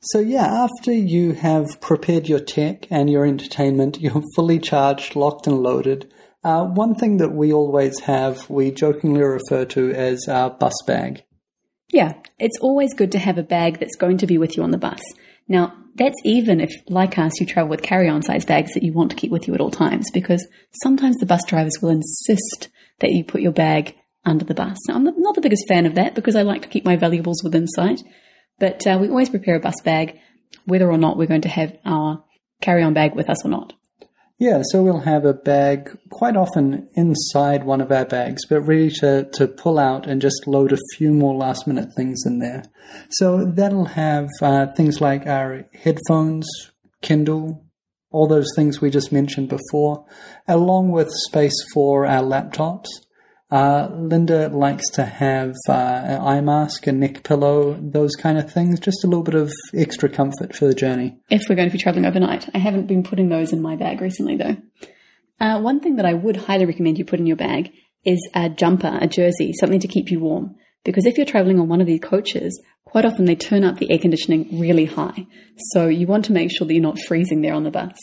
So 0.00 0.20
yeah, 0.20 0.46
after 0.46 0.92
you 0.92 1.32
have 1.32 1.80
prepared 1.80 2.28
your 2.28 2.40
tech 2.40 2.86
and 2.90 3.10
your 3.10 3.26
entertainment, 3.26 4.00
you're 4.00 4.22
fully 4.34 4.58
charged, 4.58 5.16
locked 5.16 5.46
and 5.46 5.58
loaded. 5.58 6.12
Uh, 6.44 6.64
one 6.64 6.94
thing 6.94 7.16
that 7.16 7.32
we 7.32 7.52
always 7.52 8.00
have, 8.00 8.48
we 8.48 8.70
jokingly 8.70 9.22
refer 9.22 9.64
to 9.64 9.90
as 9.92 10.28
our 10.28 10.50
bus 10.50 10.74
bag. 10.86 11.24
Yeah, 11.92 12.14
it's 12.38 12.58
always 12.60 12.94
good 12.94 13.12
to 13.12 13.18
have 13.18 13.38
a 13.38 13.42
bag 13.42 13.78
that's 13.78 13.96
going 13.96 14.18
to 14.18 14.26
be 14.26 14.38
with 14.38 14.56
you 14.56 14.62
on 14.62 14.70
the 14.70 14.78
bus. 14.78 15.00
Now, 15.48 15.74
that's 15.94 16.20
even 16.24 16.60
if, 16.60 16.70
like 16.88 17.18
us, 17.18 17.40
you 17.40 17.46
travel 17.46 17.70
with 17.70 17.82
carry 17.82 18.08
on 18.08 18.22
size 18.22 18.44
bags 18.44 18.74
that 18.74 18.82
you 18.82 18.92
want 18.92 19.10
to 19.10 19.16
keep 19.16 19.30
with 19.30 19.48
you 19.48 19.54
at 19.54 19.60
all 19.60 19.70
times, 19.70 20.10
because 20.12 20.46
sometimes 20.82 21.16
the 21.16 21.26
bus 21.26 21.42
drivers 21.46 21.78
will 21.80 21.90
insist 21.90 22.68
that 23.00 23.10
you 23.10 23.24
put 23.24 23.40
your 23.40 23.52
bag 23.52 23.94
under 24.24 24.44
the 24.44 24.54
bus. 24.54 24.76
Now, 24.88 24.96
I'm 24.96 25.04
not 25.04 25.34
the 25.34 25.40
biggest 25.40 25.66
fan 25.68 25.86
of 25.86 25.94
that 25.94 26.14
because 26.14 26.36
I 26.36 26.42
like 26.42 26.62
to 26.62 26.68
keep 26.68 26.84
my 26.84 26.96
valuables 26.96 27.42
within 27.42 27.66
sight, 27.66 28.02
but 28.58 28.86
uh, 28.86 28.98
we 29.00 29.08
always 29.08 29.30
prepare 29.30 29.56
a 29.56 29.60
bus 29.60 29.80
bag, 29.84 30.20
whether 30.64 30.90
or 30.90 30.98
not 30.98 31.16
we're 31.16 31.26
going 31.26 31.42
to 31.42 31.48
have 31.48 31.76
our 31.84 32.24
carry 32.60 32.82
on 32.82 32.94
bag 32.94 33.14
with 33.14 33.28
us 33.28 33.44
or 33.44 33.48
not. 33.48 33.74
Yeah, 34.38 34.60
so 34.70 34.82
we'll 34.82 35.00
have 35.00 35.24
a 35.24 35.32
bag 35.32 35.96
quite 36.10 36.36
often 36.36 36.90
inside 36.94 37.64
one 37.64 37.80
of 37.80 37.90
our 37.90 38.04
bags, 38.04 38.42
but 38.46 38.60
ready 38.60 38.90
to, 39.00 39.30
to 39.32 39.48
pull 39.48 39.78
out 39.78 40.06
and 40.06 40.20
just 40.20 40.46
load 40.46 40.72
a 40.72 40.78
few 40.96 41.10
more 41.12 41.34
last 41.34 41.66
minute 41.66 41.94
things 41.96 42.22
in 42.26 42.38
there. 42.38 42.64
So 43.08 43.46
that'll 43.46 43.86
have 43.86 44.28
uh, 44.42 44.66
things 44.76 45.00
like 45.00 45.26
our 45.26 45.64
headphones, 45.72 46.46
Kindle, 47.00 47.64
all 48.10 48.26
those 48.26 48.52
things 48.54 48.78
we 48.78 48.90
just 48.90 49.10
mentioned 49.10 49.48
before, 49.48 50.04
along 50.46 50.90
with 50.90 51.08
space 51.10 51.56
for 51.72 52.04
our 52.04 52.22
laptops. 52.22 52.88
Uh, 53.50 53.88
Linda 53.92 54.48
likes 54.48 54.90
to 54.90 55.04
have 55.04 55.54
uh, 55.68 55.72
an 55.72 56.20
eye 56.20 56.40
mask, 56.40 56.86
a 56.86 56.92
neck 56.92 57.22
pillow, 57.22 57.78
those 57.80 58.16
kind 58.16 58.38
of 58.38 58.52
things. 58.52 58.80
Just 58.80 59.04
a 59.04 59.06
little 59.06 59.22
bit 59.22 59.34
of 59.34 59.52
extra 59.72 60.08
comfort 60.08 60.54
for 60.54 60.66
the 60.66 60.74
journey. 60.74 61.16
If 61.30 61.42
we're 61.48 61.54
going 61.54 61.68
to 61.68 61.72
be 61.72 61.78
traveling 61.78 62.06
overnight, 62.06 62.48
I 62.54 62.58
haven't 62.58 62.86
been 62.86 63.04
putting 63.04 63.28
those 63.28 63.52
in 63.52 63.62
my 63.62 63.76
bag 63.76 64.00
recently, 64.00 64.36
though. 64.36 64.56
Uh, 65.38 65.60
one 65.60 65.80
thing 65.80 65.96
that 65.96 66.06
I 66.06 66.14
would 66.14 66.36
highly 66.36 66.66
recommend 66.66 66.98
you 66.98 67.04
put 67.04 67.20
in 67.20 67.26
your 67.26 67.36
bag 67.36 67.70
is 68.04 68.18
a 68.34 68.48
jumper, 68.48 68.98
a 69.00 69.06
jersey, 69.06 69.52
something 69.52 69.80
to 69.80 69.88
keep 69.88 70.10
you 70.10 70.20
warm. 70.20 70.56
Because 70.84 71.06
if 71.06 71.16
you're 71.16 71.26
traveling 71.26 71.60
on 71.60 71.68
one 71.68 71.80
of 71.80 71.86
these 71.86 72.00
coaches, 72.00 72.60
quite 72.84 73.04
often 73.04 73.26
they 73.26 73.34
turn 73.36 73.64
up 73.64 73.78
the 73.78 73.90
air 73.90 73.98
conditioning 73.98 74.58
really 74.58 74.86
high. 74.86 75.26
So 75.72 75.88
you 75.88 76.06
want 76.06 76.24
to 76.26 76.32
make 76.32 76.50
sure 76.50 76.66
that 76.66 76.72
you're 76.72 76.82
not 76.82 77.00
freezing 77.00 77.42
there 77.42 77.54
on 77.54 77.64
the 77.64 77.70
bus. 77.70 77.96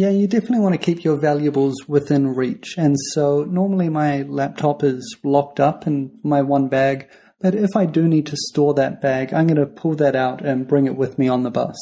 Yeah, 0.00 0.08
you 0.08 0.26
definitely 0.26 0.60
want 0.60 0.72
to 0.72 0.78
keep 0.78 1.04
your 1.04 1.18
valuables 1.18 1.74
within 1.86 2.34
reach. 2.34 2.76
And 2.78 2.96
so 3.12 3.44
normally 3.44 3.90
my 3.90 4.22
laptop 4.22 4.82
is 4.82 5.14
locked 5.22 5.60
up 5.60 5.86
in 5.86 6.18
my 6.22 6.40
one 6.40 6.68
bag, 6.68 7.10
but 7.38 7.54
if 7.54 7.76
I 7.76 7.84
do 7.84 8.08
need 8.08 8.24
to 8.28 8.36
store 8.48 8.72
that 8.72 9.02
bag, 9.02 9.34
I'm 9.34 9.46
going 9.46 9.58
to 9.58 9.66
pull 9.66 9.96
that 9.96 10.16
out 10.16 10.42
and 10.42 10.66
bring 10.66 10.86
it 10.86 10.96
with 10.96 11.18
me 11.18 11.28
on 11.28 11.42
the 11.42 11.50
bus. 11.50 11.76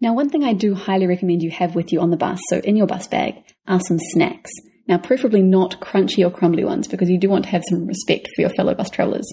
Now, 0.00 0.14
one 0.14 0.30
thing 0.30 0.42
I 0.42 0.54
do 0.54 0.74
highly 0.74 1.06
recommend 1.06 1.42
you 1.42 1.50
have 1.50 1.74
with 1.74 1.92
you 1.92 2.00
on 2.00 2.08
the 2.08 2.16
bus, 2.16 2.40
so 2.48 2.60
in 2.60 2.76
your 2.76 2.86
bus 2.86 3.06
bag, 3.08 3.34
are 3.66 3.80
some 3.80 3.98
snacks. 3.98 4.52
Now, 4.88 4.96
preferably 4.96 5.42
not 5.42 5.82
crunchy 5.82 6.26
or 6.26 6.30
crumbly 6.30 6.64
ones 6.64 6.88
because 6.88 7.10
you 7.10 7.18
do 7.18 7.28
want 7.28 7.44
to 7.44 7.50
have 7.50 7.64
some 7.68 7.86
respect 7.86 8.30
for 8.34 8.40
your 8.40 8.54
fellow 8.54 8.74
bus 8.74 8.88
travelers. 8.88 9.30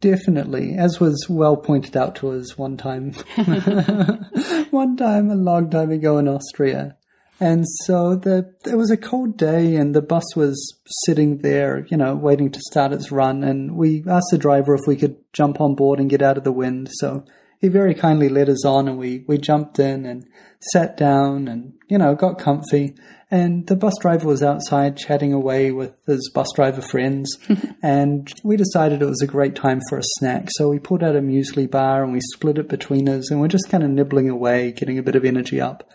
Definitely, 0.00 0.74
as 0.74 1.00
was 1.00 1.26
well 1.28 1.56
pointed 1.56 1.96
out 1.96 2.16
to 2.16 2.32
us 2.32 2.58
one 2.58 2.76
time. 2.76 3.12
one 4.70 4.96
time, 4.96 5.30
a 5.30 5.34
long 5.34 5.70
time 5.70 5.90
ago 5.90 6.18
in 6.18 6.28
Austria. 6.28 6.96
And 7.38 7.66
so 7.84 8.16
the 8.16 8.54
it 8.64 8.76
was 8.76 8.90
a 8.90 8.96
cold 8.96 9.36
day, 9.36 9.76
and 9.76 9.94
the 9.94 10.02
bus 10.02 10.36
was 10.36 10.78
sitting 11.04 11.38
there, 11.38 11.86
you 11.90 11.96
know, 11.96 12.14
waiting 12.14 12.50
to 12.50 12.60
start 12.70 12.92
its 12.92 13.12
run. 13.12 13.44
And 13.44 13.76
we 13.76 14.04
asked 14.06 14.28
the 14.30 14.38
driver 14.38 14.74
if 14.74 14.86
we 14.86 14.96
could 14.96 15.16
jump 15.32 15.60
on 15.60 15.74
board 15.74 15.98
and 15.98 16.10
get 16.10 16.22
out 16.22 16.38
of 16.38 16.44
the 16.44 16.52
wind. 16.52 16.88
So 16.92 17.24
he 17.60 17.68
very 17.68 17.94
kindly 17.94 18.28
led 18.28 18.48
us 18.48 18.64
on, 18.64 18.88
and 18.88 18.98
we 18.98 19.24
we 19.26 19.38
jumped 19.38 19.78
in 19.78 20.04
and 20.04 20.26
sat 20.72 20.96
down, 20.96 21.48
and 21.48 21.74
you 21.88 21.98
know, 21.98 22.14
got 22.14 22.38
comfy. 22.38 22.94
And 23.28 23.66
the 23.66 23.74
bus 23.74 23.94
driver 24.00 24.28
was 24.28 24.42
outside 24.42 24.96
chatting 24.96 25.32
away 25.32 25.72
with 25.72 25.94
his 26.06 26.30
bus 26.32 26.46
driver 26.54 26.80
friends. 26.80 27.36
and 27.82 28.32
we 28.44 28.56
decided 28.56 29.02
it 29.02 29.06
was 29.06 29.20
a 29.20 29.26
great 29.26 29.56
time 29.56 29.80
for 29.88 29.98
a 29.98 30.04
snack. 30.18 30.46
So 30.50 30.68
we 30.68 30.78
pulled 30.78 31.02
out 31.02 31.16
a 31.16 31.20
muesli 31.20 31.68
bar 31.68 32.04
and 32.04 32.12
we 32.12 32.20
split 32.34 32.58
it 32.58 32.68
between 32.68 33.08
us 33.08 33.30
and 33.30 33.40
we're 33.40 33.48
just 33.48 33.68
kind 33.68 33.82
of 33.82 33.90
nibbling 33.90 34.30
away, 34.30 34.70
getting 34.70 34.96
a 34.96 35.02
bit 35.02 35.16
of 35.16 35.24
energy 35.24 35.60
up. 35.60 35.90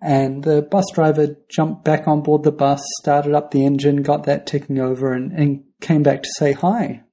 And 0.00 0.42
the 0.42 0.62
bus 0.62 0.86
driver 0.94 1.36
jumped 1.48 1.84
back 1.84 2.08
on 2.08 2.22
board 2.22 2.42
the 2.42 2.50
bus, 2.50 2.82
started 3.00 3.34
up 3.34 3.50
the 3.50 3.64
engine, 3.64 4.02
got 4.02 4.24
that 4.24 4.46
ticking 4.46 4.80
over, 4.80 5.12
and, 5.12 5.30
and 5.32 5.62
came 5.80 6.02
back 6.02 6.22
to 6.22 6.28
say 6.38 6.52
hi. 6.52 7.04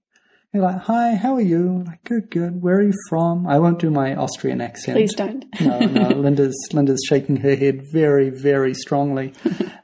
You're 0.53 0.63
like, 0.63 0.81
hi, 0.81 1.13
how 1.13 1.35
are 1.35 1.41
you? 1.41 1.83
Like, 1.85 2.03
good, 2.05 2.31
good. 2.31 2.59
Where 2.59 2.77
are 2.77 2.81
you 2.81 2.93
from? 3.07 3.45
I 3.45 3.59
won't 3.59 3.77
do 3.77 3.91
my 3.91 4.15
Austrian 4.15 4.61
accent. 4.61 4.97
Please 4.97 5.13
don't. 5.13 5.45
no, 5.61 5.79
no. 5.79 6.07
Linda's 6.15 6.57
Linda's 6.73 7.05
shaking 7.07 7.37
her 7.37 7.55
head 7.55 7.83
very, 7.91 8.31
very 8.31 8.73
strongly. 8.73 9.33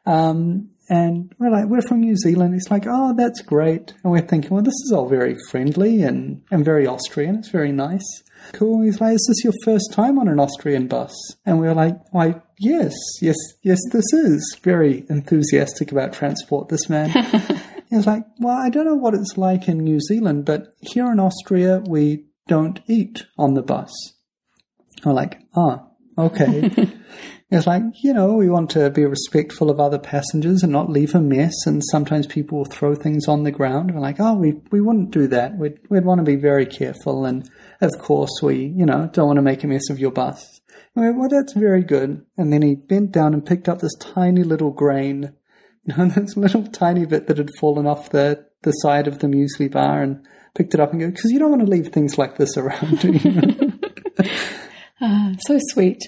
Um, 0.07 0.71
and 0.89 1.31
we're 1.39 1.51
like, 1.51 1.65
we're 1.65 1.81
from 1.81 2.01
New 2.01 2.15
Zealand. 2.15 2.55
He's 2.55 2.71
like, 2.71 2.85
oh, 2.87 3.13
that's 3.15 3.41
great. 3.41 3.93
And 4.03 4.11
we're 4.11 4.21
thinking, 4.21 4.49
well, 4.51 4.63
this 4.63 4.73
is 4.85 4.91
all 4.91 5.07
very 5.07 5.35
friendly 5.49 6.01
and, 6.01 6.41
and 6.49 6.65
very 6.65 6.87
Austrian. 6.87 7.35
It's 7.35 7.49
very 7.49 7.71
nice. 7.71 8.23
Cool. 8.53 8.83
He's 8.83 9.01
like, 9.01 9.15
is 9.15 9.25
this 9.27 9.43
your 9.43 9.53
first 9.63 9.93
time 9.93 10.19
on 10.19 10.27
an 10.27 10.39
Austrian 10.39 10.87
bus? 10.87 11.13
And 11.45 11.59
we're 11.59 11.73
like, 11.73 11.95
why, 12.11 12.41
yes, 12.59 12.93
yes, 13.21 13.35
yes, 13.61 13.79
this 13.91 14.05
is. 14.13 14.57
Very 14.61 15.05
enthusiastic 15.09 15.91
about 15.91 16.13
transport, 16.13 16.69
this 16.69 16.89
man. 16.89 17.11
He's 17.89 18.07
like, 18.07 18.23
well, 18.39 18.57
I 18.57 18.69
don't 18.69 18.85
know 18.85 18.95
what 18.95 19.13
it's 19.13 19.37
like 19.37 19.67
in 19.67 19.77
New 19.79 19.99
Zealand, 19.99 20.45
but 20.45 20.75
here 20.81 21.11
in 21.11 21.19
Austria, 21.19 21.81
we 21.85 22.25
don't 22.47 22.79
eat 22.87 23.25
on 23.37 23.53
the 23.53 23.61
bus. 23.61 23.91
We're 25.03 25.13
like, 25.13 25.41
ah, 25.55 25.87
okay. 26.17 26.71
it's 27.51 27.67
like, 27.67 27.83
you 28.03 28.13
know, 28.13 28.33
we 28.33 28.49
want 28.49 28.71
to 28.71 28.89
be 28.89 29.05
respectful 29.05 29.69
of 29.69 29.79
other 29.79 29.99
passengers 29.99 30.63
and 30.63 30.71
not 30.71 30.89
leave 30.89 31.13
a 31.13 31.21
mess. 31.21 31.53
And 31.65 31.83
sometimes 31.91 32.27
people 32.27 32.59
will 32.59 32.65
throw 32.65 32.95
things 32.95 33.27
on 33.27 33.43
the 33.43 33.51
ground. 33.51 33.93
We're 33.93 34.01
like, 34.01 34.19
oh, 34.19 34.35
we, 34.35 34.53
we 34.71 34.81
wouldn't 34.81 35.11
do 35.11 35.27
that. 35.27 35.57
We'd, 35.57 35.79
we'd 35.89 36.05
want 36.05 36.19
to 36.19 36.25
be 36.25 36.35
very 36.35 36.65
careful. 36.65 37.25
And 37.25 37.49
of 37.81 37.91
course, 37.99 38.41
we, 38.41 38.65
you 38.65 38.85
know, 38.85 39.09
don't 39.11 39.27
want 39.27 39.37
to 39.37 39.43
make 39.43 39.63
a 39.63 39.67
mess 39.67 39.89
of 39.89 39.99
your 39.99 40.11
bus. 40.11 40.59
Went, 40.95 41.17
well, 41.17 41.29
that's 41.29 41.53
very 41.53 41.83
good. 41.83 42.25
And 42.37 42.53
then 42.53 42.61
he 42.61 42.75
bent 42.75 43.11
down 43.11 43.33
and 43.33 43.45
picked 43.45 43.67
up 43.67 43.79
this 43.79 43.95
tiny 43.99 44.43
little 44.43 44.71
grain 44.71 45.33
know, 45.97 46.07
this 46.07 46.35
little 46.35 46.65
tiny 46.67 47.05
bit 47.05 47.27
that 47.27 47.37
had 47.37 47.51
fallen 47.59 47.85
off 47.85 48.09
the, 48.09 48.45
the 48.63 48.71
side 48.71 49.07
of 49.07 49.19
the 49.19 49.27
muesli 49.27 49.71
bar 49.71 50.01
and 50.01 50.25
picked 50.55 50.73
it 50.73 50.79
up 50.79 50.91
and 50.91 50.99
go, 50.99 51.09
because 51.09 51.31
you 51.31 51.39
don't 51.39 51.51
want 51.51 51.63
to 51.63 51.69
leave 51.69 51.89
things 51.89 52.17
like 52.17 52.37
this 52.37 52.57
around. 52.57 53.03
You 53.03 53.73
uh, 55.01 55.33
so 55.47 55.59
sweet. 55.71 56.01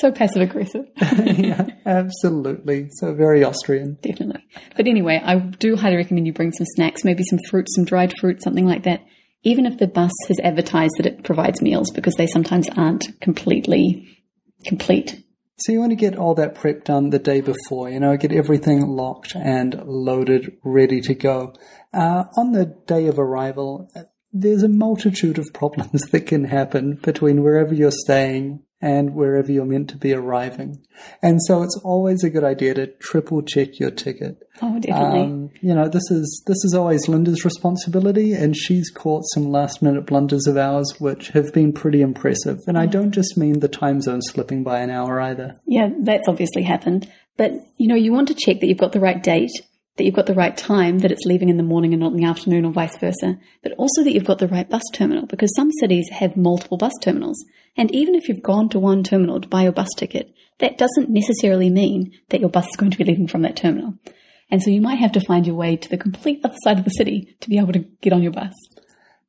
So 0.00 0.12
passive 0.12 0.42
aggressive. 0.42 0.84
yeah, 1.24 1.66
absolutely. 1.86 2.90
So 2.92 3.14
very 3.14 3.42
Austrian. 3.42 3.98
Definitely. 4.02 4.44
But 4.76 4.86
anyway, 4.86 5.20
I 5.22 5.38
do 5.38 5.76
highly 5.76 5.96
recommend 5.96 6.26
you 6.26 6.32
bring 6.32 6.52
some 6.52 6.66
snacks, 6.74 7.04
maybe 7.04 7.22
some 7.24 7.38
fruit, 7.48 7.66
some 7.70 7.86
dried 7.86 8.12
fruit, 8.18 8.42
something 8.42 8.66
like 8.66 8.84
that. 8.84 9.04
Even 9.44 9.64
if 9.64 9.78
the 9.78 9.86
bus 9.86 10.12
has 10.28 10.40
advertised 10.40 10.94
that 10.98 11.06
it 11.06 11.24
provides 11.24 11.62
meals, 11.62 11.90
because 11.90 12.14
they 12.16 12.26
sometimes 12.26 12.68
aren't 12.70 13.18
completely 13.20 14.18
complete. 14.66 15.22
So 15.60 15.72
you 15.72 15.80
want 15.80 15.90
to 15.90 15.96
get 15.96 16.16
all 16.16 16.34
that 16.36 16.54
prep 16.54 16.84
done 16.84 17.10
the 17.10 17.18
day 17.18 17.40
before, 17.40 17.90
you 17.90 17.98
know, 17.98 18.16
get 18.16 18.32
everything 18.32 18.86
locked 18.86 19.34
and 19.34 19.82
loaded, 19.86 20.56
ready 20.62 21.00
to 21.00 21.14
go. 21.14 21.52
Uh, 21.92 22.24
on 22.36 22.52
the 22.52 22.66
day 22.86 23.08
of 23.08 23.18
arrival, 23.18 23.90
there's 24.32 24.62
a 24.62 24.68
multitude 24.68 25.36
of 25.36 25.52
problems 25.52 26.02
that 26.12 26.26
can 26.26 26.44
happen 26.44 26.94
between 27.02 27.42
wherever 27.42 27.74
you're 27.74 27.90
staying 27.90 28.62
and 28.80 29.14
wherever 29.14 29.50
you're 29.50 29.64
meant 29.64 29.90
to 29.90 29.96
be 29.96 30.12
arriving. 30.12 30.80
And 31.22 31.40
so 31.42 31.62
it's 31.62 31.80
always 31.84 32.22
a 32.22 32.30
good 32.30 32.44
idea 32.44 32.74
to 32.74 32.86
triple 32.86 33.42
check 33.42 33.80
your 33.80 33.90
ticket. 33.90 34.38
Oh, 34.62 34.78
definitely. 34.78 35.20
Um, 35.20 35.50
you 35.60 35.74
know, 35.74 35.88
this 35.88 36.10
is 36.10 36.42
this 36.46 36.64
is 36.64 36.74
always 36.74 37.08
Linda's 37.08 37.44
responsibility, 37.44 38.32
and 38.32 38.56
she's 38.56 38.90
caught 38.90 39.24
some 39.32 39.50
last 39.50 39.82
minute 39.82 40.06
blunders 40.06 40.46
of 40.46 40.56
ours 40.56 40.94
which 40.98 41.28
have 41.28 41.52
been 41.52 41.72
pretty 41.72 42.02
impressive. 42.02 42.58
And 42.66 42.78
I 42.78 42.86
don't 42.86 43.12
just 43.12 43.36
mean 43.36 43.60
the 43.60 43.68
time 43.68 44.00
zone 44.00 44.22
slipping 44.22 44.64
by 44.64 44.80
an 44.80 44.90
hour 44.90 45.20
either. 45.20 45.60
Yeah, 45.66 45.90
that's 46.00 46.28
obviously 46.28 46.62
happened. 46.62 47.10
But 47.36 47.52
you 47.76 47.88
know, 47.88 47.94
you 47.94 48.12
want 48.12 48.28
to 48.28 48.34
check 48.34 48.60
that 48.60 48.66
you've 48.66 48.78
got 48.78 48.92
the 48.92 49.00
right 49.00 49.22
date 49.22 49.52
that 49.98 50.04
you've 50.04 50.14
got 50.14 50.26
the 50.26 50.34
right 50.34 50.56
time, 50.56 51.00
that 51.00 51.12
it's 51.12 51.26
leaving 51.26 51.48
in 51.48 51.56
the 51.56 51.62
morning 51.62 51.92
and 51.92 52.00
not 52.00 52.12
in 52.12 52.18
the 52.18 52.24
afternoon 52.24 52.64
or 52.64 52.72
vice 52.72 52.96
versa, 52.98 53.36
but 53.62 53.72
also 53.72 54.02
that 54.04 54.12
you've 54.12 54.24
got 54.24 54.38
the 54.38 54.48
right 54.48 54.70
bus 54.70 54.82
terminal 54.94 55.26
because 55.26 55.54
some 55.54 55.70
cities 55.72 56.08
have 56.10 56.36
multiple 56.36 56.78
bus 56.78 56.92
terminals. 57.02 57.44
And 57.76 57.94
even 57.94 58.14
if 58.14 58.28
you've 58.28 58.42
gone 58.42 58.68
to 58.70 58.78
one 58.78 59.02
terminal 59.02 59.40
to 59.40 59.48
buy 59.48 59.64
your 59.64 59.72
bus 59.72 59.88
ticket, 59.96 60.32
that 60.60 60.78
doesn't 60.78 61.10
necessarily 61.10 61.68
mean 61.68 62.12
that 62.30 62.40
your 62.40 62.48
bus 62.48 62.68
is 62.68 62.76
going 62.76 62.92
to 62.92 62.98
be 62.98 63.04
leaving 63.04 63.28
from 63.28 63.42
that 63.42 63.56
terminal. 63.56 63.94
And 64.50 64.62
so 64.62 64.70
you 64.70 64.80
might 64.80 64.98
have 64.98 65.12
to 65.12 65.20
find 65.20 65.46
your 65.46 65.56
way 65.56 65.76
to 65.76 65.88
the 65.88 65.98
complete 65.98 66.40
other 66.44 66.56
side 66.62 66.78
of 66.78 66.84
the 66.84 66.90
city 66.90 67.36
to 67.40 67.50
be 67.50 67.58
able 67.58 67.72
to 67.72 67.84
get 68.00 68.12
on 68.12 68.22
your 68.22 68.32
bus. 68.32 68.54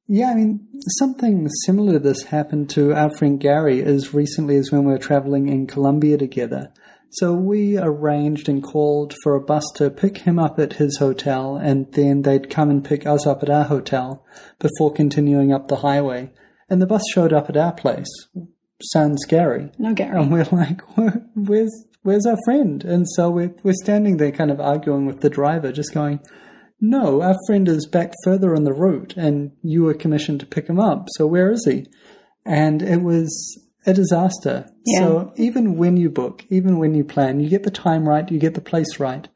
Yeah, 0.07 0.31
I 0.31 0.35
mean, 0.35 0.67
something 0.97 1.47
similar 1.65 1.93
to 1.93 1.99
this 1.99 2.23
happened 2.23 2.69
to 2.71 2.93
our 2.93 3.11
friend 3.11 3.39
Gary 3.39 3.83
as 3.83 4.13
recently 4.13 4.55
as 4.55 4.71
when 4.71 4.85
we 4.85 4.91
were 4.91 4.97
traveling 4.97 5.49
in 5.49 5.67
Colombia 5.67 6.17
together. 6.17 6.71
So 7.11 7.33
we 7.33 7.77
arranged 7.77 8.47
and 8.47 8.63
called 8.63 9.15
for 9.23 9.33
a 9.33 9.41
bus 9.41 9.63
to 9.75 9.89
pick 9.89 10.19
him 10.19 10.37
up 10.37 10.59
at 10.59 10.73
his 10.73 10.97
hotel, 10.97 11.57
and 11.57 11.91
then 11.93 12.21
they'd 12.21 12.49
come 12.49 12.69
and 12.69 12.85
pick 12.85 13.05
us 13.07 13.25
up 13.25 13.41
at 13.41 13.49
our 13.49 13.63
hotel 13.63 14.25
before 14.59 14.93
continuing 14.93 15.51
up 15.51 15.67
the 15.67 15.77
highway. 15.77 16.31
And 16.69 16.81
the 16.81 16.87
bus 16.87 17.03
showed 17.11 17.33
up 17.33 17.49
at 17.49 17.57
our 17.57 17.73
place. 17.73 18.09
Sounds 18.81 19.23
scary. 19.23 19.71
No 19.79 19.93
Gary. 19.93 20.21
And 20.21 20.31
we're 20.31 20.47
like, 20.51 20.81
where's 21.33 21.85
where's 22.03 22.25
our 22.25 22.37
friend? 22.45 22.83
And 22.85 23.07
so 23.09 23.29
we're 23.29 23.55
we're 23.63 23.73
standing 23.73 24.17
there, 24.17 24.31
kind 24.31 24.51
of 24.51 24.61
arguing 24.61 25.05
with 25.05 25.21
the 25.21 25.29
driver, 25.29 25.71
just 25.71 25.93
going, 25.93 26.19
no, 26.79 27.21
our 27.21 27.35
friend 27.47 27.67
is 27.67 27.87
back 27.87 28.13
further 28.23 28.55
on 28.55 28.63
the 28.63 28.73
route 28.73 29.15
and 29.17 29.51
you 29.61 29.83
were 29.83 29.93
commissioned 29.93 30.39
to 30.41 30.45
pick 30.45 30.67
him 30.67 30.79
up. 30.79 31.07
So 31.17 31.27
where 31.27 31.51
is 31.51 31.65
he? 31.65 31.87
And 32.45 32.81
it 32.81 33.01
was 33.01 33.59
a 33.85 33.93
disaster. 33.93 34.69
Yeah. 34.85 34.99
So 34.99 35.33
even 35.37 35.77
when 35.77 35.97
you 35.97 36.09
book, 36.09 36.45
even 36.49 36.77
when 36.77 36.93
you 36.93 37.03
plan, 37.03 37.39
you 37.39 37.49
get 37.49 37.63
the 37.63 37.71
time 37.71 38.07
right, 38.07 38.29
you 38.29 38.39
get 38.39 38.53
the 38.53 38.61
place 38.61 38.99
right. 38.99 39.27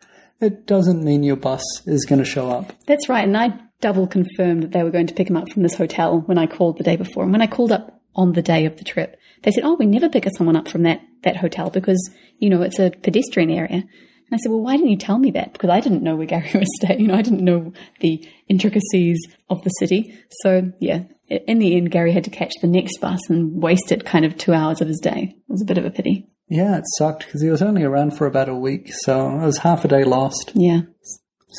It 0.41 0.65
doesn't 0.65 1.03
mean 1.03 1.23
your 1.23 1.37
bus 1.37 1.63
is 1.85 2.05
going 2.05 2.19
to 2.19 2.25
show 2.25 2.49
up. 2.49 2.73
That's 2.85 3.07
right. 3.07 3.23
And 3.23 3.37
I 3.37 3.53
double 3.79 4.07
confirmed 4.07 4.63
that 4.63 4.71
they 4.71 4.83
were 4.83 4.91
going 4.91 5.07
to 5.07 5.13
pick 5.13 5.29
him 5.29 5.37
up 5.37 5.49
from 5.49 5.63
this 5.63 5.75
hotel 5.75 6.19
when 6.21 6.37
I 6.37 6.47
called 6.47 6.77
the 6.77 6.83
day 6.83 6.95
before. 6.95 7.23
And 7.23 7.31
when 7.31 7.41
I 7.41 7.47
called 7.47 7.71
up 7.71 8.01
on 8.15 8.33
the 8.33 8.41
day 8.41 8.65
of 8.65 8.77
the 8.77 8.83
trip, 8.83 9.17
they 9.43 9.51
said, 9.51 9.63
Oh, 9.63 9.75
we 9.75 9.85
never 9.85 10.09
pick 10.09 10.27
someone 10.35 10.55
up 10.55 10.67
from 10.67 10.83
that, 10.83 11.01
that 11.23 11.37
hotel 11.37 11.69
because, 11.69 12.09
you 12.39 12.49
know, 12.49 12.61
it's 12.61 12.79
a 12.79 12.91
pedestrian 12.91 13.49
area. 13.49 13.83
And 14.33 14.33
I 14.33 14.37
said, 14.37 14.51
Well, 14.51 14.61
why 14.61 14.75
didn't 14.75 14.91
you 14.91 14.97
tell 14.97 15.19
me 15.19 15.31
that? 15.31 15.53
Because 15.53 15.69
I 15.69 15.79
didn't 15.79 16.03
know 16.03 16.15
where 16.15 16.25
Gary 16.25 16.49
was 16.53 16.69
staying. 16.81 17.01
You 17.01 17.07
know, 17.07 17.15
I 17.15 17.21
didn't 17.21 17.43
know 17.43 17.73
the 17.99 18.27
intricacies 18.47 19.19
of 19.49 19.63
the 19.63 19.69
city. 19.69 20.17
So, 20.41 20.71
yeah, 20.79 21.03
in 21.47 21.59
the 21.59 21.75
end, 21.75 21.91
Gary 21.91 22.11
had 22.11 22.23
to 22.25 22.29
catch 22.29 22.53
the 22.61 22.67
next 22.67 22.99
bus 22.99 23.19
and 23.29 23.61
wasted 23.61 24.05
kind 24.05 24.25
of 24.25 24.37
two 24.37 24.53
hours 24.53 24.81
of 24.81 24.87
his 24.87 24.99
day. 24.99 25.35
It 25.37 25.51
was 25.51 25.61
a 25.61 25.65
bit 25.65 25.77
of 25.77 25.85
a 25.85 25.91
pity. 25.91 26.27
Yeah, 26.49 26.77
it 26.77 26.83
sucked 26.97 27.25
because 27.25 27.41
he 27.41 27.49
was 27.49 27.61
only 27.61 27.83
around 27.83 28.17
for 28.17 28.27
about 28.27 28.49
a 28.49 28.55
week, 28.55 28.91
so 29.03 29.29
it 29.39 29.45
was 29.45 29.59
half 29.59 29.85
a 29.85 29.87
day 29.87 30.03
lost. 30.03 30.51
Yeah, 30.53 30.81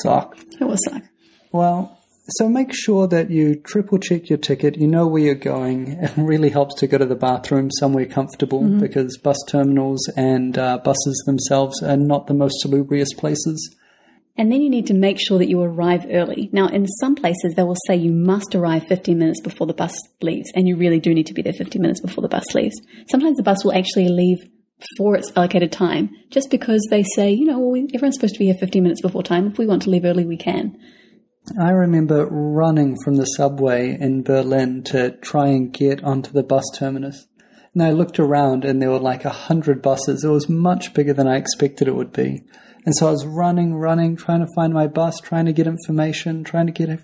Suck. 0.02 0.36
it 0.60 0.64
was 0.64 0.78
suck. 0.84 1.02
Well, 1.52 1.98
so 2.30 2.48
make 2.48 2.72
sure 2.72 3.06
that 3.08 3.30
you 3.30 3.54
triple 3.56 3.98
check 3.98 4.28
your 4.28 4.38
ticket. 4.38 4.76
You 4.76 4.86
know 4.86 5.06
where 5.06 5.22
you're 5.22 5.34
going. 5.34 5.88
It 6.02 6.12
really 6.16 6.50
helps 6.50 6.74
to 6.76 6.86
go 6.86 6.98
to 6.98 7.06
the 7.06 7.14
bathroom 7.16 7.70
somewhere 7.78 8.06
comfortable 8.06 8.62
because 8.62 9.18
bus 9.18 9.38
terminals 9.48 10.00
and 10.16 10.56
uh, 10.58 10.78
buses 10.78 11.22
themselves 11.26 11.82
are 11.82 11.96
not 11.96 12.26
the 12.26 12.34
most 12.34 12.54
salubrious 12.60 13.12
places. 13.14 13.74
And 14.36 14.50
then 14.50 14.62
you 14.62 14.70
need 14.70 14.88
to 14.88 14.94
make 14.94 15.18
sure 15.20 15.38
that 15.38 15.48
you 15.48 15.62
arrive 15.62 16.06
early. 16.10 16.50
Now, 16.52 16.66
in 16.66 16.88
some 16.88 17.14
places, 17.14 17.54
they 17.54 17.62
will 17.62 17.76
say 17.86 17.94
you 17.94 18.12
must 18.12 18.54
arrive 18.54 18.86
15 18.88 19.16
minutes 19.16 19.40
before 19.40 19.68
the 19.68 19.74
bus 19.74 19.96
leaves, 20.20 20.50
and 20.56 20.66
you 20.66 20.76
really 20.76 20.98
do 20.98 21.14
need 21.14 21.26
to 21.26 21.34
be 21.34 21.42
there 21.42 21.52
15 21.52 21.80
minutes 21.80 22.00
before 22.00 22.22
the 22.22 22.28
bus 22.28 22.44
leaves. 22.52 22.74
Sometimes 23.08 23.36
the 23.36 23.44
bus 23.44 23.64
will 23.64 23.72
actually 23.72 24.08
leave 24.08 24.38
before 24.80 25.16
its 25.16 25.30
allocated 25.36 25.70
time, 25.70 26.10
just 26.30 26.50
because 26.50 26.84
they 26.90 27.04
say, 27.14 27.30
you 27.30 27.44
know, 27.44 27.60
well, 27.60 27.80
everyone's 27.94 28.16
supposed 28.16 28.34
to 28.34 28.40
be 28.40 28.46
here 28.46 28.56
15 28.58 28.82
minutes 28.82 29.00
before 29.00 29.22
time. 29.22 29.46
If 29.46 29.58
we 29.58 29.66
want 29.66 29.82
to 29.82 29.90
leave 29.90 30.04
early, 30.04 30.24
we 30.24 30.36
can. 30.36 30.76
I 31.60 31.70
remember 31.70 32.26
running 32.26 32.96
from 33.04 33.16
the 33.16 33.26
subway 33.26 33.96
in 34.00 34.22
Berlin 34.22 34.82
to 34.84 35.10
try 35.18 35.48
and 35.48 35.72
get 35.72 36.02
onto 36.02 36.32
the 36.32 36.42
bus 36.42 36.64
terminus. 36.74 37.26
And 37.74 37.82
I 37.82 37.90
looked 37.90 38.18
around 38.18 38.64
and 38.64 38.80
there 38.80 38.90
were 38.90 38.98
like 38.98 39.24
a 39.24 39.30
hundred 39.30 39.82
buses. 39.82 40.24
It 40.24 40.28
was 40.28 40.48
much 40.48 40.94
bigger 40.94 41.12
than 41.12 41.28
I 41.28 41.36
expected 41.36 41.86
it 41.86 41.94
would 41.94 42.12
be. 42.12 42.44
And 42.84 42.94
so 42.94 43.08
I 43.08 43.12
was 43.12 43.26
running, 43.26 43.74
running, 43.74 44.16
trying 44.16 44.40
to 44.40 44.52
find 44.54 44.72
my 44.74 44.86
bus, 44.86 45.18
trying 45.18 45.46
to 45.46 45.52
get 45.52 45.66
information, 45.66 46.44
trying 46.44 46.66
to 46.66 46.72
get 46.72 46.90
it. 46.90 47.00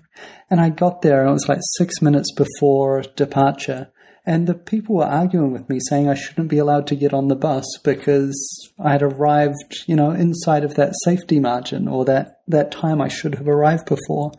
And 0.49 0.61
I 0.61 0.69
got 0.69 1.01
there 1.01 1.21
and 1.21 1.29
it 1.29 1.33
was 1.33 1.49
like 1.49 1.59
six 1.77 2.01
minutes 2.01 2.31
before 2.33 3.01
departure. 3.15 3.91
And 4.23 4.45
the 4.45 4.53
people 4.53 4.97
were 4.97 5.05
arguing 5.05 5.51
with 5.51 5.67
me 5.67 5.79
saying 5.89 6.07
I 6.07 6.13
shouldn't 6.13 6.49
be 6.49 6.59
allowed 6.59 6.85
to 6.87 6.95
get 6.95 7.13
on 7.13 7.27
the 7.27 7.35
bus 7.35 7.65
because 7.83 8.71
I 8.79 8.91
had 8.91 9.01
arrived, 9.01 9.83
you 9.87 9.95
know, 9.95 10.11
inside 10.11 10.63
of 10.63 10.75
that 10.75 10.93
safety 11.03 11.39
margin 11.39 11.87
or 11.87 12.05
that, 12.05 12.41
that 12.47 12.71
time 12.71 13.01
I 13.01 13.07
should 13.07 13.35
have 13.35 13.47
arrived 13.47 13.87
before. 13.87 14.31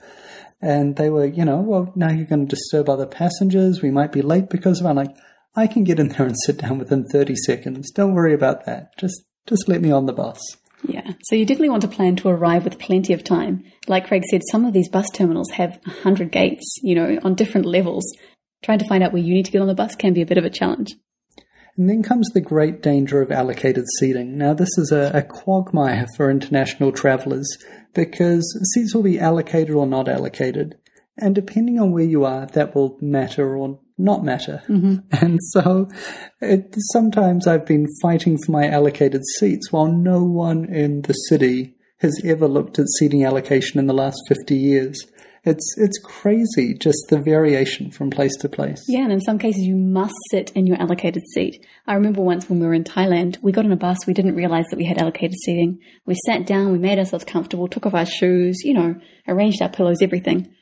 And 0.60 0.94
they 0.94 1.10
were, 1.10 1.26
you 1.26 1.44
know, 1.44 1.60
well, 1.60 1.92
now 1.96 2.10
you're 2.10 2.26
going 2.26 2.46
to 2.46 2.54
disturb 2.54 2.88
other 2.88 3.06
passengers. 3.06 3.82
We 3.82 3.90
might 3.90 4.12
be 4.12 4.22
late 4.22 4.48
because 4.48 4.78
of 4.78 4.86
it. 4.86 4.90
I'm 4.90 4.96
like, 4.96 5.16
I 5.56 5.66
can 5.66 5.82
get 5.82 5.98
in 5.98 6.08
there 6.08 6.26
and 6.26 6.36
sit 6.46 6.58
down 6.58 6.78
within 6.78 7.04
30 7.04 7.34
seconds. 7.34 7.90
Don't 7.90 8.14
worry 8.14 8.32
about 8.32 8.64
that. 8.66 8.96
Just, 8.96 9.24
just 9.48 9.68
let 9.68 9.82
me 9.82 9.90
on 9.90 10.06
the 10.06 10.12
bus. 10.12 10.38
Yeah. 10.84 11.12
So 11.24 11.36
you 11.36 11.46
definitely 11.46 11.70
want 11.70 11.82
to 11.82 11.88
plan 11.88 12.16
to 12.16 12.28
arrive 12.28 12.64
with 12.64 12.78
plenty 12.78 13.12
of 13.12 13.24
time. 13.24 13.64
Like 13.86 14.08
Craig 14.08 14.24
said, 14.30 14.42
some 14.50 14.64
of 14.64 14.72
these 14.72 14.88
bus 14.88 15.08
terminals 15.10 15.50
have 15.52 15.78
100 15.84 16.32
gates, 16.32 16.78
you 16.82 16.94
know, 16.94 17.18
on 17.22 17.34
different 17.34 17.66
levels. 17.66 18.04
Trying 18.62 18.78
to 18.78 18.88
find 18.88 19.02
out 19.02 19.12
where 19.12 19.22
you 19.22 19.34
need 19.34 19.46
to 19.46 19.52
get 19.52 19.60
on 19.60 19.68
the 19.68 19.74
bus 19.74 19.94
can 19.94 20.12
be 20.12 20.22
a 20.22 20.26
bit 20.26 20.38
of 20.38 20.44
a 20.44 20.50
challenge. 20.50 20.94
And 21.76 21.88
then 21.88 22.02
comes 22.02 22.28
the 22.30 22.40
great 22.40 22.82
danger 22.82 23.22
of 23.22 23.32
allocated 23.32 23.86
seating. 23.98 24.36
Now, 24.36 24.52
this 24.52 24.76
is 24.76 24.92
a, 24.92 25.10
a 25.14 25.22
quagmire 25.22 26.06
for 26.16 26.30
international 26.30 26.92
travellers 26.92 27.48
because 27.94 28.44
seats 28.74 28.94
will 28.94 29.02
be 29.02 29.18
allocated 29.18 29.74
or 29.74 29.86
not 29.86 30.08
allocated. 30.08 30.76
And 31.16 31.34
depending 31.34 31.78
on 31.78 31.92
where 31.92 32.04
you 32.04 32.24
are, 32.24 32.46
that 32.46 32.74
will 32.74 32.98
matter 33.00 33.56
or 33.56 33.80
not 34.02 34.24
matter. 34.24 34.62
Mm-hmm. 34.68 34.96
And 35.24 35.38
so 35.52 35.88
it, 36.40 36.74
sometimes 36.92 37.46
I've 37.46 37.66
been 37.66 37.86
fighting 38.02 38.36
for 38.44 38.52
my 38.52 38.66
allocated 38.66 39.22
seats 39.38 39.70
while 39.70 39.86
no 39.86 40.24
one 40.24 40.64
in 40.64 41.02
the 41.02 41.12
city 41.12 41.76
has 41.98 42.20
ever 42.24 42.48
looked 42.48 42.78
at 42.78 42.86
seating 42.98 43.24
allocation 43.24 43.78
in 43.78 43.86
the 43.86 43.94
last 43.94 44.20
50 44.28 44.56
years. 44.56 45.06
It's, 45.44 45.74
it's 45.76 45.98
crazy, 45.98 46.74
just 46.74 46.98
the 47.08 47.18
variation 47.18 47.90
from 47.90 48.10
place 48.10 48.36
to 48.40 48.48
place. 48.48 48.84
Yeah, 48.88 49.02
and 49.02 49.12
in 49.12 49.20
some 49.20 49.38
cases 49.38 49.62
you 49.62 49.76
must 49.76 50.14
sit 50.30 50.52
in 50.54 50.66
your 50.66 50.80
allocated 50.80 51.22
seat. 51.34 51.64
I 51.86 51.94
remember 51.94 52.22
once 52.22 52.48
when 52.48 52.60
we 52.60 52.66
were 52.66 52.74
in 52.74 52.84
Thailand, 52.84 53.38
we 53.42 53.50
got 53.50 53.64
on 53.64 53.72
a 53.72 53.76
bus, 53.76 54.06
we 54.06 54.14
didn't 54.14 54.36
realize 54.36 54.66
that 54.70 54.76
we 54.76 54.84
had 54.84 54.98
allocated 54.98 55.34
seating. 55.44 55.80
We 56.06 56.16
sat 56.26 56.46
down, 56.46 56.70
we 56.70 56.78
made 56.78 56.98
ourselves 56.98 57.24
comfortable, 57.24 57.66
took 57.66 57.86
off 57.86 57.94
our 57.94 58.06
shoes, 58.06 58.60
you 58.64 58.74
know, 58.74 58.94
arranged 59.26 59.62
our 59.62 59.68
pillows, 59.68 59.98
everything. 60.00 60.52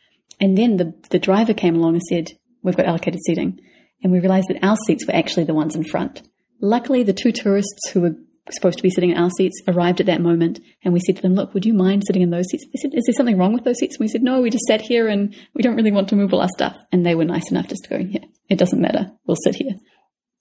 And 0.41 0.57
then 0.57 0.79
the, 0.79 0.95
the 1.11 1.19
driver 1.19 1.53
came 1.53 1.77
along 1.77 1.95
and 1.95 2.03
said, 2.03 2.39
we've 2.63 2.77
got 2.77 2.87
allocated 2.87 3.21
seating. 3.27 3.61
And 4.03 4.13
we 4.13 4.21
realized 4.21 4.49
that 4.49 4.65
our 4.65 4.77
seats 4.87 5.07
were 5.07 5.15
actually 5.15 5.45
the 5.45 5.55
ones 5.55 5.77
in 5.77 5.85
front. 5.85 6.23
Luckily, 6.61 7.03
the 7.03 7.13
two 7.13 7.33
tourists 7.33 7.91
who 7.91 8.01
were 8.01 8.15
supposed 8.51 8.79
to 8.79 8.83
be 8.83 8.91
sitting 8.91 9.11
in 9.11 9.17
our 9.17 9.31
seats 9.31 9.61
arrived 9.69 10.01
at 10.01 10.07
that 10.07 10.21
moment 10.21 10.61
and 10.83 10.93
we 10.93 11.01
said 11.01 11.17
to 11.17 11.23
them, 11.23 11.35
look, 11.35 11.55
would 11.55 11.67
you 11.67 11.75
mind 11.75 12.03
sitting 12.07 12.23
in 12.23 12.31
those 12.31 12.47
seats? 12.51 12.65
They 12.73 12.79
said, 12.81 12.95
is 12.95 13.05
there 13.07 13.15
something 13.15 13.39
wrong 13.39 13.53
with 13.53 13.65
those 13.65 13.79
seats? 13.79 13.97
And 13.97 14.05
we 14.05 14.09
said, 14.09 14.23
no, 14.23 14.41
we 14.41 14.51
just 14.51 14.65
sat 14.65 14.81
here 14.81 15.09
and 15.09 15.35
we 15.55 15.63
don't 15.63 15.77
really 15.77 15.93
want 15.93 16.09
to 16.09 16.17
move 16.17 16.33
all 16.33 16.41
our 16.41 16.49
stuff. 16.57 16.77
And 16.91 17.05
they 17.05 17.15
were 17.15 17.25
nice 17.25 17.51
enough 17.51 17.69
just 17.69 17.85
to 17.85 17.91
go, 17.91 17.97
yeah, 17.99 18.25
it 18.49 18.59
doesn't 18.59 18.81
matter. 18.81 19.13
We'll 19.27 19.37
sit 19.45 19.57
here. 19.57 19.75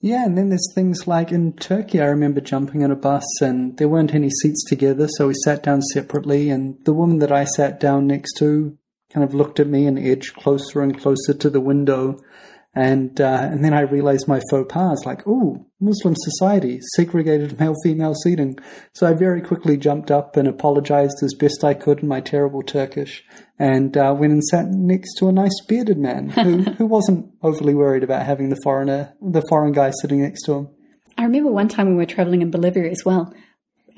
Yeah, 0.02 0.26
and 0.26 0.38
then 0.38 0.48
there's 0.48 0.72
things 0.74 1.08
like 1.08 1.32
in 1.32 1.54
Turkey, 1.54 2.00
I 2.00 2.06
remember 2.06 2.40
jumping 2.40 2.82
in 2.82 2.92
a 2.92 2.96
bus 2.96 3.26
and 3.42 3.78
there 3.78 3.90
weren't 3.90 4.16
any 4.16 4.30
seats 4.30 4.64
together, 4.64 5.10
so 5.10 5.28
we 5.28 5.34
sat 5.44 5.62
down 5.62 5.82
separately. 5.82 6.50
And 6.50 6.84
the 6.86 6.94
woman 6.94 7.20
that 7.20 7.34
I 7.34 7.44
sat 7.44 7.82
down 7.82 8.08
next 8.08 8.34
to 8.38 8.78
kind 9.14 9.24
of 9.24 9.34
looked 9.34 9.60
at 9.60 9.68
me 9.68 9.86
and 9.86 9.98
edged 9.98 10.36
closer 10.36 10.82
and 10.82 11.00
closer 11.00 11.34
to 11.34 11.50
the 11.50 11.62
window. 11.62 12.20
And 12.76 13.20
uh, 13.20 13.50
and 13.52 13.66
then 13.66 13.74
I 13.74 13.82
realized 13.82 14.28
my 14.28 14.40
faux 14.52 14.72
pas, 14.72 15.04
like, 15.04 15.24
oh, 15.26 15.66
Muslim 15.80 16.14
society, 16.16 16.80
segregated 16.96 17.60
male 17.60 17.74
female 17.84 18.14
seating. 18.14 18.60
So 18.94 19.08
I 19.08 19.14
very 19.14 19.42
quickly 19.42 19.76
jumped 19.76 20.12
up 20.12 20.38
and 20.38 20.48
apologized 20.48 21.18
as 21.24 21.34
best 21.34 21.64
I 21.64 21.74
could 21.74 22.02
in 22.02 22.08
my 22.08 22.22
terrible 22.22 22.62
Turkish, 22.62 23.24
and 23.58 23.98
uh, 23.98 24.16
went 24.18 24.34
and 24.34 24.44
sat 24.44 24.68
next 24.68 25.16
to 25.16 25.28
a 25.28 25.32
nice 25.32 25.60
bearded 25.68 25.98
man 25.98 26.30
who 26.30 26.58
who 26.78 26.86
wasn't 26.86 27.34
overly 27.42 27.74
worried 27.74 28.04
about 28.04 28.28
having 28.28 28.50
the 28.50 28.62
foreigner, 28.64 29.14
the 29.20 29.44
foreign 29.50 29.72
guy 29.72 29.92
sitting 30.02 30.22
next 30.22 30.44
to 30.44 30.54
him. 30.54 30.70
I 31.18 31.24
remember 31.24 31.52
one 31.52 31.70
time 31.70 31.90
we 31.90 31.96
were 31.96 32.06
traveling 32.06 32.44
in 32.44 32.52
Bolivia 32.52 32.90
as 32.90 33.04
well. 33.04 33.34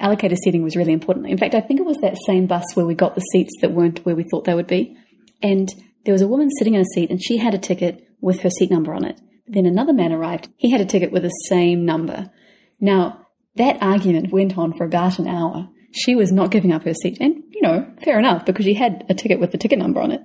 Allocated 0.01 0.39
seating 0.39 0.63
was 0.63 0.75
really 0.75 0.93
important. 0.93 1.27
In 1.27 1.37
fact, 1.37 1.53
I 1.53 1.61
think 1.61 1.79
it 1.79 1.85
was 1.85 1.97
that 1.97 2.17
same 2.25 2.47
bus 2.47 2.65
where 2.73 2.85
we 2.85 2.95
got 2.95 3.15
the 3.15 3.21
seats 3.21 3.53
that 3.61 3.71
weren't 3.71 4.03
where 4.05 4.15
we 4.15 4.25
thought 4.29 4.45
they 4.45 4.55
would 4.55 4.67
be. 4.67 4.97
And 5.43 5.69
there 6.05 6.13
was 6.13 6.23
a 6.23 6.27
woman 6.27 6.49
sitting 6.57 6.73
in 6.73 6.81
a 6.81 6.85
seat 6.85 7.11
and 7.11 7.23
she 7.23 7.37
had 7.37 7.53
a 7.53 7.59
ticket 7.59 8.07
with 8.19 8.41
her 8.41 8.49
seat 8.49 8.71
number 8.71 8.93
on 8.93 9.05
it. 9.05 9.19
Then 9.47 9.65
another 9.65 9.93
man 9.93 10.11
arrived. 10.11 10.49
He 10.57 10.71
had 10.71 10.81
a 10.81 10.85
ticket 10.85 11.11
with 11.11 11.23
the 11.23 11.29
same 11.29 11.85
number. 11.85 12.31
Now, 12.79 13.27
that 13.55 13.77
argument 13.81 14.31
went 14.31 14.57
on 14.57 14.73
for 14.73 14.85
about 14.85 15.19
an 15.19 15.27
hour. 15.27 15.69
She 15.91 16.15
was 16.15 16.31
not 16.31 16.51
giving 16.51 16.71
up 16.71 16.83
her 16.83 16.93
seat. 16.93 17.17
And, 17.21 17.43
you 17.51 17.61
know, 17.61 17.85
fair 18.03 18.17
enough 18.17 18.45
because 18.45 18.65
she 18.65 18.73
had 18.73 19.05
a 19.09 19.13
ticket 19.13 19.39
with 19.39 19.51
the 19.51 19.57
ticket 19.57 19.77
number 19.77 20.01
on 20.01 20.11
it. 20.11 20.21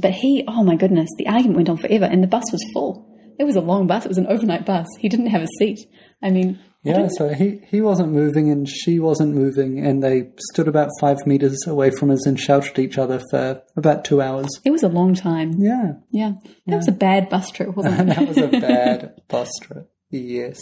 But 0.00 0.12
he, 0.12 0.44
oh 0.48 0.64
my 0.64 0.74
goodness, 0.74 1.10
the 1.16 1.28
argument 1.28 1.56
went 1.56 1.68
on 1.68 1.76
forever 1.76 2.06
and 2.06 2.22
the 2.22 2.28
bus 2.28 2.50
was 2.50 2.64
full. 2.72 3.08
It 3.38 3.44
was 3.44 3.56
a 3.56 3.60
long 3.60 3.86
bus. 3.86 4.04
It 4.04 4.08
was 4.08 4.18
an 4.18 4.26
overnight 4.26 4.66
bus. 4.66 4.86
He 4.98 5.08
didn't 5.08 5.26
have 5.26 5.42
a 5.42 5.48
seat. 5.58 5.80
I 6.22 6.30
mean, 6.30 6.58
Yeah, 6.84 7.08
so 7.16 7.28
he, 7.28 7.60
he 7.68 7.80
wasn't 7.80 8.12
moving 8.12 8.50
and 8.50 8.68
she 8.68 8.98
wasn't 8.98 9.34
moving, 9.34 9.78
and 9.78 10.02
they 10.02 10.30
stood 10.50 10.66
about 10.66 10.88
five 11.00 11.24
meters 11.26 11.64
away 11.66 11.90
from 11.90 12.10
us 12.10 12.26
and 12.26 12.38
shouted 12.38 12.72
at 12.72 12.78
each 12.80 12.98
other 12.98 13.20
for 13.30 13.62
about 13.76 14.04
two 14.04 14.20
hours. 14.20 14.48
it 14.64 14.70
was 14.70 14.82
a 14.82 14.88
long 14.88 15.14
time. 15.14 15.52
Yeah, 15.58 15.92
Yeah. 16.10 16.32
That 16.66 16.76
was 16.76 16.88
a 16.88 16.92
bad 16.92 17.28
bus 17.28 17.50
trip, 17.50 17.68
wasn't 17.76 18.00
it? 18.10 18.16
that 18.16 18.28
was 18.28 18.38
a 18.38 18.48
bad 18.60 19.22
bus 19.28 19.50
trip. 19.60 19.88
Yes. 20.10 20.58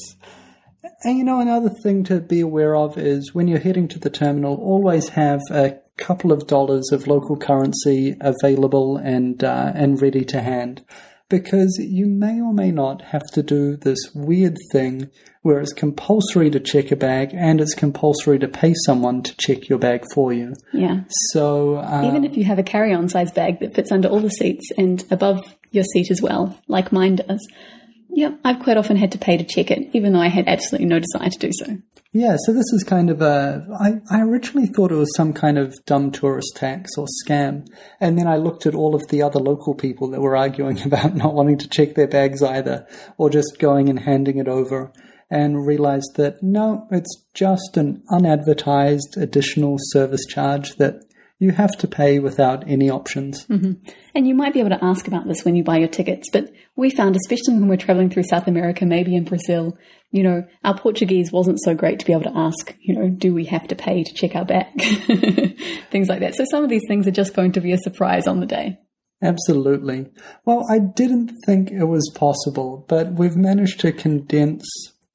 And 1.05 1.19
you 1.19 1.25
know, 1.25 1.41
another 1.41 1.71
thing 1.83 2.05
to 2.05 2.21
be 2.21 2.41
aware 2.41 2.77
of 2.77 2.99
is 2.99 3.35
when 3.35 3.49
you're 3.49 3.59
heading 3.59 3.89
to 3.89 3.99
the 3.99 4.11
terminal, 4.11 4.57
always 4.57 5.11
have 5.11 5.41
a 5.51 5.79
couple 5.97 6.33
of 6.33 6.47
dollars 6.47 6.91
of 6.93 7.07
local 7.07 7.37
currency 7.37 8.17
available 8.21 8.97
and 8.97 9.43
uh, 9.45 9.73
and 9.75 10.01
ready 10.01 10.25
to 10.27 10.41
hand, 10.41 10.85
because 11.31 11.79
you 11.81 12.07
may 12.07 12.41
or 12.41 12.53
may 12.53 12.71
not 12.71 13.01
have 13.03 13.23
to 13.33 13.43
do 13.43 13.77
this 13.77 13.99
weird 14.15 14.57
thing 14.73 15.09
where 15.43 15.59
it's 15.61 15.73
compulsory 15.73 16.51
to 16.51 16.61
check 16.61 16.91
a 16.91 16.97
bag 16.97 17.31
and 17.33 17.61
it's 17.63 17.75
compulsory 17.75 18.39
to 18.39 18.47
pay 18.49 18.75
someone 18.85 19.23
to 19.23 19.35
check 19.39 19.69
your 19.71 19.79
bag 19.79 20.05
for 20.13 20.33
you. 20.35 20.53
yeah. 20.75 21.01
So 21.33 21.77
uh, 21.77 22.03
Even 22.05 22.25
if 22.25 22.37
you 22.37 22.45
have 22.45 22.59
a 22.59 22.63
carry 22.63 22.93
on 22.93 23.09
size 23.09 23.33
bag 23.33 23.61
that 23.61 23.75
fits 23.75 23.91
under 23.91 24.09
all 24.09 24.21
the 24.21 24.29
seats 24.29 24.69
and 24.77 25.03
above 25.11 25.41
your 25.71 25.85
seat 25.85 26.11
as 26.11 26.21
well, 26.21 26.61
like 26.69 26.93
mine 26.93 27.17
does, 27.17 27.41
Yep, 28.13 28.41
I've 28.45 28.59
quite 28.61 28.77
often 28.77 28.97
had 28.97 29.13
to 29.13 29.19
pay 29.19 29.37
to 29.37 29.45
check 29.45 29.71
it, 29.71 29.89
even 29.95 30.13
though 30.13 30.21
I 30.21 30.27
had 30.29 30.49
absolutely 30.49 30.89
no 30.89 30.99
desire 30.99 31.31
to 31.31 31.39
do 31.39 31.51
so. 31.53 31.79
Yeah, 32.13 32.37
so 32.45 32.53
this 32.53 32.73
is 32.73 32.83
kind 32.83 33.09
of 33.09 33.23
a. 33.23 33.65
I, 33.79 34.01
I 34.11 34.23
originally 34.23 34.67
thought 34.67 34.91
it 34.91 34.97
was 34.97 35.15
some 35.15 35.33
kind 35.33 35.57
of 35.57 35.77
dumb 35.87 36.11
tourist 36.11 36.57
tax 36.57 36.91
or 36.99 37.07
scam. 37.25 37.69
And 38.01 38.19
then 38.19 38.27
I 38.27 38.37
looked 38.37 38.67
at 38.67 38.75
all 38.75 38.97
of 38.97 39.07
the 39.09 39.23
other 39.23 39.39
local 39.39 39.77
people 39.77 40.11
that 40.11 40.21
were 40.21 40.37
arguing 40.37 40.83
about 40.85 41.15
not 41.15 41.35
wanting 41.35 41.59
to 41.59 41.69
check 41.69 41.95
their 41.95 42.09
bags 42.09 42.43
either, 42.43 42.85
or 43.17 43.31
just 43.31 43.61
going 43.61 43.89
and 43.89 44.01
handing 44.01 44.39
it 44.39 44.49
over, 44.49 44.93
and 45.31 45.65
realized 45.65 46.17
that 46.17 46.43
no, 46.43 46.89
it's 46.91 47.25
just 47.33 47.77
an 47.77 48.03
unadvertised 48.11 49.17
additional 49.17 49.77
service 49.79 50.27
charge 50.27 50.75
that 50.77 51.05
you 51.41 51.53
have 51.53 51.77
to 51.79 51.89
pay 51.89 52.19
without 52.19 52.69
any 52.69 52.91
options. 52.91 53.47
Mm-hmm. 53.47 53.73
And 54.15 54.29
you 54.29 54.35
might 54.35 54.53
be 54.53 54.61
able 54.61 54.71
to 54.71 54.85
ask 54.85 55.09
about 55.09 55.27
this 55.27 55.43
when 55.43 55.57
you 55.57 55.65
buy 55.65 55.79
your 55.79 55.89
tickets, 55.89 56.29
but 56.31 56.53
we 56.77 56.91
found, 56.91 57.17
especially 57.17 57.55
when 57.55 57.67
we're 57.67 57.79
traveling 57.79 58.11
through 58.11 58.25
South 58.25 58.47
America, 58.47 58.85
maybe 58.85 59.17
in 59.17 59.25
Brazil, 59.25 59.77
you 60.11 60.23
know, 60.23 60.45
our 60.65 60.79
Portuguese 60.79 61.33
wasn't 61.33 61.59
so 61.65 61.75
great 61.75 61.99
to 61.99 62.07
be 62.07 62.13
able 62.13 62.25
to 62.25 62.37
ask, 62.37 62.77
you 62.81 62.95
know, 62.95 63.09
do 63.09 63.33
we 63.33 63.47
have 63.47 63.67
to 63.69 63.75
pay 63.75 64.05
to 64.05 64.15
check 64.15 64.37
our 64.37 64.45
bag? 64.45 64.67
things 65.91 66.09
like 66.09 66.21
that. 66.21 66.35
So 66.35 66.45
some 66.51 66.63
of 66.63 66.69
these 66.69 66.85
things 66.87 67.07
are 67.07 67.13
just 67.13 67.35
going 67.35 67.53
to 67.53 67.61
be 67.61 67.73
a 67.73 67.79
surprise 67.79 68.27
on 68.27 68.41
the 68.41 68.47
day. 68.47 68.79
Absolutely. 69.23 70.09
Well, 70.45 70.67
I 70.71 70.79
didn't 70.79 71.33
think 71.47 71.71
it 71.71 71.85
was 71.85 72.13
possible, 72.15 72.85
but 72.87 73.13
we've 73.13 73.37
managed 73.37 73.81
to 73.81 73.93
condense 73.93 74.65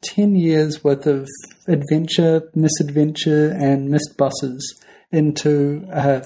10 0.02 0.36
years 0.36 0.84
worth 0.84 1.06
of 1.06 1.28
adventure, 1.68 2.50
misadventure, 2.56 3.50
and 3.50 3.90
missed 3.90 4.18
buses 4.18 4.82
into 5.12 5.88
uh, 5.92 6.22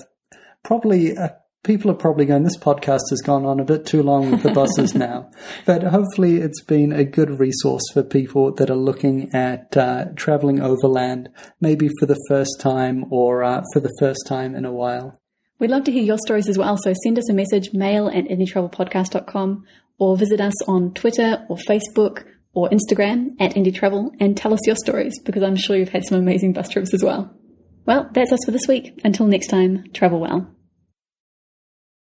probably 0.64 1.18
uh, 1.18 1.30
people 1.64 1.92
are 1.92 1.96
probably 1.96 2.26
going, 2.26 2.44
this 2.44 2.58
podcast 2.58 3.02
has 3.10 3.22
gone 3.24 3.46
on 3.46 3.60
a 3.60 3.66
bit 3.66 3.86
too 3.86 4.02
long 4.02 4.32
with 4.32 4.44
the 4.44 4.52
buses 4.52 4.96
now. 5.08 5.30
But 5.66 5.84
hopefully, 5.84 6.38
it's 6.38 6.64
been 6.64 6.92
a 6.92 7.04
good 7.04 7.40
resource 7.40 7.84
for 7.94 8.04
people 8.04 8.54
that 8.56 8.70
are 8.70 8.76
looking 8.76 9.34
at 9.34 9.76
uh, 9.76 10.06
traveling 10.16 10.62
overland, 10.62 11.30
maybe 11.60 11.90
for 12.00 12.06
the 12.06 12.20
first 12.28 12.60
time 12.60 13.06
or 13.12 13.44
uh, 13.44 13.62
for 13.74 13.80
the 13.80 13.94
first 14.00 14.26
time 14.28 14.56
in 14.56 14.66
a 14.66 14.72
while. 14.72 15.20
We'd 15.60 15.72
love 15.72 15.84
to 15.86 15.92
hear 15.92 16.04
your 16.04 16.18
stories 16.18 16.48
as 16.48 16.58
well. 16.58 16.78
So 16.78 16.94
send 17.04 17.20
us 17.20 17.30
a 17.30 17.34
message, 17.34 17.74
mail 17.74 18.08
at 18.08 18.26
indietravelpodcast.com, 18.26 19.66
or 19.98 20.18
visit 20.18 20.40
us 20.40 20.62
on 20.70 20.94
Twitter 20.94 21.46
or 21.50 21.58
Facebook 21.58 22.24
or 22.54 22.70
Instagram 22.70 23.32
at 23.40 23.54
indietravel 23.56 24.12
and 24.20 24.38
tell 24.38 24.54
us 24.54 24.66
your 24.66 24.78
stories 24.78 25.14
because 25.24 25.44
I'm 25.44 25.58
sure 25.58 25.76
you've 25.76 25.90
had 25.90 26.06
some 26.06 26.18
amazing 26.18 26.54
bus 26.54 26.70
trips 26.70 26.94
as 26.94 27.04
well. 27.04 27.36
Well, 27.90 28.08
that's 28.14 28.32
us 28.32 28.46
for 28.46 28.52
this 28.52 28.68
week. 28.68 29.02
Until 29.04 29.26
next 29.26 29.48
time, 29.48 29.84
travel 29.94 30.20
well. 30.20 30.48